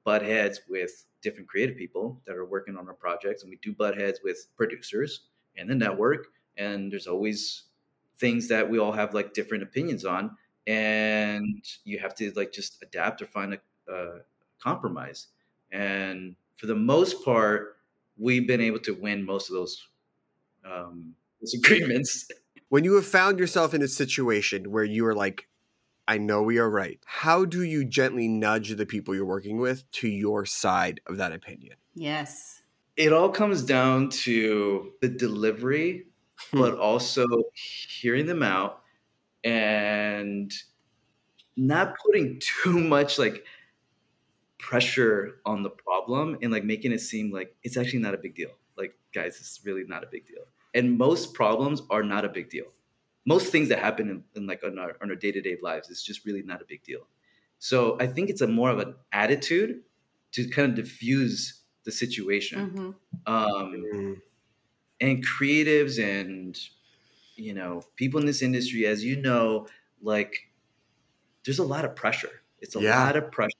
butt 0.04 0.22
heads 0.22 0.62
with 0.70 1.06
different 1.22 1.48
creative 1.48 1.78
people 1.78 2.22
that 2.26 2.36
are 2.36 2.46
working 2.46 2.78
on 2.78 2.88
our 2.88 2.94
projects 2.94 3.44
and 3.44 3.50
we 3.50 3.58
do 3.62 3.74
butt 3.74 3.98
heads 3.98 4.20
with 4.24 4.48
producers 4.56 5.22
and 5.58 5.70
the 5.70 5.76
network 5.76 6.28
and 6.58 6.92
there's 6.92 7.08
always 7.08 7.64
things 8.18 8.48
that 8.48 8.70
we 8.70 8.80
all 8.80 8.92
have 8.92 9.14
like 9.14 9.34
different 9.34 9.64
opinions 9.64 10.06
on 10.06 10.32
and 10.68 11.66
you 11.84 12.00
have 12.00 12.16
to 12.16 12.32
like 12.36 12.52
just 12.52 12.82
adapt 12.82 13.22
or 13.22 13.26
find 13.26 13.54
a, 13.54 13.92
a 13.92 14.20
compromise 14.62 15.28
and 15.72 16.36
for 16.56 16.68
the 16.68 16.76
most 16.76 17.24
part 17.26 17.78
we've 18.18 18.48
been 18.48 18.62
able 18.62 18.80
to 18.80 18.94
win 18.94 19.26
most 19.26 19.50
of 19.50 19.56
those 19.56 19.88
um, 20.66 21.14
disagreements. 21.42 22.28
When 22.74 22.84
you 22.84 22.96
have 22.96 23.06
found 23.06 23.38
yourself 23.38 23.76
in 23.76 23.84
a 23.84 23.88
situation 23.88 24.72
where 24.72 24.84
you 24.84 25.06
are 25.06 25.14
like, 25.14 25.48
I 26.08 26.18
know 26.18 26.42
we 26.42 26.58
are 26.58 26.68
right, 26.68 27.00
how 27.06 27.46
do 27.46 27.62
you 27.62 27.86
gently 27.86 28.28
nudge 28.28 28.76
the 28.76 28.88
people 28.88 29.14
you're 29.14 29.28
working 29.28 29.60
with 29.60 29.84
to 29.92 30.08
your 30.08 30.44
side 30.48 31.00
of 31.06 31.18
that 31.18 31.34
opinion? 31.34 31.76
Yes. 31.94 32.64
It 32.98 33.14
all 33.14 33.30
comes 33.30 33.62
down 33.62 34.10
to 34.26 34.92
the 35.02 35.08
delivery, 35.08 36.08
hmm. 36.50 36.62
but 36.62 36.80
also 36.80 37.28
hearing 37.54 38.26
them 38.26 38.42
out 38.42 38.82
and 39.44 40.52
not 41.56 41.94
putting 42.04 42.42
too 42.64 42.80
much 42.80 43.20
like 43.20 43.46
pressure 44.58 45.36
on 45.46 45.62
the 45.62 45.70
problem 45.70 46.40
and 46.42 46.52
like 46.52 46.64
making 46.64 46.92
it 46.92 47.02
seem 47.02 47.32
like 47.32 47.56
it's 47.62 47.78
actually 47.78 48.00
not 48.00 48.16
a 48.16 48.18
big 48.18 48.34
deal. 48.34 48.50
Like, 48.76 48.96
guys, 49.14 49.38
it's 49.40 49.60
really 49.64 49.84
not 49.88 50.04
a 50.04 50.08
big 50.08 50.26
deal. 50.26 50.46
And 50.74 50.98
most 50.98 51.34
problems 51.34 51.82
are 51.90 52.04
not 52.04 52.26
a 52.26 52.30
big 52.30 52.50
deal. 52.50 52.66
Most 53.26 53.52
things 53.52 53.70
that 53.70 53.80
happen 53.80 54.10
in, 54.10 54.24
in 54.36 54.48
like 54.48 54.64
on 54.64 54.78
our 54.78 54.98
on 55.02 55.10
our 55.10 55.16
day 55.16 55.32
to 55.32 55.42
day 55.42 55.58
lives 55.62 55.90
is 55.90 56.04
just 56.04 56.26
really 56.26 56.42
not 56.42 56.62
a 56.62 56.66
big 56.66 56.84
deal. 56.84 57.08
So 57.60 57.98
I 58.00 58.08
think 58.08 58.30
it's 58.30 58.42
a 58.42 58.48
more 58.48 58.70
of 58.70 58.80
an 58.80 58.96
attitude 59.12 59.82
to 60.34 60.48
kind 60.50 60.70
of 60.70 60.76
diffuse 60.76 61.62
the 61.86 61.92
situation. 61.92 62.60
Mm-hmm. 62.70 63.34
Um, 63.34 63.86
mm-hmm. 63.94 64.14
And 65.00 65.26
creatives 65.26 66.04
and 66.04 66.60
you 67.36 67.54
know 67.54 67.84
people 67.96 68.20
in 68.20 68.26
this 68.26 68.42
industry, 68.42 68.86
as 68.86 69.04
you 69.04 69.22
know, 69.22 69.68
like 70.02 70.50
there's 71.46 71.60
a 71.60 71.64
lot 71.64 71.86
of 71.86 71.96
pressure. 71.96 72.42
It's 72.60 72.76
a 72.76 72.82
yeah. 72.82 73.06
lot 73.06 73.16
of 73.16 73.32
pressure 73.32 73.58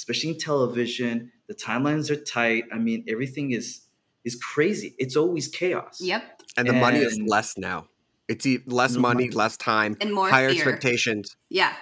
especially 0.00 0.30
in 0.30 0.38
television. 0.38 1.30
The 1.46 1.54
timelines 1.54 2.10
are 2.10 2.16
tight. 2.16 2.64
I 2.72 2.78
mean, 2.78 3.04
everything 3.06 3.50
is 3.50 3.82
is 4.24 4.36
crazy. 4.36 4.94
It's 4.98 5.16
always 5.16 5.48
chaos. 5.48 6.00
Yep. 6.00 6.42
And 6.56 6.68
the 6.68 6.72
and 6.72 6.80
money 6.80 6.98
is 6.98 7.18
less 7.26 7.56
now. 7.56 7.86
It's 8.28 8.46
less 8.66 8.96
money, 8.96 9.24
money, 9.24 9.30
less 9.30 9.56
time, 9.56 9.96
and 10.00 10.14
more 10.14 10.28
higher 10.28 10.50
fear. 10.50 10.56
expectations. 10.56 11.36
Yeah. 11.48 11.72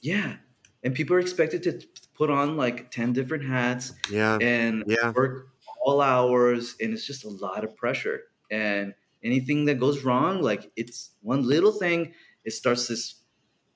Yeah. 0.00 0.36
And 0.82 0.94
people 0.94 1.16
are 1.16 1.20
expected 1.20 1.62
to 1.64 1.80
put 2.14 2.30
on 2.30 2.56
like 2.56 2.90
10 2.90 3.12
different 3.12 3.44
hats 3.44 3.92
yeah. 4.10 4.38
and 4.40 4.84
yeah. 4.86 5.12
work 5.12 5.48
all 5.84 6.00
hours 6.00 6.74
and 6.80 6.92
it's 6.92 7.06
just 7.06 7.24
a 7.24 7.28
lot 7.28 7.62
of 7.64 7.76
pressure. 7.76 8.22
And 8.50 8.94
anything 9.22 9.66
that 9.66 9.78
goes 9.78 10.04
wrong, 10.04 10.42
like 10.42 10.70
it's 10.76 11.10
one 11.22 11.46
little 11.46 11.72
thing, 11.72 12.12
it 12.44 12.52
starts 12.52 12.88
this 12.88 13.16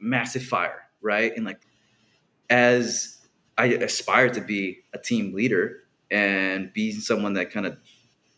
massive 0.00 0.42
fire, 0.42 0.82
right? 1.00 1.32
And 1.36 1.44
like 1.44 1.60
as 2.50 3.18
I 3.56 3.66
aspire 3.66 4.28
to 4.30 4.40
be 4.40 4.84
a 4.92 4.98
team 4.98 5.34
leader 5.34 5.84
and 6.12 6.72
be 6.72 6.92
someone 6.92 7.32
that 7.32 7.50
kind 7.50 7.66
of 7.66 7.76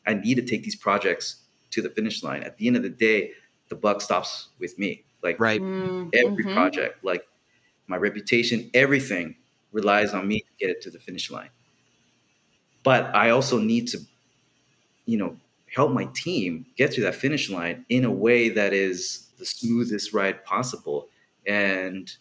I 0.07 0.15
need 0.15 0.37
to 0.37 0.43
take 0.43 0.63
these 0.63 0.77
projects 0.77 1.43
to 1.73 1.83
the 1.83 1.91
finish 1.91 2.23
line. 2.23 2.43
At 2.43 2.57
the 2.57 2.69
end 2.69 2.77
of 2.77 2.83
the 2.83 2.89
day, 2.89 3.33
the 3.69 3.75
buck 3.75 4.01
stops 4.01 4.49
with 4.59 4.79
me. 4.79 5.05
Like 5.23 5.41
right. 5.41 5.61
Mm, 5.61 6.15
every 6.15 6.45
mm-hmm. 6.45 6.55
project, 6.55 7.05
like 7.05 7.27
my 7.87 7.97
reputation, 7.97 8.71
everything 8.75 9.35
relies 9.73 10.15
on 10.15 10.29
me 10.29 10.41
to 10.41 10.47
get 10.59 10.71
it 10.71 10.81
to 10.83 10.91
the 10.91 10.99
finish 10.99 11.31
line. 11.31 11.51
But 12.83 13.15
I 13.15 13.31
also 13.31 13.59
need 13.59 13.89
to, 13.89 13.99
you 15.07 15.17
know, 15.17 15.37
help 15.75 15.91
my 15.91 16.05
team 16.15 16.67
get 16.77 16.93
to 16.93 17.01
that 17.01 17.15
finish 17.15 17.51
line 17.51 17.85
in 17.89 18.05
a 18.05 18.11
way 18.11 18.51
that 18.51 18.73
is 18.73 19.29
the 19.39 19.47
smoothest 19.47 20.13
ride 20.13 20.45
possible. 20.45 21.09
And 21.47 22.13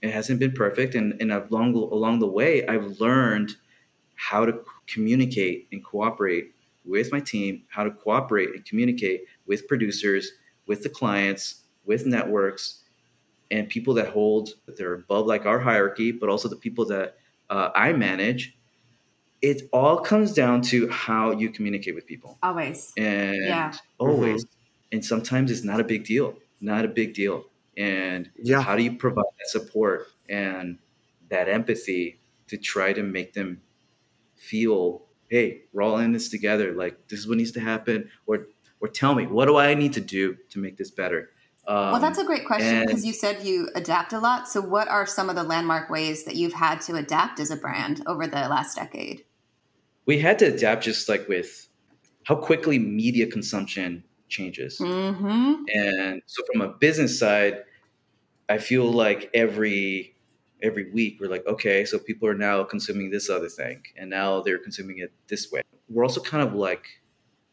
it 0.00 0.12
hasn't 0.12 0.38
been 0.38 0.52
perfect 0.52 0.94
and, 0.94 1.20
and 1.20 1.32
I've 1.32 1.50
long, 1.50 1.74
along 1.74 2.20
the 2.20 2.26
way 2.26 2.66
I've 2.66 3.00
learned 3.00 3.56
how 4.14 4.44
to 4.44 4.60
communicate 4.86 5.68
and 5.72 5.84
cooperate 5.84 6.54
with 6.84 7.10
my 7.12 7.20
team, 7.20 7.62
how 7.68 7.84
to 7.84 7.90
cooperate 7.90 8.50
and 8.50 8.64
communicate 8.64 9.24
with 9.46 9.66
producers, 9.66 10.32
with 10.66 10.82
the 10.82 10.88
clients, 10.88 11.62
with 11.84 12.06
networks, 12.06 12.82
and 13.50 13.68
people 13.68 13.94
that 13.94 14.08
hold 14.08 14.50
that 14.66 14.76
they're 14.76 14.94
above 14.94 15.26
like 15.26 15.46
our 15.46 15.58
hierarchy, 15.58 16.12
but 16.12 16.28
also 16.28 16.48
the 16.48 16.56
people 16.56 16.84
that 16.86 17.16
uh, 17.50 17.70
I 17.74 17.92
manage. 17.92 18.56
It 19.42 19.68
all 19.72 19.98
comes 19.98 20.32
down 20.32 20.62
to 20.62 20.88
how 20.88 21.32
you 21.32 21.50
communicate 21.50 21.94
with 21.94 22.06
people. 22.06 22.38
Always. 22.42 22.92
And 22.96 23.36
yeah. 23.44 23.72
always. 23.98 24.44
Mm-hmm. 24.44 24.50
And 24.92 25.04
sometimes 25.04 25.50
it's 25.50 25.64
not 25.64 25.80
a 25.80 25.84
big 25.84 26.04
deal. 26.04 26.34
Not 26.60 26.84
a 26.84 26.88
big 26.88 27.12
deal 27.12 27.44
and 27.76 28.30
yeah. 28.42 28.60
how 28.60 28.76
do 28.76 28.82
you 28.82 28.96
provide 28.96 29.24
that 29.38 29.48
support 29.48 30.08
and 30.28 30.78
that 31.28 31.48
empathy 31.48 32.18
to 32.48 32.56
try 32.56 32.92
to 32.92 33.02
make 33.02 33.32
them 33.32 33.60
feel 34.44 35.02
hey 35.28 35.62
we're 35.72 35.82
all 35.82 35.98
in 35.98 36.12
this 36.12 36.28
together 36.28 36.72
like 36.72 37.08
this 37.08 37.20
is 37.20 37.28
what 37.28 37.36
needs 37.36 37.52
to 37.52 37.60
happen 37.60 38.08
or 38.26 38.46
or 38.80 38.88
tell 38.88 39.14
me 39.14 39.26
what 39.26 39.46
do 39.46 39.56
i 39.56 39.74
need 39.74 39.92
to 39.92 40.00
do 40.00 40.36
to 40.50 40.58
make 40.58 40.76
this 40.76 40.90
better 40.90 41.30
um, 41.66 41.92
well 41.92 42.00
that's 42.00 42.18
a 42.18 42.24
great 42.24 42.46
question 42.46 42.84
because 42.86 43.04
you 43.04 43.12
said 43.12 43.42
you 43.42 43.68
adapt 43.74 44.12
a 44.12 44.18
lot 44.18 44.46
so 44.48 44.60
what 44.60 44.86
are 44.88 45.06
some 45.06 45.30
of 45.30 45.36
the 45.36 45.42
landmark 45.42 45.88
ways 45.88 46.24
that 46.24 46.36
you've 46.36 46.52
had 46.52 46.80
to 46.80 46.94
adapt 46.94 47.40
as 47.40 47.50
a 47.50 47.56
brand 47.56 48.02
over 48.06 48.26
the 48.26 48.36
last 48.48 48.76
decade 48.76 49.24
we 50.06 50.18
had 50.18 50.38
to 50.38 50.46
adapt 50.46 50.84
just 50.84 51.08
like 51.08 51.26
with 51.28 51.68
how 52.24 52.34
quickly 52.34 52.78
media 52.78 53.26
consumption 53.26 54.02
changes. 54.28 54.78
Mm-hmm. 54.78 55.62
And 55.72 56.22
so 56.26 56.42
from 56.52 56.62
a 56.62 56.68
business 56.68 57.18
side, 57.18 57.64
I 58.48 58.58
feel 58.58 58.90
like 58.90 59.30
every 59.34 60.13
every 60.64 60.90
week 60.90 61.18
we're 61.20 61.28
like, 61.28 61.46
okay, 61.46 61.84
so 61.84 61.98
people 61.98 62.26
are 62.26 62.34
now 62.34 62.64
consuming 62.64 63.10
this 63.10 63.30
other 63.30 63.48
thing, 63.48 63.82
and 63.96 64.10
now 64.10 64.40
they're 64.40 64.58
consuming 64.58 64.98
it 64.98 65.12
this 65.28 65.52
way. 65.52 65.62
We're 65.88 66.02
also 66.02 66.20
kind 66.20 66.42
of 66.42 66.54
like 66.54 66.86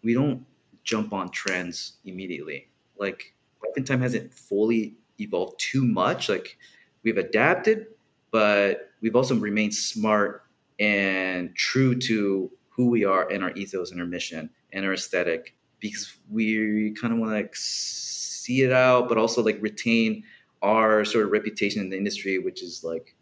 we 0.04 0.14
don't 0.14 0.46
jump 0.84 1.14
on 1.14 1.30
trends 1.30 1.98
immediately. 2.06 2.70
Like 2.98 3.36
Life 3.64 3.74
in 3.78 3.86
Thyme 3.86 4.02
hasn't 4.02 4.34
fully 4.34 4.96
evolved 5.20 5.60
too 5.60 5.86
much. 5.86 6.30
Like 6.30 6.58
we've 7.04 7.18
adapted, 7.18 7.88
but 8.32 8.90
we've 9.02 9.16
also 9.16 9.36
remained 9.36 9.76
smart 9.76 10.46
and 10.80 11.54
true 11.56 11.94
to 12.00 12.50
who 12.70 12.88
we 12.88 13.04
are 13.04 13.30
and 13.30 13.44
our 13.44 13.52
ethos 13.52 13.92
and 13.92 14.00
our 14.00 14.08
mission 14.08 14.50
and 14.72 14.86
our 14.86 14.94
aesthetic 14.94 15.56
because 15.80 16.18
we 16.30 16.96
kind 17.00 17.14
of 17.14 17.20
want 17.20 17.32
to 17.32 17.36
like 17.36 17.56
see 17.56 18.62
it 18.62 18.72
out, 18.72 19.10
but 19.10 19.18
also 19.18 19.44
like 19.44 19.58
retain 19.62 20.24
our 20.62 21.04
sort 21.06 21.26
of 21.26 21.32
reputation 21.32 21.82
in 21.82 21.90
the 21.90 21.98
industry, 21.98 22.40
which 22.40 22.64
is 22.64 22.84
like 22.84 23.16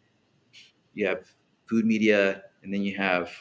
you 0.93 1.05
have 1.07 1.25
food 1.67 1.85
media 1.85 2.43
and 2.63 2.73
then 2.73 2.83
you 2.83 2.95
have 2.97 3.31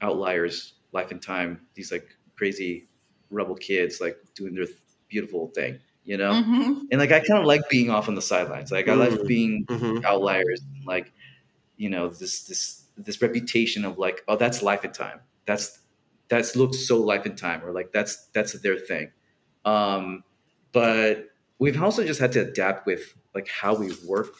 outliers, 0.00 0.74
life 0.92 1.10
and 1.10 1.22
thyme, 1.22 1.60
these 1.74 1.90
like 1.90 2.08
crazy 2.36 2.88
rebel 3.30 3.54
kids 3.54 4.00
like 4.00 4.16
doing 4.34 4.54
their 4.54 4.66
beautiful 5.08 5.48
thing, 5.48 5.78
you 6.04 6.16
know? 6.16 6.32
Mm-hmm. 6.32 6.72
And 6.90 7.00
like 7.00 7.12
I 7.12 7.20
kind 7.20 7.40
of 7.40 7.46
like 7.46 7.68
being 7.68 7.90
off 7.90 8.08
on 8.08 8.14
the 8.14 8.22
sidelines. 8.22 8.70
Like 8.70 8.88
I 8.88 8.94
like 8.94 9.10
mm-hmm. 9.10 9.26
being 9.26 9.66
mm-hmm. 9.66 10.04
outliers 10.04 10.60
and 10.74 10.84
like, 10.84 11.12
you 11.76 11.90
know, 11.90 12.08
this 12.08 12.44
this 12.44 12.84
this 12.96 13.20
reputation 13.20 13.84
of 13.84 13.98
like, 13.98 14.22
oh, 14.28 14.36
that's 14.36 14.62
life 14.62 14.84
and 14.84 14.94
thyme. 14.94 15.20
That's 15.46 15.80
that 16.28 16.54
looks 16.56 16.86
so 16.86 17.00
life 17.00 17.26
and 17.26 17.38
thyme 17.38 17.64
or 17.64 17.72
like 17.72 17.92
that's 17.92 18.26
that's 18.32 18.52
their 18.60 18.78
thing 18.78 19.10
um, 19.64 20.24
but 20.72 21.28
we've 21.64 21.82
also 21.82 22.04
just 22.04 22.20
had 22.20 22.30
to 22.30 22.40
adapt 22.40 22.86
with 22.86 23.14
like 23.34 23.48
how 23.48 23.74
we 23.74 23.90
work 24.06 24.34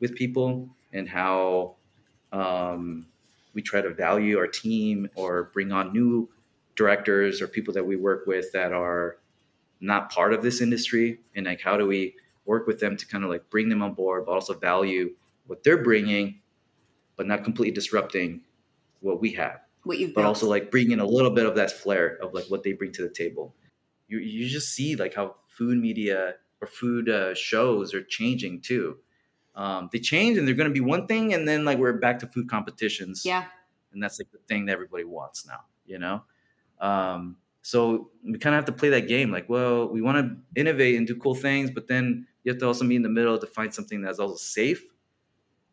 with 0.00 0.16
people 0.16 0.68
and 0.92 1.08
how 1.08 1.76
um, 2.32 3.06
we 3.54 3.62
try 3.62 3.80
to 3.80 3.90
value 3.90 4.36
our 4.38 4.48
team 4.48 5.08
or 5.14 5.50
bring 5.54 5.70
on 5.70 5.92
new 5.92 6.28
directors 6.74 7.40
or 7.40 7.46
people 7.46 7.72
that 7.72 7.86
we 7.86 7.94
work 7.94 8.26
with 8.26 8.50
that 8.52 8.72
are 8.72 9.18
not 9.80 10.10
part 10.10 10.34
of 10.34 10.42
this 10.42 10.60
industry. 10.60 11.20
And 11.36 11.46
like 11.46 11.60
how 11.60 11.76
do 11.76 11.86
we 11.86 12.16
work 12.44 12.66
with 12.66 12.80
them 12.80 12.96
to 12.96 13.06
kind 13.06 13.22
of 13.22 13.30
like 13.30 13.48
bring 13.50 13.68
them 13.68 13.80
on 13.80 13.94
board 13.94 14.26
but 14.26 14.32
also 14.32 14.52
value 14.52 15.14
what 15.46 15.62
they're 15.62 15.84
bringing 15.84 16.40
but 17.16 17.28
not 17.28 17.44
completely 17.44 17.72
disrupting 17.72 18.40
what 18.98 19.20
we 19.20 19.32
have. 19.34 19.60
What 19.84 19.98
you've 19.98 20.12
but 20.12 20.22
built. 20.22 20.26
also 20.26 20.48
like 20.48 20.72
bringing 20.72 20.98
a 20.98 21.06
little 21.06 21.30
bit 21.30 21.46
of 21.46 21.54
that 21.54 21.70
flair 21.70 22.18
of 22.20 22.34
like 22.34 22.46
what 22.46 22.64
they 22.64 22.72
bring 22.72 22.90
to 22.92 23.02
the 23.02 23.14
table. 23.14 23.54
You 24.08 24.18
you 24.18 24.48
just 24.48 24.74
see 24.74 24.96
like 24.96 25.14
how 25.14 25.36
food 25.46 25.78
media 25.78 26.34
or 26.60 26.66
food 26.66 27.08
uh, 27.08 27.34
shows 27.34 27.94
are 27.94 28.02
changing 28.02 28.60
too 28.60 28.98
um, 29.54 29.88
they 29.92 29.98
change 29.98 30.38
and 30.38 30.46
they're 30.46 30.54
going 30.54 30.68
to 30.68 30.74
be 30.74 30.80
one 30.80 31.06
thing 31.06 31.34
and 31.34 31.46
then 31.46 31.64
like 31.64 31.78
we're 31.78 31.92
back 31.94 32.18
to 32.18 32.26
food 32.26 32.48
competitions 32.48 33.24
yeah 33.24 33.46
and 33.92 34.02
that's 34.02 34.18
like 34.18 34.30
the 34.30 34.38
thing 34.48 34.66
that 34.66 34.72
everybody 34.72 35.04
wants 35.04 35.46
now 35.46 35.60
you 35.88 35.98
know. 35.98 36.22
Um, 36.80 37.38
so 37.62 38.10
we 38.24 38.38
kind 38.38 38.54
of 38.54 38.58
have 38.58 38.66
to 38.66 38.78
play 38.78 38.90
that 38.90 39.08
game. 39.08 39.32
Like, 39.32 39.48
well, 39.48 39.88
we 39.88 40.00
want 40.00 40.18
to 40.18 40.60
innovate 40.60 40.96
and 40.96 41.06
do 41.06 41.16
cool 41.16 41.34
things, 41.34 41.70
but 41.70 41.88
then 41.88 42.26
you 42.44 42.52
have 42.52 42.60
to 42.60 42.66
also 42.66 42.84
meet 42.84 42.96
in 42.96 43.02
the 43.02 43.08
middle 43.08 43.36
to 43.38 43.46
find 43.46 43.74
something 43.74 44.00
that's 44.00 44.20
also 44.20 44.36
safe 44.36 44.84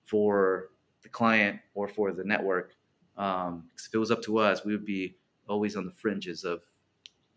for 0.04 0.70
the 1.04 1.10
client 1.10 1.60
or 1.76 1.88
for 1.88 2.12
the 2.12 2.24
network. 2.24 2.74
Um, 3.18 3.70
if 3.78 3.94
it 3.94 3.98
was 3.98 4.12
up 4.12 4.24
to 4.24 4.40
us, 4.40 4.66
we 4.66 4.72
would 4.72 4.86
be 4.86 5.18
always 5.48 5.76
on 5.76 5.86
the 5.86 5.92
fringes 5.92 6.44
of 6.44 6.64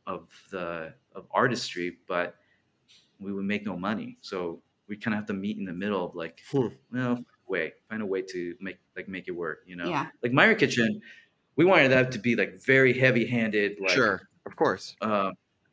of 0.07 0.30
the 0.51 0.94
of 1.14 1.26
artistry, 1.30 1.99
but 2.09 2.36
we 3.19 3.33
would 3.33 3.45
make 3.45 3.66
no 3.66 3.77
money. 3.77 4.19
So 4.21 4.62
we 4.89 4.97
kind 4.97 5.14
of 5.14 5.19
have 5.19 5.27
to 5.27 5.35
meet 5.35 5.59
in 5.59 5.64
the 5.64 5.73
middle 5.73 6.05
of 6.05 6.14
like, 6.14 6.41
hmm. 6.51 6.69
well, 6.93 7.25
way 7.47 7.73
find 7.89 8.03
a 8.03 8.07
way 8.07 8.23
to 8.23 8.55
make 8.61 8.79
like 8.97 9.09
make 9.09 9.29
it 9.29 9.33
work. 9.33 9.61
You 9.66 9.77
know, 9.77 9.89
yeah. 9.89 10.07
like 10.23 10.33
Migrant 10.33 10.61
Kitchen, 10.61 11.01
we 11.57 11.64
wanted 11.64 11.91
that 11.91 12.12
to 12.12 12.19
be 12.19 12.37
like 12.37 12.62
very 12.64 12.99
heavy 12.99 13.27
handed. 13.27 13.79
Like, 13.81 13.91
sure, 13.91 14.29
of 14.47 14.57
course, 14.57 14.97
uh, 15.01 15.31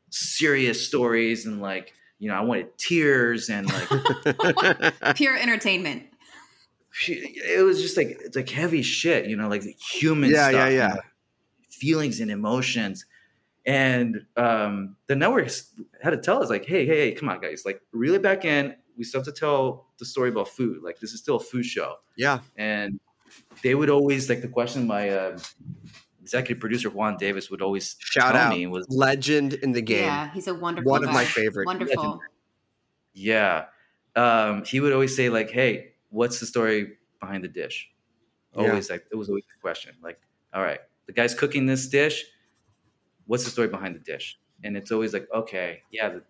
serious 0.10 0.86
stories 0.86 1.46
and 1.46 1.62
like 1.62 1.94
you 2.20 2.30
know 2.30 2.36
I 2.36 2.42
wanted 2.42 2.78
tears 2.78 3.50
and 3.50 3.68
like 3.68 5.16
pure 5.16 5.38
entertainment 5.38 6.04
it 7.08 7.64
was 7.66 7.82
just 7.82 7.98
like 7.98 8.20
it's 8.24 8.36
like 8.36 8.50
heavy 8.50 8.82
shit, 8.82 9.28
you 9.28 9.36
know, 9.36 9.48
like 9.48 9.64
human 9.80 10.30
yeah, 10.30 10.50
stuff, 10.50 10.54
yeah, 10.54 10.70
yeah, 10.70 10.90
you 10.90 10.96
know, 10.96 11.02
feelings 11.70 12.20
and 12.20 12.32
emotions. 12.32 13.06
And 13.66 14.26
um, 14.38 14.96
the 15.08 15.16
networks 15.16 15.72
had 16.02 16.12
to 16.12 16.18
tell 16.18 16.42
us, 16.42 16.50
like, 16.50 16.66
hey, 16.66 16.86
hey, 16.86 17.10
hey, 17.10 17.12
come 17.14 17.30
on, 17.30 17.42
guys, 17.42 17.64
like, 17.66 17.82
reel 17.92 18.14
it 18.14 18.22
back 18.22 18.46
in. 18.46 18.76
We 18.98 19.04
still 19.04 19.22
have 19.22 19.26
to 19.26 19.40
tell 19.40 19.88
the 19.98 20.06
story 20.06 20.30
about 20.30 20.48
food. 20.48 20.84
Like, 20.84 21.00
this 21.00 21.14
is 21.14 21.20
still 21.20 21.38
a 21.38 21.40
food 21.40 21.66
show. 21.66 21.96
Yeah. 22.16 22.40
And 22.58 23.00
they 23.64 23.76
would 23.76 23.90
always 23.90 24.30
like 24.30 24.42
the 24.42 24.48
question 24.48 24.88
my 24.88 25.10
uh, 25.10 25.38
executive 26.22 26.60
producer 26.60 26.90
Juan 26.90 27.18
Devis 27.18 27.50
would 27.50 27.62
always 27.62 27.96
shout 28.00 28.36
out 28.36 28.56
me 28.56 28.68
was 28.68 28.86
legend 28.90 29.54
in 29.54 29.72
the 29.72 29.82
game. 29.82 30.06
Yeah, 30.06 30.32
he's 30.32 30.48
a 30.48 30.56
wonderful. 30.56 30.90
One 30.90 31.02
guy. 31.02 31.10
of 31.10 31.14
my 31.14 31.26
favorite. 31.26 31.66
Wonderful. 31.66 32.04
Legend. 32.04 32.22
Yeah. 33.14 33.66
Um, 34.16 34.64
he 34.64 34.80
would 34.80 34.94
always 34.94 35.16
say 35.16 35.30
like, 35.30 35.50
"Hey, 35.52 35.94
what's 36.10 36.40
the 36.40 36.46
story 36.46 36.94
behind 37.20 37.44
the 37.44 37.48
dish? 37.48 37.90
Always 38.56 38.90
yeah. 38.90 38.96
like 38.96 39.06
it 39.12 39.16
was 39.16 39.30
always 39.30 39.44
the 39.44 39.62
question. 39.62 39.94
Like, 40.02 40.20
all 40.54 40.64
right, 40.64 40.80
the 41.08 41.14
guy's 41.14 41.34
cooking 41.34 41.66
this 41.66 41.88
dish. 41.88 42.24
What's 43.28 43.44
the 43.44 43.52
story 43.52 43.68
behind 43.68 43.96
the 43.96 44.00
dish? 44.00 44.40
And 44.64 44.78
it's 44.78 44.92
always 44.92 45.14
like, 45.14 45.28
okay, 45.34 45.82
yeah, 45.92 46.10
the, 46.10 46.24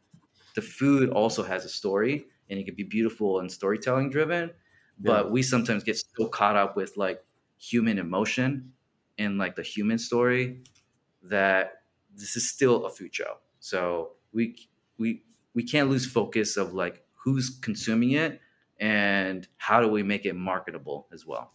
the 0.56 0.62
food 0.62 1.10
also 1.10 1.44
has 1.44 1.66
a 1.66 1.70
story 1.70 2.26
and 2.50 2.60
it 2.60 2.66
can 2.66 2.76
be 2.76 2.84
beautiful 2.84 3.40
and 3.40 3.52
storytelling 3.52 4.10
driven. 4.10 4.52
But 5.00 5.26
yeah. 5.26 5.32
we 5.32 5.44
sometimes 5.44 5.84
get 5.84 5.98
so 5.98 6.28
caught 6.28 6.56
up 6.56 6.76
with 6.76 6.96
like 6.96 7.24
human 7.58 8.00
emotion 8.00 8.72
and 9.18 9.38
like 9.38 9.56
the 9.56 9.64
human 9.64 9.98
story 9.98 10.62
that 11.24 11.82
this 12.16 12.36
is 12.36 12.50
still 12.50 12.86
a 12.86 12.90
food 12.90 13.14
show. 13.14 13.38
So 13.60 14.12
we 14.32 14.56
we 14.98 15.24
we 15.54 15.64
can't 15.64 15.90
lose 15.90 16.06
focus 16.06 16.58
of 16.58 16.74
like 16.74 17.04
who's 17.24 17.50
consuming 17.50 18.12
it 18.12 18.40
and 18.80 19.48
how 19.58 19.80
do 19.80 19.88
we 19.88 20.04
make 20.04 20.26
it 20.26 20.36
marketable 20.36 21.08
as 21.14 21.26
well 21.26 21.54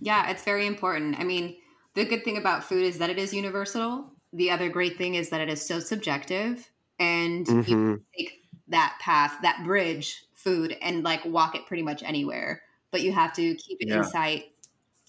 yeah 0.00 0.30
it's 0.30 0.42
very 0.42 0.66
important 0.66 1.18
i 1.18 1.24
mean 1.24 1.56
the 1.94 2.04
good 2.04 2.24
thing 2.24 2.36
about 2.36 2.64
food 2.64 2.84
is 2.84 2.98
that 2.98 3.10
it 3.10 3.18
is 3.18 3.32
universal 3.32 4.11
the 4.32 4.50
other 4.50 4.68
great 4.68 4.96
thing 4.96 5.14
is 5.14 5.30
that 5.30 5.40
it 5.40 5.48
is 5.48 5.64
so 5.64 5.80
subjective 5.80 6.70
and 6.98 7.46
mm-hmm. 7.46 7.70
you 7.70 8.02
take 8.16 8.42
that 8.68 8.96
path 9.00 9.36
that 9.42 9.64
bridge 9.64 10.24
food 10.34 10.76
and 10.80 11.02
like 11.02 11.24
walk 11.24 11.54
it 11.54 11.66
pretty 11.66 11.82
much 11.82 12.02
anywhere 12.02 12.62
but 12.90 13.02
you 13.02 13.12
have 13.12 13.32
to 13.32 13.54
keep 13.56 13.80
it 13.80 13.88
yeah. 13.88 13.98
in 13.98 14.04
sight 14.04 14.46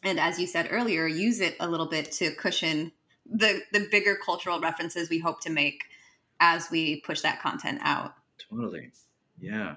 and 0.04 0.20
as 0.20 0.40
you 0.40 0.48
said 0.48 0.68
earlier 0.72 1.08
use 1.08 1.40
it 1.40 1.56
a 1.60 1.68
little 1.68 1.88
bit 1.88 2.12
to 2.12 2.32
cushion 2.36 2.92
the 3.26 3.62
the 3.72 3.88
bigger 3.92 4.16
cultural 4.16 4.60
references 4.60 5.10
we 5.10 5.20
hope 5.20 5.40
to 5.40 5.50
make 5.50 5.84
as 6.40 6.70
we 6.70 7.00
push 7.02 7.22
that 7.22 7.42
content 7.42 7.80
out 7.84 8.14
totally 8.50 8.92
yeah 9.40 9.76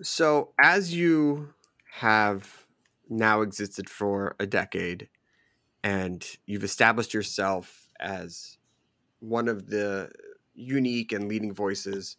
so, 0.00 0.52
as 0.60 0.94
you 0.94 1.54
have 1.94 2.66
now 3.08 3.40
existed 3.40 3.90
for 3.90 4.36
a 4.38 4.46
decade 4.46 5.08
and 5.82 6.24
you've 6.46 6.62
established 6.62 7.14
yourself 7.14 7.87
as 8.00 8.58
one 9.20 9.48
of 9.48 9.68
the 9.68 10.10
unique 10.54 11.12
and 11.12 11.28
leading 11.28 11.54
voices 11.54 12.16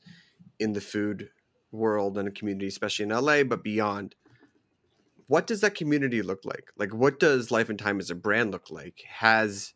in 0.59 0.73
the 0.73 0.81
food 0.81 1.29
world 1.71 2.17
and 2.17 2.33
community, 2.35 2.67
especially 2.67 3.03
in 3.03 3.09
LA, 3.09 3.43
but 3.43 3.63
beyond, 3.63 4.15
what 5.27 5.45
does 5.45 5.61
that 5.61 5.75
community 5.75 6.21
look 6.21 6.43
like? 6.43 6.71
Like, 6.77 6.93
what 6.93 7.19
does 7.19 7.51
Life 7.51 7.69
and 7.69 7.79
Thyme 7.79 7.99
as 7.99 8.09
a 8.09 8.15
brand 8.15 8.51
look 8.51 8.71
like? 8.71 9.03
Has 9.07 9.73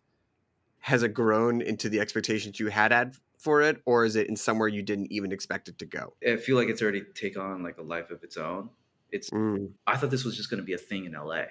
has 0.80 1.02
it 1.02 1.14
grown 1.14 1.62
into 1.62 1.88
the 1.88 2.02
expectations 2.02 2.60
you 2.60 2.68
had 2.68 2.92
had 2.92 3.16
for 3.38 3.62
it, 3.62 3.82
or 3.86 4.04
is 4.04 4.18
it 4.18 4.28
in 4.28 4.36
somewhere 4.36 4.68
you 4.68 4.82
didn't 4.82 5.12
even 5.12 5.32
expect 5.32 5.70
it 5.70 5.78
to 5.80 5.86
go? 5.86 6.14
I 6.28 6.36
feel 6.38 6.58
like 6.58 6.68
it's 6.68 6.82
already 6.82 7.04
take 7.14 7.38
on 7.38 7.64
like 7.64 7.78
a 7.78 7.82
life 7.82 8.10
of 8.10 8.24
its 8.24 8.36
own. 8.36 8.70
It's 9.12 9.30
mm. 9.30 9.70
I 9.86 9.96
thought 9.96 10.10
this 10.10 10.26
was 10.26 10.36
just 10.36 10.50
going 10.50 10.60
to 10.60 10.66
be 10.66 10.74
a 10.74 10.78
thing 10.78 11.06
in 11.06 11.14
LA, 11.14 11.44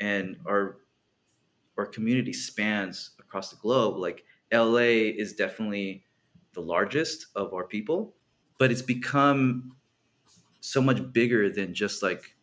and 0.00 0.36
our 0.46 0.78
our 1.78 1.86
community 1.86 2.32
spans 2.32 3.12
across 3.28 3.50
the 3.50 3.56
globe. 3.56 3.98
Like 3.98 4.24
LA 4.52 5.12
is 5.16 5.34
definitely 5.34 6.04
the 6.54 6.60
largest 6.60 7.26
of 7.36 7.52
our 7.52 7.64
people, 7.64 8.14
but 8.58 8.70
it's 8.70 8.82
become 8.82 9.76
so 10.60 10.80
much 10.80 11.12
bigger 11.12 11.50
than 11.50 11.74
just 11.74 12.02
like 12.02 12.34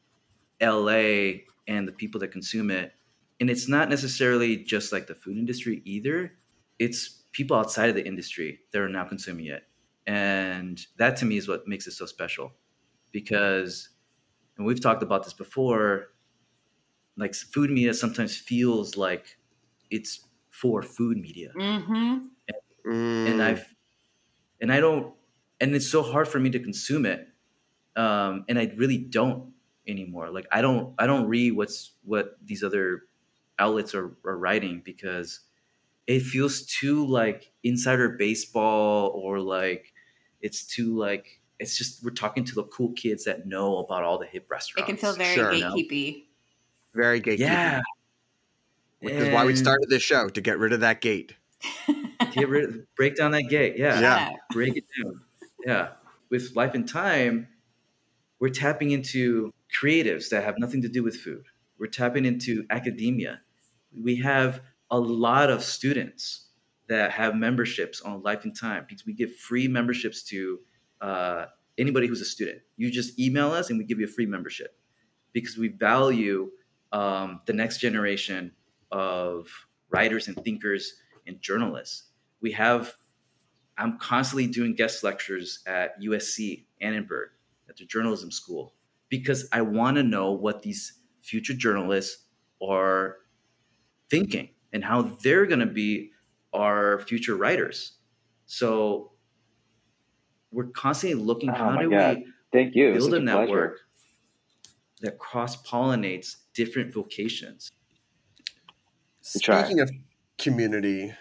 LA 0.62 1.42
and 1.68 1.88
the 1.88 1.92
people 1.92 2.20
that 2.22 2.32
consume 2.32 2.72
it. 2.72 2.94
And 3.40 3.50
it's 3.50 3.68
not 3.68 3.90
necessarily 3.90 4.58
just 4.58 4.94
like 4.94 5.08
the 5.08 5.16
food 5.16 5.38
industry 5.38 5.82
either. 5.84 6.34
It's 6.80 7.24
people 7.34 7.58
outside 7.58 7.90
of 7.90 7.96
the 7.96 8.06
industry 8.06 8.62
that 8.72 8.82
are 8.82 8.88
now 8.88 9.04
consuming 9.04 9.48
it. 9.48 9.64
And 10.08 10.80
that 10.98 11.18
to 11.18 11.26
me 11.26 11.38
is 11.38 11.48
what 11.48 11.68
makes 11.68 11.88
it 11.88 11.92
so 11.92 12.06
special 12.06 12.54
because, 13.12 13.90
and 14.58 14.66
we've 14.66 14.80
talked 14.80 15.04
about 15.04 15.24
this 15.24 15.34
before, 15.34 16.14
like 17.18 17.34
food 17.34 17.72
media 17.72 17.94
sometimes 17.94 18.38
feels 18.38 18.98
like 18.98 19.38
it's 19.90 20.25
for 20.62 20.82
food 20.82 21.18
media. 21.18 21.52
Mm-hmm. 21.58 21.94
And, 21.94 22.28
mm. 22.86 23.32
and, 23.32 23.44
I've, 23.44 23.66
and 24.62 24.72
I 24.72 24.80
don't, 24.80 25.14
and 25.60 25.76
it's 25.76 25.90
so 25.90 26.02
hard 26.02 26.28
for 26.28 26.40
me 26.40 26.50
to 26.52 26.60
consume 26.60 27.06
it. 27.06 27.28
Um, 27.96 28.46
and 28.48 28.60
I 28.60 28.72
really 28.76 28.98
don't 28.98 29.54
anymore. 29.88 30.30
Like 30.30 30.48
I 30.52 30.62
don't, 30.62 30.94
I 30.98 31.08
don't 31.08 31.28
read 31.28 31.56
what's, 31.56 31.92
what 32.04 32.38
these 32.44 32.64
other 32.64 33.04
outlets 33.60 33.94
are, 33.96 34.16
are 34.26 34.38
writing 34.38 34.82
because 34.84 35.42
it 36.08 36.22
feels 36.22 36.62
too 36.64 37.06
like 37.06 37.52
insider 37.64 38.10
baseball 38.10 39.10
or 39.10 39.40
like 39.40 39.94
it's 40.42 40.64
too 40.66 40.96
like 40.98 41.42
it's 41.60 41.78
just 41.78 42.04
we're 42.04 42.12
talking 42.12 42.44
to 42.46 42.56
the 42.56 42.64
cool 42.64 42.92
kids 42.94 43.24
that 43.26 43.48
know 43.48 43.78
about 43.80 44.04
all 44.04 44.20
the 44.20 44.26
hip 44.26 44.46
restaurants. 44.50 44.90
It 44.90 44.92
can 44.92 44.98
feel 44.98 45.14
very 45.14 45.34
sure, 45.34 45.52
gatekeepy. 45.52 46.26
Very 46.94 47.22
gatekeepy. 47.22 47.40
Yeah. 47.40 47.82
Which 49.06 49.14
is 49.16 49.34
why 49.34 49.46
we 49.46 49.56
started 49.56 49.88
this 49.90 50.04
show 50.04 50.30
to 50.30 50.42
get 50.42 50.60
rid 50.60 50.74
of 50.74 50.82
that 50.82 51.02
gate. 51.02 51.36
get 52.32 52.50
rid 52.50 52.86
break 52.96 53.16
down 53.16 53.32
that 53.32 53.44
gate. 53.50 53.76
Yeah. 53.78 54.00
Yeah. 54.00 54.30
Break 54.52 54.76
it 54.78 54.86
down. 55.02 55.22
Yeah. 55.66 55.88
With 56.30 56.56
life 56.56 56.74
and 56.74 56.90
thyme, 56.90 57.48
we're 58.40 58.50
tapping 58.50 58.92
into 58.92 59.54
creatives 59.82 60.30
that 60.30 60.44
have 60.44 60.56
nothing 60.58 60.82
to 60.82 60.90
do 60.90 61.04
with 61.04 61.18
food. 61.18 61.46
We're 61.80 61.88
tapping 61.88 62.26
into 62.26 62.66
academia. 62.70 63.42
We 63.98 64.18
have 64.18 64.62
a 64.92 65.00
lot 65.00 65.50
of 65.50 65.64
students 65.64 66.48
that 66.88 67.12
have 67.12 67.36
memberships 67.36 68.02
on 68.02 68.22
Life 68.22 68.44
and 68.46 68.56
Thyme 68.56 68.86
because 68.88 69.06
we 69.06 69.14
give 69.14 69.36
free 69.36 69.68
memberships 69.68 70.24
to 70.24 70.60
uh, 71.02 71.46
anybody 71.78 72.08
who's 72.08 72.22
a 72.22 72.26
student. 72.26 72.60
You 72.78 72.92
just 72.92 73.20
email 73.20 73.52
us 73.52 73.70
and 73.70 73.80
we 73.80 73.86
give 73.86 74.00
you 74.00 74.06
a 74.06 74.10
free 74.10 74.26
membership 74.26 74.78
because 75.34 75.58
we 75.58 75.70
value 75.70 76.52
um, 76.92 77.42
the 77.46 77.54
next 77.54 77.80
generation 77.80 78.52
of 78.92 79.48
writers 79.90 80.28
and 80.28 80.36
thinkers 80.44 80.96
and 81.28 81.40
journalists. 81.42 82.10
We 82.42 82.52
have, 82.52 82.94
I'm 83.78 83.98
constantly 83.98 84.48
doing 84.48 84.76
guest 84.76 85.04
lectures 85.04 85.60
at 85.66 86.00
USC 86.02 86.66
Annenberg 86.82 87.30
at 87.70 87.78
the 87.78 87.86
journalism 87.86 88.32
school 88.32 88.74
because 89.10 89.48
I 89.52 89.62
want 89.62 89.98
to 89.98 90.04
know 90.04 90.32
what 90.32 90.62
these 90.62 91.00
future 91.22 91.54
journalists 91.54 92.26
are 92.62 93.18
thinking 94.10 94.50
and 94.74 94.84
how 94.84 95.04
they're 95.24 95.46
going 95.46 95.60
to 95.60 95.66
be 95.66 96.12
our 96.54 97.00
future 97.00 97.36
writers. 97.36 97.94
So 98.46 99.12
we're 100.52 100.68
constantly 100.68 101.22
looking 101.22 101.50
oh 101.50 101.54
how 101.54 101.78
do 101.78 101.90
God. 101.90 102.18
we 102.18 102.28
Thank 102.52 102.76
you. 102.76 102.94
build 102.94 103.14
a, 103.14 103.18
a 103.18 103.20
network 103.20 103.80
that 105.02 105.18
cross 105.18 105.62
pollinates 105.64 106.38
different 106.54 106.94
vocations. 106.94 107.72
Speaking 109.28 109.80
of 109.80 109.90
community, 110.38 111.12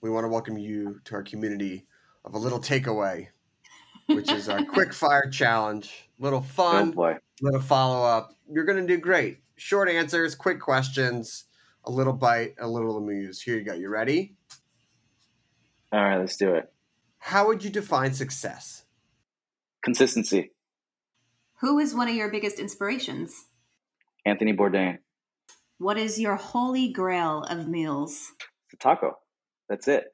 we 0.00 0.10
want 0.10 0.24
to 0.24 0.28
welcome 0.28 0.58
you 0.58 1.00
to 1.04 1.14
our 1.14 1.22
community 1.22 1.86
of 2.24 2.34
a 2.34 2.38
little 2.38 2.58
takeaway, 2.58 3.28
which 4.06 4.28
is 4.32 4.48
our 4.48 4.64
quick 4.72 4.92
fire 4.92 5.30
challenge. 5.30 6.10
Little 6.18 6.40
fun, 6.40 6.92
oh 6.96 7.14
little 7.40 7.60
follow 7.60 8.04
up. 8.04 8.34
You're 8.50 8.64
going 8.64 8.84
to 8.84 8.92
do 8.92 9.00
great. 9.00 9.38
Short 9.54 9.88
answers, 9.88 10.34
quick 10.34 10.60
questions 10.60 11.44
a 11.84 11.92
little 11.92 12.12
bite, 12.12 12.56
a 12.58 12.66
little 12.66 12.96
amuse. 12.96 13.40
Here 13.40 13.56
you 13.56 13.62
go. 13.62 13.74
You 13.74 13.88
ready? 13.88 14.34
All 15.92 16.02
right, 16.02 16.18
let's 16.18 16.36
do 16.36 16.54
it. 16.54 16.72
How 17.18 17.46
would 17.46 17.62
you 17.62 17.70
define 17.70 18.14
success? 18.14 18.84
Consistency. 19.84 20.50
Who 21.60 21.78
is 21.78 21.94
one 21.94 22.08
of 22.08 22.16
your 22.16 22.32
biggest 22.32 22.58
inspirations? 22.58 23.46
Anthony 24.24 24.52
Bourdain. 24.52 24.98
What 25.78 25.98
is 25.98 26.18
your 26.18 26.36
holy 26.36 26.88
grail 26.90 27.42
of 27.42 27.68
meals? 27.68 28.32
It's 28.64 28.74
a 28.74 28.76
taco. 28.78 29.18
That's 29.68 29.86
it. 29.88 30.04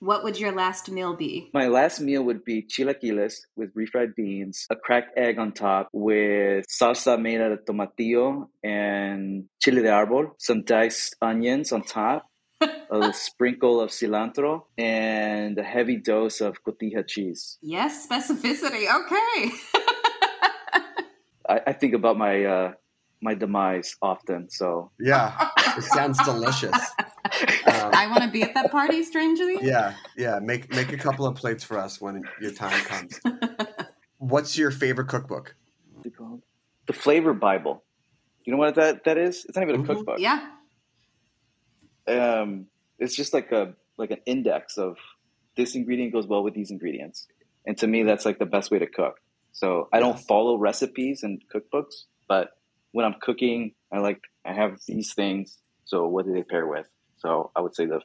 What 0.00 0.22
would 0.24 0.38
your 0.38 0.52
last 0.52 0.90
meal 0.90 1.16
be? 1.16 1.48
My 1.54 1.68
last 1.68 2.02
meal 2.02 2.22
would 2.24 2.44
be 2.44 2.62
chilaquiles 2.62 3.46
with 3.56 3.74
refried 3.74 4.14
beans, 4.14 4.66
a 4.68 4.76
cracked 4.76 5.16
egg 5.16 5.38
on 5.38 5.52
top 5.52 5.88
with 5.94 6.66
salsa 6.68 7.18
made 7.18 7.40
out 7.40 7.52
of 7.52 7.64
tomatillo 7.64 8.48
and 8.62 9.46
chile 9.62 9.80
de 9.80 9.88
árbol, 9.88 10.32
some 10.36 10.64
diced 10.64 11.16
onions 11.22 11.72
on 11.72 11.82
top, 11.82 12.26
a 12.60 13.12
sprinkle 13.14 13.80
of 13.80 13.88
cilantro, 13.88 14.64
and 14.76 15.58
a 15.58 15.62
heavy 15.64 15.96
dose 15.96 16.42
of 16.42 16.62
cotija 16.62 17.08
cheese. 17.08 17.56
Yes, 17.62 18.06
specificity. 18.06 18.84
Okay. 18.84 19.56
I, 21.48 21.60
I, 21.68 21.72
think 21.72 21.94
about 21.94 22.18
my 22.18 22.44
uh, 22.44 22.72
my 23.24 23.34
demise 23.34 23.96
often. 24.02 24.48
So 24.50 24.92
yeah, 25.00 25.48
it 25.76 25.82
sounds 25.82 26.22
delicious. 26.24 26.78
Um, 27.66 27.90
I 27.94 28.06
want 28.08 28.22
to 28.22 28.30
be 28.30 28.42
at 28.42 28.52
that 28.54 28.70
party. 28.70 29.02
Strangely, 29.02 29.58
yeah, 29.62 29.94
yeah. 30.14 30.38
Make 30.40 30.70
make 30.70 30.92
a 30.92 30.96
couple 30.98 31.26
of 31.26 31.34
plates 31.34 31.64
for 31.64 31.78
us 31.78 31.98
when 31.98 32.22
your 32.40 32.52
time 32.52 32.78
comes. 32.84 33.18
What's 34.18 34.58
your 34.58 34.70
favorite 34.70 35.08
cookbook? 35.08 35.56
The 36.04 36.92
Flavor 36.92 37.32
Bible. 37.32 37.82
You 38.44 38.52
know 38.52 38.58
what 38.58 38.74
that 38.74 39.04
that 39.04 39.16
is? 39.16 39.46
It's 39.46 39.56
not 39.56 39.62
even 39.62 39.76
a 39.76 39.78
mm-hmm. 39.78 39.92
cookbook. 39.92 40.18
Yeah. 40.18 40.46
Um, 42.06 42.66
it's 42.98 43.16
just 43.16 43.32
like 43.32 43.50
a 43.50 43.72
like 43.96 44.10
an 44.10 44.20
index 44.26 44.76
of 44.76 44.96
this 45.56 45.74
ingredient 45.74 46.12
goes 46.12 46.26
well 46.26 46.44
with 46.44 46.54
these 46.54 46.70
ingredients, 46.70 47.26
and 47.66 47.76
to 47.78 47.86
me, 47.86 48.02
that's 48.02 48.26
like 48.26 48.38
the 48.38 48.46
best 48.46 48.70
way 48.70 48.78
to 48.78 48.86
cook. 48.86 49.18
So 49.52 49.88
I 49.92 49.98
don't 49.98 50.20
follow 50.20 50.58
recipes 50.58 51.22
and 51.22 51.42
cookbooks, 51.52 52.04
but 52.28 52.50
when 52.94 53.04
I'm 53.04 53.16
cooking, 53.20 53.72
I 53.92 53.98
like 53.98 54.20
I 54.46 54.52
have 54.52 54.78
these 54.86 55.14
things. 55.14 55.58
So 55.84 56.06
what 56.06 56.26
do 56.26 56.32
they 56.32 56.44
pair 56.44 56.64
with? 56.64 56.88
So 57.16 57.50
I 57.56 57.60
would 57.60 57.74
say 57.74 57.86
the 57.86 58.00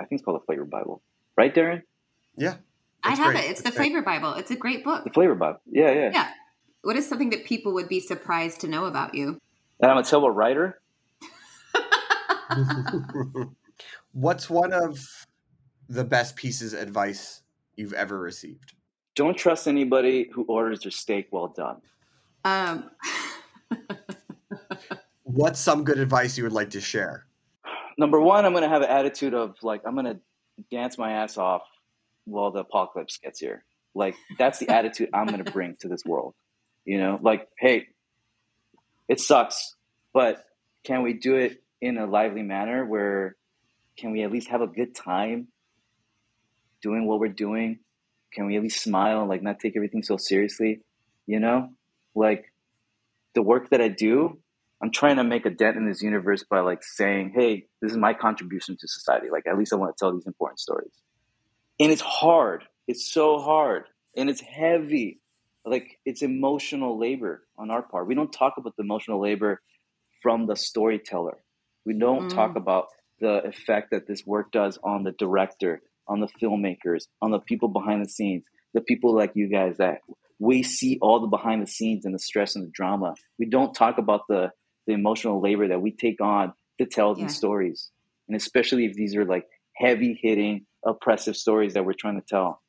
I 0.00 0.04
think 0.04 0.20
it's 0.20 0.24
called 0.24 0.40
the 0.40 0.46
Flavor 0.46 0.64
Bible, 0.64 1.02
right, 1.36 1.52
Darren? 1.52 1.82
Yeah, 2.36 2.54
I 3.02 3.16
have 3.16 3.32
great. 3.32 3.44
it. 3.44 3.50
It's 3.50 3.62
the 3.62 3.72
Flavor 3.72 4.02
Bible. 4.02 4.34
It's 4.34 4.52
a 4.52 4.56
great 4.56 4.84
book. 4.84 5.02
The 5.02 5.10
Flavor 5.10 5.34
Bible. 5.34 5.60
Yeah, 5.66 5.90
yeah. 5.90 6.10
Yeah. 6.12 6.30
What 6.82 6.96
is 6.96 7.08
something 7.08 7.30
that 7.30 7.44
people 7.44 7.74
would 7.74 7.88
be 7.88 7.98
surprised 7.98 8.60
to 8.60 8.68
know 8.68 8.84
about 8.84 9.16
you? 9.16 9.40
That 9.80 9.90
I'm 9.90 9.98
a 9.98 10.04
terrible 10.04 10.30
writer. 10.30 10.80
What's 14.12 14.48
one 14.48 14.72
of 14.72 15.04
the 15.88 16.04
best 16.04 16.36
pieces 16.36 16.72
of 16.72 16.80
advice 16.80 17.42
you've 17.74 17.94
ever 17.94 18.16
received? 18.18 18.74
Don't 19.16 19.36
trust 19.36 19.66
anybody 19.66 20.30
who 20.32 20.44
orders 20.44 20.80
their 20.80 20.92
steak 20.92 21.28
well 21.32 21.48
done. 21.48 21.80
Um 22.44 22.90
What's 25.34 25.58
some 25.58 25.82
good 25.82 25.98
advice 25.98 26.38
you 26.38 26.44
would 26.44 26.52
like 26.52 26.70
to 26.70 26.80
share? 26.80 27.26
Number 27.98 28.20
one, 28.20 28.44
I'm 28.44 28.52
going 28.52 28.62
to 28.62 28.68
have 28.68 28.82
an 28.82 28.88
attitude 28.88 29.34
of 29.34 29.56
like, 29.64 29.82
I'm 29.84 29.94
going 29.94 30.06
to 30.06 30.20
dance 30.70 30.96
my 30.96 31.10
ass 31.10 31.36
off 31.36 31.62
while 32.24 32.52
the 32.52 32.60
apocalypse 32.60 33.18
gets 33.18 33.40
here. 33.40 33.64
Like, 33.96 34.14
that's 34.38 34.60
the 34.60 34.68
attitude 34.68 35.08
I'm 35.12 35.26
going 35.26 35.44
to 35.44 35.50
bring 35.50 35.74
to 35.80 35.88
this 35.88 36.04
world. 36.04 36.36
You 36.84 36.98
know, 36.98 37.18
like, 37.20 37.48
hey, 37.58 37.88
it 39.08 39.18
sucks, 39.18 39.74
but 40.12 40.44
can 40.84 41.02
we 41.02 41.14
do 41.14 41.34
it 41.34 41.64
in 41.80 41.98
a 41.98 42.06
lively 42.06 42.42
manner 42.42 42.86
where 42.86 43.34
can 43.96 44.12
we 44.12 44.22
at 44.22 44.30
least 44.30 44.50
have 44.50 44.60
a 44.60 44.68
good 44.68 44.94
time 44.94 45.48
doing 46.80 47.08
what 47.08 47.18
we're 47.18 47.26
doing? 47.26 47.80
Can 48.32 48.46
we 48.46 48.54
at 48.56 48.62
least 48.62 48.84
smile, 48.84 49.18
and 49.18 49.28
like, 49.28 49.42
not 49.42 49.58
take 49.58 49.74
everything 49.74 50.04
so 50.04 50.16
seriously? 50.16 50.82
You 51.26 51.40
know, 51.40 51.70
like, 52.14 52.52
the 53.34 53.42
work 53.42 53.70
that 53.70 53.80
I 53.80 53.88
do, 53.88 54.38
I'm 54.84 54.90
trying 54.90 55.16
to 55.16 55.24
make 55.24 55.46
a 55.46 55.50
dent 55.50 55.78
in 55.78 55.88
this 55.88 56.02
universe 56.02 56.44
by 56.44 56.60
like 56.60 56.84
saying, 56.84 57.32
hey, 57.34 57.68
this 57.80 57.92
is 57.92 57.96
my 57.96 58.12
contribution 58.12 58.76
to 58.78 58.86
society. 58.86 59.28
Like, 59.32 59.46
at 59.46 59.56
least 59.56 59.72
I 59.72 59.76
want 59.76 59.96
to 59.96 59.98
tell 59.98 60.12
these 60.12 60.26
important 60.26 60.60
stories. 60.60 60.92
And 61.80 61.90
it's 61.90 62.02
hard. 62.02 62.64
It's 62.86 63.10
so 63.10 63.38
hard. 63.38 63.84
And 64.14 64.28
it's 64.28 64.42
heavy. 64.42 65.20
Like, 65.64 65.98
it's 66.04 66.20
emotional 66.20 66.98
labor 66.98 67.46
on 67.56 67.70
our 67.70 67.80
part. 67.80 68.06
We 68.06 68.14
don't 68.14 68.30
talk 68.30 68.58
about 68.58 68.76
the 68.76 68.82
emotional 68.82 69.22
labor 69.22 69.62
from 70.22 70.46
the 70.46 70.54
storyteller. 70.54 71.38
We 71.86 71.94
don't 71.94 72.26
mm. 72.26 72.34
talk 72.34 72.54
about 72.54 72.88
the 73.20 73.42
effect 73.42 73.92
that 73.92 74.06
this 74.06 74.26
work 74.26 74.52
does 74.52 74.78
on 74.84 75.02
the 75.02 75.12
director, 75.12 75.80
on 76.06 76.20
the 76.20 76.28
filmmakers, 76.42 77.06
on 77.22 77.30
the 77.30 77.38
people 77.38 77.68
behind 77.68 78.04
the 78.04 78.10
scenes, 78.10 78.44
the 78.74 78.82
people 78.82 79.14
like 79.14 79.32
you 79.32 79.48
guys 79.48 79.78
that 79.78 80.00
we 80.38 80.62
see 80.62 80.98
all 81.00 81.20
the 81.20 81.26
behind 81.26 81.62
the 81.62 81.70
scenes 81.70 82.04
and 82.04 82.14
the 82.14 82.18
stress 82.18 82.54
and 82.54 82.66
the 82.66 82.70
drama. 82.70 83.14
We 83.38 83.46
don't 83.46 83.72
talk 83.72 83.96
about 83.96 84.28
the 84.28 84.50
the 84.86 84.92
emotional 84.92 85.40
labor 85.40 85.68
that 85.68 85.80
we 85.80 85.90
take 85.90 86.20
on 86.20 86.52
to 86.78 86.86
tell 86.86 87.14
yeah. 87.16 87.24
these 87.24 87.36
stories, 87.36 87.90
and 88.28 88.36
especially 88.36 88.84
if 88.86 88.94
these 88.94 89.14
are 89.16 89.24
like 89.24 89.46
heavy 89.74 90.18
hitting, 90.20 90.66
oppressive 90.84 91.36
stories 91.36 91.74
that 91.74 91.84
we're 91.84 91.92
trying 91.92 92.20
to 92.20 92.26
tell. 92.26 92.60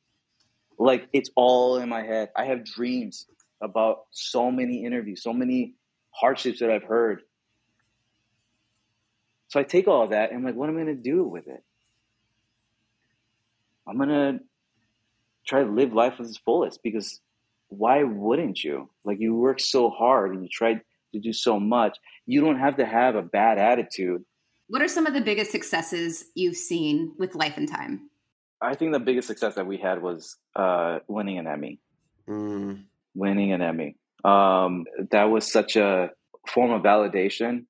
Like 0.78 1.08
it's 1.12 1.30
all 1.36 1.78
in 1.78 1.88
my 1.88 2.02
head. 2.02 2.30
I 2.36 2.46
have 2.46 2.64
dreams 2.64 3.26
about 3.62 4.04
so 4.10 4.50
many 4.50 4.84
interviews, 4.84 5.22
so 5.22 5.32
many 5.32 5.74
hardships 6.10 6.60
that 6.60 6.70
I've 6.70 6.84
heard. 6.84 7.22
So 9.48 9.60
I 9.60 9.62
take 9.62 9.88
all 9.88 10.02
of 10.02 10.10
that 10.10 10.30
and 10.30 10.38
I'm 10.38 10.44
like, 10.44 10.54
what 10.54 10.68
am 10.68 10.76
I 10.76 10.82
going 10.82 10.96
to 10.96 11.02
do 11.02 11.24
with 11.24 11.46
it? 11.46 11.62
I'm 13.86 13.96
going 13.96 14.08
to 14.08 14.40
try 15.46 15.62
to 15.62 15.70
live 15.70 15.92
life 15.92 16.14
at 16.18 16.26
its 16.26 16.38
fullest 16.38 16.82
because 16.82 17.20
why 17.68 18.02
wouldn't 18.02 18.62
you? 18.62 18.90
Like 19.04 19.20
you 19.20 19.34
work 19.34 19.60
so 19.60 19.90
hard 19.90 20.34
and 20.34 20.42
you 20.42 20.48
tried 20.48 20.80
to 21.16 21.28
do 21.28 21.32
so 21.32 21.58
much. 21.58 21.98
You 22.26 22.40
don't 22.40 22.58
have 22.58 22.76
to 22.76 22.86
have 22.86 23.14
a 23.14 23.22
bad 23.22 23.58
attitude. 23.58 24.24
What 24.68 24.82
are 24.82 24.88
some 24.88 25.06
of 25.06 25.14
the 25.14 25.20
biggest 25.20 25.50
successes 25.50 26.24
you've 26.34 26.56
seen 26.56 27.12
with 27.18 27.34
Life 27.34 27.56
and 27.56 27.68
Thyme? 27.68 28.10
I 28.60 28.74
think 28.74 28.92
the 28.92 29.00
biggest 29.00 29.28
success 29.28 29.54
that 29.54 29.66
we 29.66 29.76
had 29.76 30.02
was 30.02 30.36
uh, 30.54 31.00
winning 31.08 31.38
an 31.38 31.46
Emmy. 31.46 31.78
Mm. 32.28 32.84
Winning 33.14 33.52
an 33.52 33.62
Emmy. 33.62 33.96
Um, 34.24 34.86
that 35.10 35.24
was 35.24 35.50
such 35.50 35.76
a 35.76 36.10
form 36.48 36.72
of 36.72 36.82
validation 36.82 37.66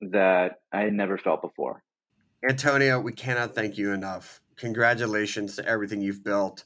that 0.00 0.60
I 0.72 0.82
had 0.82 0.92
never 0.92 1.18
felt 1.18 1.42
before. 1.42 1.82
Antonio, 2.48 3.00
we 3.00 3.12
cannot 3.12 3.54
thank 3.54 3.78
you 3.78 3.92
enough. 3.92 4.40
Congratulations 4.56 5.56
to 5.56 5.66
everything 5.66 6.00
you've 6.00 6.22
built 6.22 6.64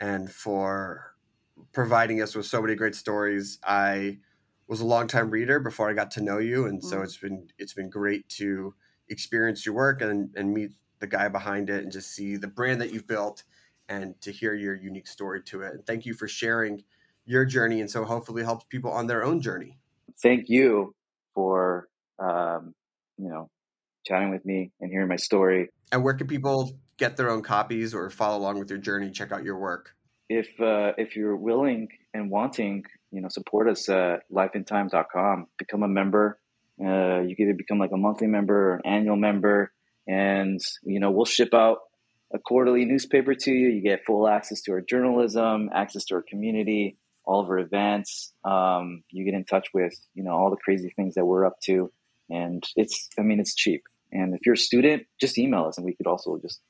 and 0.00 0.30
for 0.30 1.14
providing 1.72 2.22
us 2.22 2.34
with 2.34 2.46
so 2.46 2.62
many 2.62 2.74
great 2.74 2.94
stories. 2.94 3.58
I 3.64 4.18
was 4.68 4.80
a 4.80 4.86
longtime 4.86 5.30
reader 5.30 5.58
before 5.58 5.90
I 5.90 5.94
got 5.94 6.10
to 6.12 6.20
know 6.20 6.38
you, 6.38 6.66
and 6.66 6.80
mm. 6.80 6.84
so 6.84 7.02
it's 7.02 7.16
been 7.16 7.48
it's 7.58 7.72
been 7.72 7.90
great 7.90 8.28
to 8.30 8.74
experience 9.08 9.64
your 9.64 9.74
work 9.74 10.02
and 10.02 10.34
and 10.36 10.52
meet 10.52 10.72
the 11.00 11.06
guy 11.06 11.28
behind 11.28 11.70
it 11.70 11.82
and 11.82 11.92
just 11.92 12.14
see 12.14 12.36
the 12.36 12.48
brand 12.48 12.80
that 12.80 12.92
you've 12.92 13.06
built 13.06 13.44
and 13.88 14.20
to 14.20 14.30
hear 14.30 14.54
your 14.54 14.74
unique 14.74 15.06
story 15.06 15.42
to 15.42 15.62
it. 15.62 15.72
And 15.72 15.86
thank 15.86 16.04
you 16.04 16.12
for 16.12 16.28
sharing 16.28 16.82
your 17.24 17.44
journey, 17.44 17.80
and 17.80 17.90
so 17.90 18.04
hopefully 18.04 18.44
helps 18.44 18.64
people 18.66 18.92
on 18.92 19.06
their 19.06 19.24
own 19.24 19.40
journey. 19.40 19.78
Thank 20.22 20.48
you 20.48 20.94
for 21.34 21.88
um, 22.18 22.74
you 23.16 23.28
know 23.28 23.50
chatting 24.06 24.30
with 24.30 24.44
me 24.44 24.70
and 24.80 24.90
hearing 24.90 25.08
my 25.08 25.16
story. 25.16 25.70
And 25.90 26.04
where 26.04 26.14
can 26.14 26.26
people 26.26 26.78
get 26.98 27.16
their 27.16 27.30
own 27.30 27.42
copies 27.42 27.94
or 27.94 28.10
follow 28.10 28.36
along 28.36 28.58
with 28.58 28.68
your 28.68 28.78
journey? 28.78 29.10
Check 29.10 29.32
out 29.32 29.44
your 29.44 29.58
work 29.58 29.94
if 30.28 30.48
uh, 30.60 30.92
if 30.98 31.16
you're 31.16 31.36
willing 31.36 31.88
and 32.12 32.30
wanting, 32.30 32.84
you 33.10 33.20
know, 33.20 33.28
support 33.28 33.68
us 33.68 33.88
at 33.88 34.22
lifeandthyme.com. 34.32 35.46
Become 35.58 35.82
a 35.82 35.88
member. 35.88 36.38
Uh, 36.80 37.20
you 37.20 37.34
can 37.34 37.46
either 37.46 37.54
become 37.54 37.78
like 37.78 37.92
a 37.92 37.96
monthly 37.96 38.28
member 38.28 38.70
or 38.70 38.74
an 38.76 38.82
annual 38.84 39.16
member, 39.16 39.72
and 40.06 40.60
you 40.84 41.00
know 41.00 41.10
we'll 41.10 41.24
ship 41.24 41.54
out 41.54 41.78
a 42.32 42.38
quarterly 42.38 42.84
newspaper 42.84 43.34
to 43.34 43.50
you. 43.50 43.68
You 43.68 43.82
get 43.82 44.04
full 44.04 44.28
access 44.28 44.60
to 44.62 44.72
our 44.72 44.80
journalism, 44.80 45.70
access 45.74 46.04
to 46.06 46.16
our 46.16 46.22
community, 46.22 46.98
all 47.24 47.40
of 47.40 47.48
our 47.48 47.58
events. 47.58 48.32
Um, 48.44 49.02
you 49.10 49.24
get 49.24 49.34
in 49.34 49.44
touch 49.44 49.68
with 49.72 49.94
you 50.14 50.22
know 50.22 50.32
all 50.32 50.50
the 50.50 50.56
crazy 50.56 50.92
things 50.94 51.14
that 51.14 51.24
we're 51.24 51.46
up 51.46 51.58
to, 51.64 51.90
and 52.30 52.62
it's 52.76 53.08
I 53.18 53.22
mean 53.22 53.40
it's 53.40 53.54
cheap. 53.54 53.82
And 54.12 54.34
if 54.34 54.40
you're 54.46 54.54
a 54.54 54.58
student, 54.58 55.04
just 55.20 55.38
email 55.38 55.64
us, 55.64 55.78
and 55.78 55.84
we 55.84 55.94
could 55.94 56.06
also 56.06 56.38
just 56.40 56.60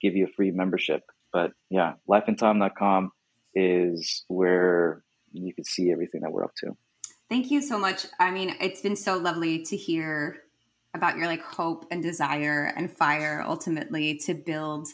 give 0.00 0.16
you 0.16 0.24
a 0.24 0.32
free 0.34 0.50
membership. 0.50 1.02
But 1.38 1.52
yeah, 1.70 1.92
lifeandthyme.com 2.08 3.12
is 3.54 4.24
where 4.26 5.04
you 5.30 5.54
can 5.54 5.62
see 5.62 5.92
everything 5.92 6.22
that 6.22 6.32
we're 6.32 6.42
up 6.42 6.56
to. 6.56 6.76
Thank 7.28 7.52
you 7.52 7.62
so 7.62 7.78
much. 7.78 8.06
I 8.18 8.32
mean, 8.32 8.56
it's 8.60 8.80
been 8.80 8.96
so 8.96 9.18
lovely 9.18 9.62
to 9.66 9.76
hear 9.76 10.38
about 10.94 11.16
your 11.16 11.28
like 11.28 11.42
hope 11.42 11.86
and 11.92 12.02
desire 12.02 12.72
and 12.76 12.90
fire 12.90 13.44
ultimately 13.46 14.18
to 14.24 14.34
build 14.34 14.88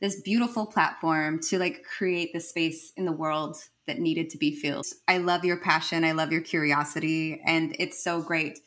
this 0.00 0.22
beautiful 0.22 0.64
platform 0.64 1.38
to 1.48 1.58
like 1.58 1.84
create 1.84 2.32
the 2.32 2.40
space 2.40 2.94
in 2.96 3.04
the 3.04 3.12
world 3.12 3.58
that 3.86 3.98
needed 3.98 4.30
to 4.30 4.38
be 4.38 4.56
filled. 4.56 4.86
I 5.06 5.18
love 5.18 5.44
your 5.44 5.58
passion. 5.58 6.02
I 6.02 6.12
love 6.12 6.32
your 6.32 6.40
curiosity. 6.40 7.42
And 7.44 7.76
it's 7.78 8.02
so 8.02 8.22
great 8.22 8.60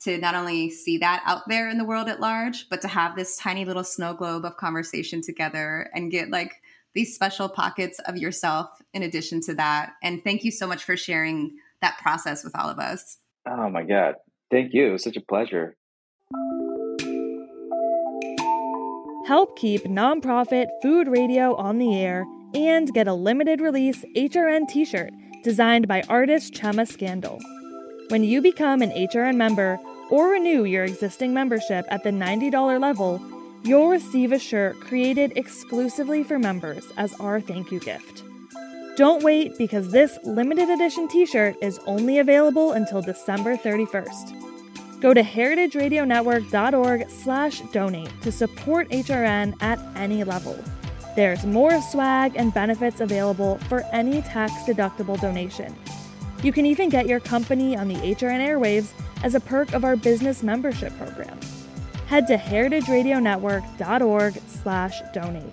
to 0.00 0.18
not 0.18 0.34
only 0.34 0.70
see 0.70 0.98
that 0.98 1.22
out 1.26 1.42
there 1.48 1.68
in 1.68 1.78
the 1.78 1.84
world 1.84 2.08
at 2.08 2.20
large, 2.20 2.68
but 2.68 2.80
to 2.82 2.88
have 2.88 3.16
this 3.16 3.36
tiny 3.36 3.64
little 3.64 3.84
snow 3.84 4.14
globe 4.14 4.44
of 4.44 4.56
conversation 4.56 5.20
together 5.20 5.90
and 5.94 6.10
get 6.10 6.30
like 6.30 6.52
these 6.94 7.14
special 7.14 7.48
pockets 7.48 7.98
of 8.00 8.16
yourself 8.16 8.70
in 8.94 9.02
addition 9.02 9.40
to 9.42 9.54
that. 9.54 9.94
And 10.02 10.22
thank 10.22 10.44
you 10.44 10.50
so 10.50 10.66
much 10.66 10.84
for 10.84 10.96
sharing 10.96 11.56
that 11.80 11.98
process 11.98 12.44
with 12.44 12.56
all 12.56 12.68
of 12.68 12.78
us. 12.78 13.18
Oh 13.46 13.68
my 13.68 13.82
God. 13.82 14.14
Thank 14.50 14.72
you. 14.72 14.88
It 14.88 14.92
was 14.92 15.04
such 15.04 15.16
a 15.16 15.20
pleasure. 15.20 15.76
Help 19.26 19.58
keep 19.58 19.84
nonprofit 19.84 20.68
food 20.80 21.06
radio 21.06 21.54
on 21.56 21.78
the 21.78 22.00
air 22.00 22.24
and 22.54 22.92
get 22.94 23.06
a 23.06 23.12
limited 23.12 23.60
release 23.60 24.02
HRN 24.16 24.66
t 24.68 24.84
shirt 24.84 25.10
designed 25.44 25.86
by 25.86 26.02
artist 26.08 26.54
Chema 26.54 26.88
Scandal. 26.88 27.38
When 28.08 28.24
you 28.24 28.40
become 28.40 28.80
an 28.80 28.90
HRN 28.92 29.36
member 29.36 29.78
or 30.08 30.30
renew 30.30 30.64
your 30.64 30.84
existing 30.84 31.34
membership 31.34 31.84
at 31.90 32.02
the 32.02 32.10
$90 32.10 32.80
level, 32.80 33.20
you'll 33.64 33.90
receive 33.90 34.32
a 34.32 34.38
shirt 34.38 34.80
created 34.80 35.34
exclusively 35.36 36.24
for 36.24 36.38
members 36.38 36.90
as 36.96 37.12
our 37.20 37.38
thank 37.38 37.70
you 37.70 37.80
gift. 37.80 38.22
Don't 38.96 39.22
wait 39.22 39.58
because 39.58 39.92
this 39.92 40.18
limited 40.24 40.70
edition 40.70 41.06
t 41.06 41.26
shirt 41.26 41.54
is 41.60 41.78
only 41.86 42.18
available 42.18 42.72
until 42.72 43.02
December 43.02 43.58
31st. 43.58 45.00
Go 45.02 45.12
to 45.12 45.22
heritageradionetwork.org 45.22 47.10
slash 47.10 47.60
donate 47.72 48.22
to 48.22 48.32
support 48.32 48.88
HRN 48.88 49.54
at 49.60 49.78
any 49.96 50.24
level. 50.24 50.58
There's 51.14 51.44
more 51.44 51.82
swag 51.82 52.32
and 52.36 52.54
benefits 52.54 53.02
available 53.02 53.58
for 53.68 53.84
any 53.92 54.22
tax 54.22 54.52
deductible 54.62 55.20
donation. 55.20 55.76
You 56.42 56.52
can 56.52 56.66
even 56.66 56.88
get 56.88 57.08
your 57.08 57.20
company 57.20 57.76
on 57.76 57.88
the 57.88 57.96
HRN 57.96 58.40
airwaves 58.40 58.92
as 59.24 59.34
a 59.34 59.40
perk 59.40 59.72
of 59.72 59.84
our 59.84 59.96
business 59.96 60.42
membership 60.42 60.96
program. 60.96 61.38
Head 62.06 62.28
to 62.28 62.36
heritageradionetwork.org 62.36 64.40
slash 64.46 65.00
donate. 65.12 65.52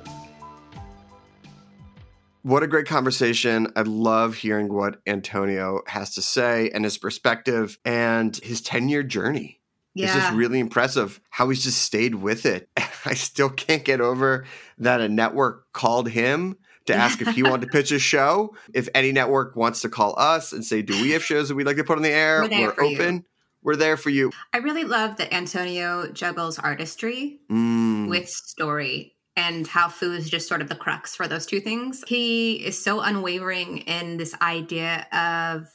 What 2.43 2.61
a 2.61 2.67
great 2.67 2.85
conversation. 2.85 3.71
I 3.75 3.81
love 3.81 4.35
hearing 4.35 4.71
what 4.71 5.01
Antonio 5.07 5.81
has 5.87 6.13
to 6.13 6.21
say 6.21 6.69
and 6.69 6.83
his 6.83 6.99
perspective 6.99 7.79
and 7.83 8.37
his 8.37 8.61
10 8.61 8.87
year 8.87 9.01
journey. 9.01 9.61
Yeah. 9.95 10.05
It's 10.05 10.15
just 10.15 10.35
really 10.35 10.59
impressive 10.59 11.19
how 11.31 11.49
he's 11.49 11.63
just 11.63 11.81
stayed 11.81 12.13
with 12.13 12.45
it. 12.45 12.69
I 13.05 13.15
still 13.15 13.49
can't 13.49 13.83
get 13.83 13.99
over 13.99 14.45
that 14.77 15.01
a 15.01 15.09
network 15.09 15.73
called 15.73 16.09
him 16.09 16.57
to 16.85 16.93
ask 16.93 17.21
if 17.21 17.29
he 17.29 17.43
wanted 17.43 17.61
to 17.61 17.67
pitch 17.67 17.91
a 17.91 17.99
show. 17.99 18.55
If 18.73 18.89
any 18.93 19.11
network 19.11 19.55
wants 19.55 19.81
to 19.81 19.89
call 19.89 20.15
us 20.17 20.53
and 20.53 20.63
say, 20.63 20.81
Do 20.81 21.01
we 21.01 21.11
have 21.11 21.23
shows 21.23 21.49
that 21.49 21.55
we'd 21.55 21.65
like 21.65 21.77
to 21.77 21.83
put 21.83 21.97
on 21.97 22.03
the 22.03 22.09
air? 22.09 22.41
We're, 22.43 22.49
We're 22.49 22.83
open. 22.83 23.15
You. 23.15 23.25
We're 23.63 23.75
there 23.75 23.97
for 23.97 24.11
you. 24.11 24.31
I 24.53 24.57
really 24.57 24.83
love 24.83 25.17
that 25.17 25.33
Antonio 25.33 26.07
juggles 26.11 26.59
artistry 26.59 27.39
mm. 27.49 28.07
with 28.07 28.29
story 28.29 29.15
and 29.35 29.65
how 29.65 29.89
food 29.89 30.19
is 30.19 30.29
just 30.29 30.47
sort 30.47 30.61
of 30.61 30.69
the 30.69 30.75
crux 30.75 31.15
for 31.15 31.27
those 31.27 31.47
two 31.47 31.59
things. 31.59 32.03
He 32.07 32.63
is 32.63 32.81
so 32.81 33.01
unwavering 33.01 33.79
in 33.79 34.17
this 34.17 34.35
idea 34.39 35.07
of 35.11 35.67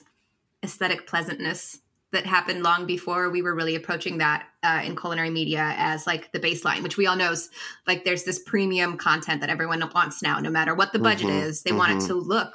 aesthetic 0.63 1.07
pleasantness 1.07 1.81
that 2.13 2.27
happened 2.27 2.63
long 2.63 2.87
before 2.87 3.31
we 3.31 3.41
were 3.41 3.55
really 3.55 3.77
approaching 3.77 4.19
that 4.19 4.47
uh, 4.63 4.83
in 4.85 4.97
culinary 4.97 5.31
media 5.31 5.75
as 5.77 6.07
like 6.07 6.33
the 6.33 6.41
baseline, 6.41 6.83
which 6.83 6.97
we 6.97 7.07
all 7.07 7.17
know 7.17 7.33
is 7.33 7.51
like 7.87 8.05
there's 8.05 8.25
this 8.25 8.39
premium 8.39 8.97
content 8.97 9.41
that 9.41 9.51
everyone 9.51 9.81
wants 9.95 10.23
now, 10.23 10.39
no 10.41 10.51
matter 10.51 10.75
what 10.75 10.93
the 10.93 10.99
budget 10.99 11.29
mm-hmm, 11.29 11.49
is. 11.49 11.63
They 11.63 11.71
mm-hmm. 11.71 11.79
want 11.79 11.93
it 11.93 11.97
mm-hmm. 11.99 12.09
to 12.09 12.15
look 12.15 12.55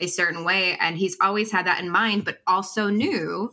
a 0.00 0.06
certain 0.06 0.44
way. 0.44 0.76
And 0.80 0.96
he's 0.96 1.16
always 1.20 1.52
had 1.52 1.66
that 1.66 1.80
in 1.80 1.90
mind, 1.90 2.24
but 2.24 2.38
also 2.46 2.88
knew 2.88 3.52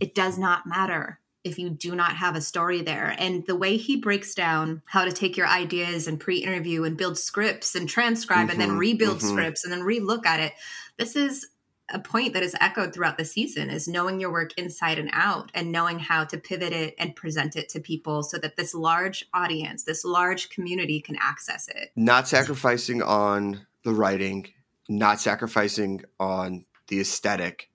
it 0.00 0.14
does 0.14 0.38
not 0.38 0.66
matter 0.66 1.20
if 1.42 1.58
you 1.58 1.70
do 1.70 1.94
not 1.94 2.16
have 2.16 2.36
a 2.36 2.40
story 2.40 2.82
there. 2.82 3.14
And 3.18 3.46
the 3.46 3.56
way 3.56 3.76
he 3.76 3.96
breaks 3.96 4.34
down 4.34 4.82
how 4.84 5.04
to 5.04 5.12
take 5.12 5.36
your 5.36 5.46
ideas 5.46 6.06
and 6.06 6.20
pre 6.20 6.38
interview 6.38 6.84
and 6.84 6.96
build 6.96 7.18
scripts 7.18 7.74
and 7.74 7.88
transcribe 7.88 8.42
mm-hmm, 8.42 8.50
and 8.50 8.60
then 8.60 8.68
mm-hmm, 8.70 8.78
rebuild 8.78 9.18
mm-hmm. 9.18 9.28
scripts 9.28 9.64
and 9.64 9.72
then 9.72 9.80
relook 9.80 10.26
at 10.26 10.40
it. 10.40 10.52
This 10.98 11.16
is 11.16 11.46
a 11.92 11.98
point 11.98 12.34
that 12.34 12.42
is 12.42 12.56
echoed 12.60 12.94
throughout 12.94 13.18
the 13.18 13.24
season 13.24 13.70
is 13.70 13.88
knowing 13.88 14.20
your 14.20 14.32
work 14.32 14.52
inside 14.56 14.98
and 14.98 15.10
out 15.12 15.50
and 15.54 15.72
knowing 15.72 15.98
how 15.98 16.24
to 16.24 16.38
pivot 16.38 16.72
it 16.72 16.94
and 16.98 17.16
present 17.16 17.56
it 17.56 17.68
to 17.70 17.80
people 17.80 18.22
so 18.22 18.38
that 18.38 18.56
this 18.56 18.74
large 18.74 19.26
audience, 19.34 19.84
this 19.84 20.04
large 20.04 20.50
community 20.50 21.00
can 21.00 21.16
access 21.20 21.68
it. 21.68 21.90
Not 21.96 22.28
sacrificing 22.28 23.02
on 23.02 23.66
the 23.84 23.92
writing, 23.92 24.48
not 24.88 25.20
sacrificing 25.20 26.02
on 26.18 26.64
the 26.88 27.00
aesthetic, 27.00 27.70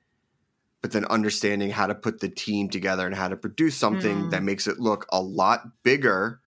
but 0.82 0.92
then 0.92 1.06
understanding 1.06 1.72
how 1.72 1.88
to 1.88 1.96
put 1.96 2.20
the 2.20 2.30
team 2.30 2.70
together 2.70 3.06
and 3.06 3.16
how 3.16 3.28
to 3.28 3.36
produce 3.36 3.76
something 3.76 4.24
mm. 4.24 4.32
that 4.32 4.44
makes 4.44 4.68
it 4.68 4.80
look 4.80 5.06
a 5.12 5.22
lot 5.22 5.62
bigger 5.84 6.42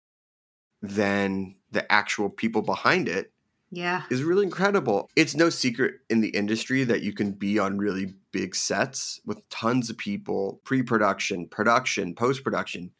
than 0.82 1.56
the 1.72 1.90
actual 1.92 2.30
people 2.30 2.62
behind 2.62 3.08
it 3.08 3.32
yeah. 3.76 4.04
is 4.10 4.24
really 4.24 4.44
incredible. 4.44 5.10
It's 5.16 5.36
no 5.36 5.50
secret 5.50 5.96
in 6.10 6.22
the 6.22 6.30
industry 6.30 6.84
that 6.86 7.02
you 7.02 7.14
can 7.14 7.32
be 7.32 7.60
on 7.60 7.78
really 7.78 8.14
big 8.32 8.56
sets 8.56 9.20
with 9.26 9.48
tons 9.50 9.90
of 9.90 9.98
people 9.98 10.60
pre-production 10.64 11.48
production 11.48 12.14
post-production 12.14 12.92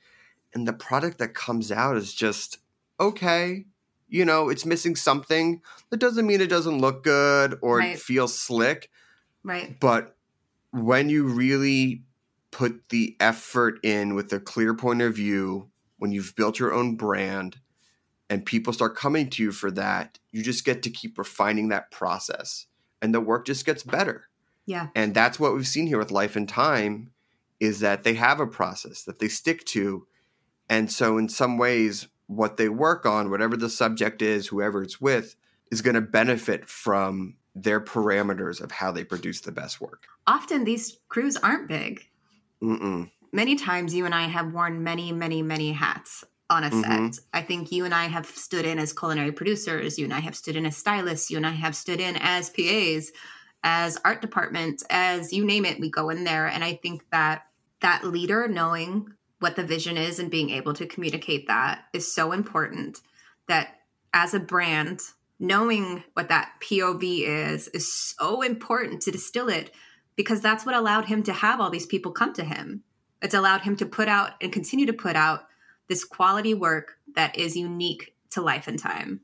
and 0.54 0.68
the 0.68 0.74
product 0.74 1.18
that 1.20 1.34
comes 1.34 1.72
out 1.72 1.98
is 1.98 2.14
just 2.14 2.60
okay. 3.00 3.66
You 4.08 4.24
know 4.26 4.50
it's 4.50 4.66
missing 4.66 4.96
something. 4.96 5.62
That 5.90 5.98
doesn't 6.00 6.28
mean 6.28 6.42
it 6.42 6.50
doesn't 6.50 6.80
look 6.80 7.04
good 7.04 7.58
or 7.62 7.80
right. 7.80 8.00
feel 8.00 8.28
slick 8.28 8.90
right. 9.44 9.80
but 9.80 10.16
when 10.72 11.10
you 11.10 11.26
really 11.26 12.04
put 12.52 12.90
the 12.90 13.16
effort 13.20 13.80
in 13.84 14.16
with 14.16 14.32
a 14.32 14.40
clear 14.40 14.74
point 14.74 15.02
of 15.02 15.16
view, 15.16 15.70
when 15.98 16.12
you've 16.12 16.36
built 16.36 16.60
your 16.60 16.74
own 16.74 16.96
brand 16.96 17.58
and 18.30 18.46
people 18.46 18.74
start 18.74 18.96
coming 18.96 19.30
to 19.32 19.44
you 19.44 19.52
for 19.52 19.72
that, 19.72 20.20
you 20.32 20.42
just 20.42 20.66
get 20.66 20.84
to 20.84 20.90
keep 20.90 21.18
refining 21.18 21.70
that 21.70 21.92
process 21.92 22.68
and 23.02 23.14
the 23.14 23.22
work 23.22 23.46
just 23.46 23.66
gets 23.66 23.84
better. 23.84 24.28
Yeah. 24.66 24.88
And 24.96 25.14
that's 25.14 25.40
what 25.40 25.54
we've 25.54 25.68
seen 25.68 25.88
here 25.88 26.00
with 26.00 26.12
Life 26.12 26.36
and 26.36 26.50
Thyme 26.50 27.12
is 27.60 27.80
that 27.82 28.04
they 28.04 28.16
have 28.16 28.40
a 28.40 28.48
process 28.48 29.04
that 29.04 29.20
they 29.20 29.28
stick 29.28 29.64
to. 29.66 30.08
And 30.70 30.92
so 30.92 31.18
in 31.18 31.30
some 31.30 31.58
ways 31.58 32.08
what 32.28 32.58
they 32.58 32.70
work 32.70 33.06
on, 33.06 33.30
whatever 33.30 33.56
the 33.56 33.70
subject 33.70 34.22
is, 34.22 34.48
whoever 34.48 34.82
it's 34.82 35.00
with, 35.00 35.36
is 35.72 35.82
going 35.82 35.94
to 35.94 36.02
benefit 36.02 36.68
from 36.68 37.36
their 37.54 37.80
parameters 37.80 38.60
of 38.60 38.72
how 38.72 38.92
they 38.92 39.04
produce 39.04 39.42
the 39.42 39.52
best 39.52 39.80
work. 39.80 40.04
Often 40.26 40.64
these 40.64 40.98
crews 41.08 41.38
aren't 41.38 41.68
big. 41.68 42.02
Mm-mm. 42.62 43.12
Many 43.32 43.56
times 43.56 43.94
you 43.94 44.06
and 44.06 44.16
I 44.16 44.24
have 44.24 44.52
worn 44.52 44.84
many, 44.84 45.12
many, 45.12 45.44
many 45.44 45.72
hats 45.72 46.24
on 46.50 46.64
a 46.64 46.70
mm-hmm. 46.70 47.08
set. 47.08 47.20
I 47.34 47.42
think 47.42 47.72
you 47.72 47.86
and 47.86 47.94
I 47.94 48.06
have 48.06 48.26
stood 48.26 48.66
in 48.66 48.80
as 48.80 48.94
culinary 48.94 49.32
producers. 49.32 49.98
You 49.98 50.06
and 50.06 50.14
I 50.14 50.20
have 50.20 50.36
stood 50.36 50.56
in 50.56 50.66
as 50.66 50.78
stylists. 50.78 51.30
You 51.30 51.38
and 51.38 51.48
I 51.48 51.52
have 51.52 51.76
stood 51.76 52.00
in 52.00 52.18
as 52.18 52.50
PAs, 52.50 53.12
as 53.64 53.98
art 54.06 54.22
department, 54.22 54.84
as 54.90 55.34
you 55.34 55.46
name 55.46 55.66
it. 55.66 55.80
We 55.80 55.90
go 55.90 56.10
in 56.10 56.24
there. 56.24 56.48
And 56.48 56.64
I 56.64 56.76
think 56.76 57.04
that 57.12 57.44
that 57.82 58.06
leader 58.06 58.48
knowing 58.48 59.08
what 59.40 59.56
the 59.56 59.64
vision 59.64 59.98
is 59.98 60.20
and 60.20 60.32
being 60.32 60.50
able 60.52 60.74
to 60.74 60.86
communicate 60.86 61.48
that 61.48 61.86
is 61.94 62.12
so 62.12 62.32
important 62.32 63.02
that 63.48 63.80
as 64.14 64.34
a 64.34 64.40
brand, 64.40 65.02
knowing 65.40 66.04
what 66.14 66.30
that 66.30 66.54
POV 66.62 67.22
is 67.22 67.68
is 67.70 67.92
so 67.92 68.42
important 68.42 69.02
to 69.02 69.12
distill 69.12 69.50
it 69.50 69.72
because 70.16 70.42
that's 70.42 70.66
what 70.66 70.76
allowed 70.76 71.06
him 71.06 71.22
to 71.24 71.34
have 71.34 71.60
all 71.60 71.70
these 71.70 71.86
people 71.86 72.12
come 72.12 72.34
to 72.34 72.44
him. 72.44 72.84
It's 73.22 73.34
allowed 73.34 73.62
him 73.62 73.76
to 73.78 73.86
put 73.86 74.08
out 74.08 74.32
and 74.42 74.54
continue 74.54 74.86
to 74.86 74.94
put 74.94 75.16
out 75.16 75.48
this 75.88 76.04
quality 76.04 76.54
work 76.54 76.98
that 77.16 77.38
is 77.38 77.56
unique 77.56 78.16
to 78.32 78.42
life 78.42 78.68
and 78.68 78.80
thyme. 78.80 79.22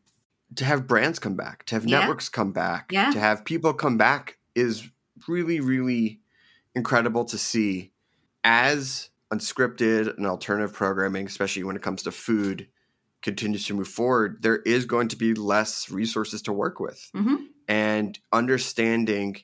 To 0.56 0.66
have 0.66 0.88
brands 0.88 1.20
come 1.20 1.36
back, 1.36 1.66
to 1.66 1.76
have 1.76 1.86
yeah. 1.86 2.00
networks 2.00 2.30
come 2.30 2.52
back, 2.52 2.92
yeah. 2.92 3.12
to 3.12 3.20
have 3.20 3.46
people 3.46 3.74
come 3.74 3.98
back 3.98 4.38
is 4.54 4.90
really, 5.28 5.60
really 5.60 6.20
incredible 6.76 7.26
to 7.26 7.38
see 7.38 7.92
as 8.44 9.10
unscripted 9.34 10.18
and 10.18 10.28
alternative 10.28 10.74
programming, 10.74 11.26
especially 11.26 11.64
when 11.64 11.76
it 11.76 11.82
comes 11.82 12.04
to 12.04 12.12
food, 12.12 12.68
continues 13.22 13.66
to 13.68 13.74
move 13.74 13.88
forward, 13.88 14.40
there 14.42 14.58
is 14.66 14.86
going 14.86 15.08
to 15.08 15.16
be 15.16 15.34
less 15.34 15.90
resources 15.90 16.42
to 16.44 16.54
work 16.54 16.80
with. 16.80 17.10
Mm-hmm. 17.16 17.36
And 17.68 18.20
understanding 18.34 19.38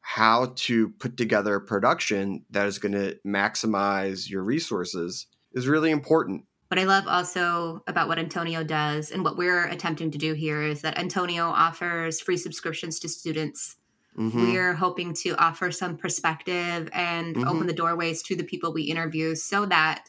how 0.00 0.52
to 0.56 0.90
put 0.90 1.16
together 1.16 1.54
a 1.54 1.60
production 1.60 2.44
that 2.50 2.66
is 2.66 2.78
going 2.78 2.92
to 2.92 3.16
maximize 3.26 4.28
your 4.28 4.42
resources 4.42 5.26
is 5.52 5.68
really 5.68 5.90
important. 5.90 6.44
What 6.72 6.78
I 6.78 6.84
love 6.84 7.06
also 7.06 7.82
about 7.86 8.08
what 8.08 8.18
Antonio 8.18 8.64
does 8.64 9.10
and 9.10 9.22
what 9.22 9.36
we're 9.36 9.66
attempting 9.66 10.10
to 10.10 10.16
do 10.16 10.32
here 10.32 10.62
is 10.62 10.80
that 10.80 10.98
Antonio 10.98 11.44
offers 11.48 12.18
free 12.18 12.38
subscriptions 12.38 12.98
to 13.00 13.10
students. 13.10 13.76
Mm-hmm. 14.16 14.50
We're 14.50 14.72
hoping 14.72 15.12
to 15.16 15.36
offer 15.36 15.70
some 15.70 15.98
perspective 15.98 16.88
and 16.94 17.36
mm-hmm. 17.36 17.46
open 17.46 17.66
the 17.66 17.74
doorways 17.74 18.22
to 18.22 18.36
the 18.36 18.42
people 18.42 18.72
we 18.72 18.84
interview 18.84 19.34
so 19.34 19.66
that 19.66 20.08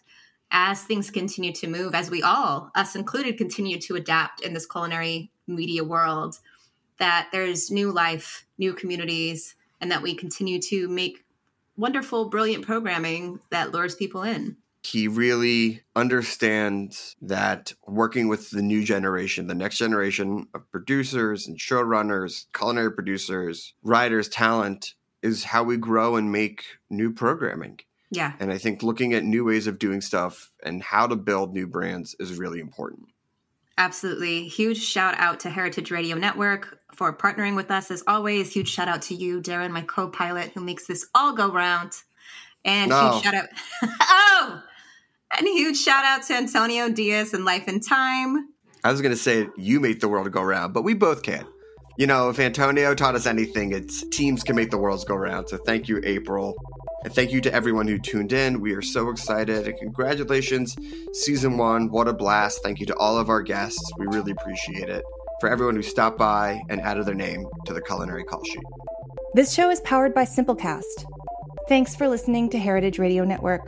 as 0.51 0.82
things 0.82 1.11
continue 1.11 1.51
to 1.51 1.68
move, 1.68 1.93
as 1.93 2.09
we 2.09 2.24
all, 2.24 2.72
us 2.76 2.95
included, 2.95 3.38
continue 3.38 3.78
to 3.80 3.97
adapt 3.97 4.39
in 4.39 4.53
this 4.53 4.66
culinary 4.66 5.30
media 5.47 5.84
world, 5.84 6.39
that 6.97 7.28
there's 7.34 7.72
new 7.72 7.91
life, 7.91 8.45
new 8.57 8.72
communities, 8.72 9.55
and 9.82 9.91
that 9.91 10.01
we 10.01 10.16
continue 10.16 10.61
to 10.61 10.88
make 10.88 11.26
wonderful, 11.76 12.30
brilliant 12.30 12.66
programming 12.66 13.41
that 13.49 13.74
lures 13.74 13.95
people 13.95 14.24
in. 14.24 14.55
He 14.84 15.07
really 15.07 15.81
understands 15.95 17.15
that 17.21 17.73
working 17.88 18.27
with 18.27 18.51
the 18.51 18.61
new 18.61 18.84
generation, 18.84 19.47
the 19.47 19.55
next 19.55 19.77
generation 19.77 20.47
of 20.53 20.69
producers 20.71 21.47
and 21.47 21.57
showrunners, 21.57 22.45
culinary 22.53 22.91
producers, 22.91 23.73
writers, 23.81 24.27
talent 24.27 24.93
is 25.21 25.45
how 25.45 25.63
we 25.63 25.77
grow 25.77 26.17
and 26.17 26.31
make 26.31 26.65
new 26.89 27.13
programming. 27.13 27.79
Yeah. 28.11 28.34
And 28.39 28.51
I 28.51 28.57
think 28.57 28.84
looking 28.84 29.13
at 29.13 29.23
new 29.23 29.45
ways 29.45 29.67
of 29.67 29.79
doing 29.79 30.01
stuff 30.01 30.51
and 30.63 30.84
how 30.84 31.07
to 31.07 31.15
build 31.15 31.53
new 31.53 31.65
brands 31.65 32.15
is 32.19 32.38
really 32.38 32.59
important. 32.59 33.07
Absolutely. 33.77 34.47
Huge 34.47 34.77
shout 34.77 35.15
out 35.17 35.39
to 35.41 35.49
Heritage 35.49 35.89
Radio 35.89 36.15
Network 36.15 36.79
for 36.93 37.15
partnering 37.15 37.55
with 37.55 37.71
us 37.71 37.89
as 37.89 38.03
always. 38.05 38.53
Huge 38.53 38.69
shout 38.69 38.88
out 38.88 39.01
to 39.03 39.15
you, 39.15 39.41
Darren, 39.41 39.71
my 39.71 39.81
co 39.81 40.07
pilot, 40.07 40.51
who 40.53 40.61
makes 40.61 40.86
this 40.86 41.07
all 41.15 41.34
go 41.34 41.51
round. 41.51 41.93
And 42.63 42.89
no. 42.89 43.13
huge 43.13 43.23
shout 43.23 43.34
out. 43.34 43.49
oh! 43.84 44.63
And 45.38 45.47
huge 45.47 45.77
shout 45.77 46.05
out 46.05 46.23
to 46.27 46.36
Antonio 46.36 46.89
Diaz 46.89 47.34
and 47.34 47.43
Life 47.43 47.67
and 47.67 47.84
Thyme. 47.84 48.49
I 48.84 48.91
was 48.91 49.01
going 49.01 49.13
to 49.13 49.17
say 49.17 49.47
you 49.57 49.79
make 49.79 49.99
the 49.99 50.07
world 50.07 50.31
go 50.31 50.41
round, 50.41 50.73
but 50.73 50.84
we 50.84 50.93
both 50.93 51.23
can. 51.23 51.45
You 51.97 52.07
know, 52.07 52.29
if 52.29 52.39
Antonio 52.39 52.95
taught 52.95 53.15
us 53.15 53.25
anything, 53.25 53.71
it's 53.71 54.03
teams 54.09 54.43
can 54.43 54.55
make 54.55 54.71
the 54.71 54.77
worlds 54.77 55.05
go 55.05 55.15
round. 55.15 55.49
So 55.49 55.57
thank 55.57 55.88
you, 55.88 56.01
April. 56.03 56.55
And 57.03 57.13
thank 57.13 57.31
you 57.31 57.41
to 57.41 57.53
everyone 57.53 57.88
who 57.88 57.99
tuned 57.99 58.34
in. 58.34 58.61
We 58.61 58.73
are 58.73 58.81
so 58.81 59.09
excited. 59.09 59.67
And 59.67 59.77
congratulations, 59.77 60.75
season 61.13 61.57
one. 61.57 61.89
What 61.89 62.07
a 62.07 62.13
blast. 62.13 62.61
Thank 62.63 62.79
you 62.79 62.86
to 62.88 62.95
all 62.97 63.17
of 63.17 63.29
our 63.29 63.41
guests. 63.41 63.79
We 63.97 64.07
really 64.07 64.31
appreciate 64.31 64.89
it. 64.89 65.03
For 65.39 65.49
everyone 65.49 65.75
who 65.75 65.81
stopped 65.81 66.17
by 66.17 66.61
and 66.69 66.79
added 66.81 67.05
their 67.05 67.15
name 67.15 67.45
to 67.65 67.73
the 67.73 67.81
culinary 67.81 68.23
call 68.23 68.43
sheet. 68.43 68.63
This 69.34 69.53
show 69.53 69.69
is 69.69 69.81
powered 69.81 70.13
by 70.13 70.25
Simplecast. 70.25 71.05
Thanks 71.67 71.95
for 71.95 72.07
listening 72.07 72.49
to 72.51 72.59
Heritage 72.59 72.99
Radio 72.99 73.23
Network, 73.23 73.67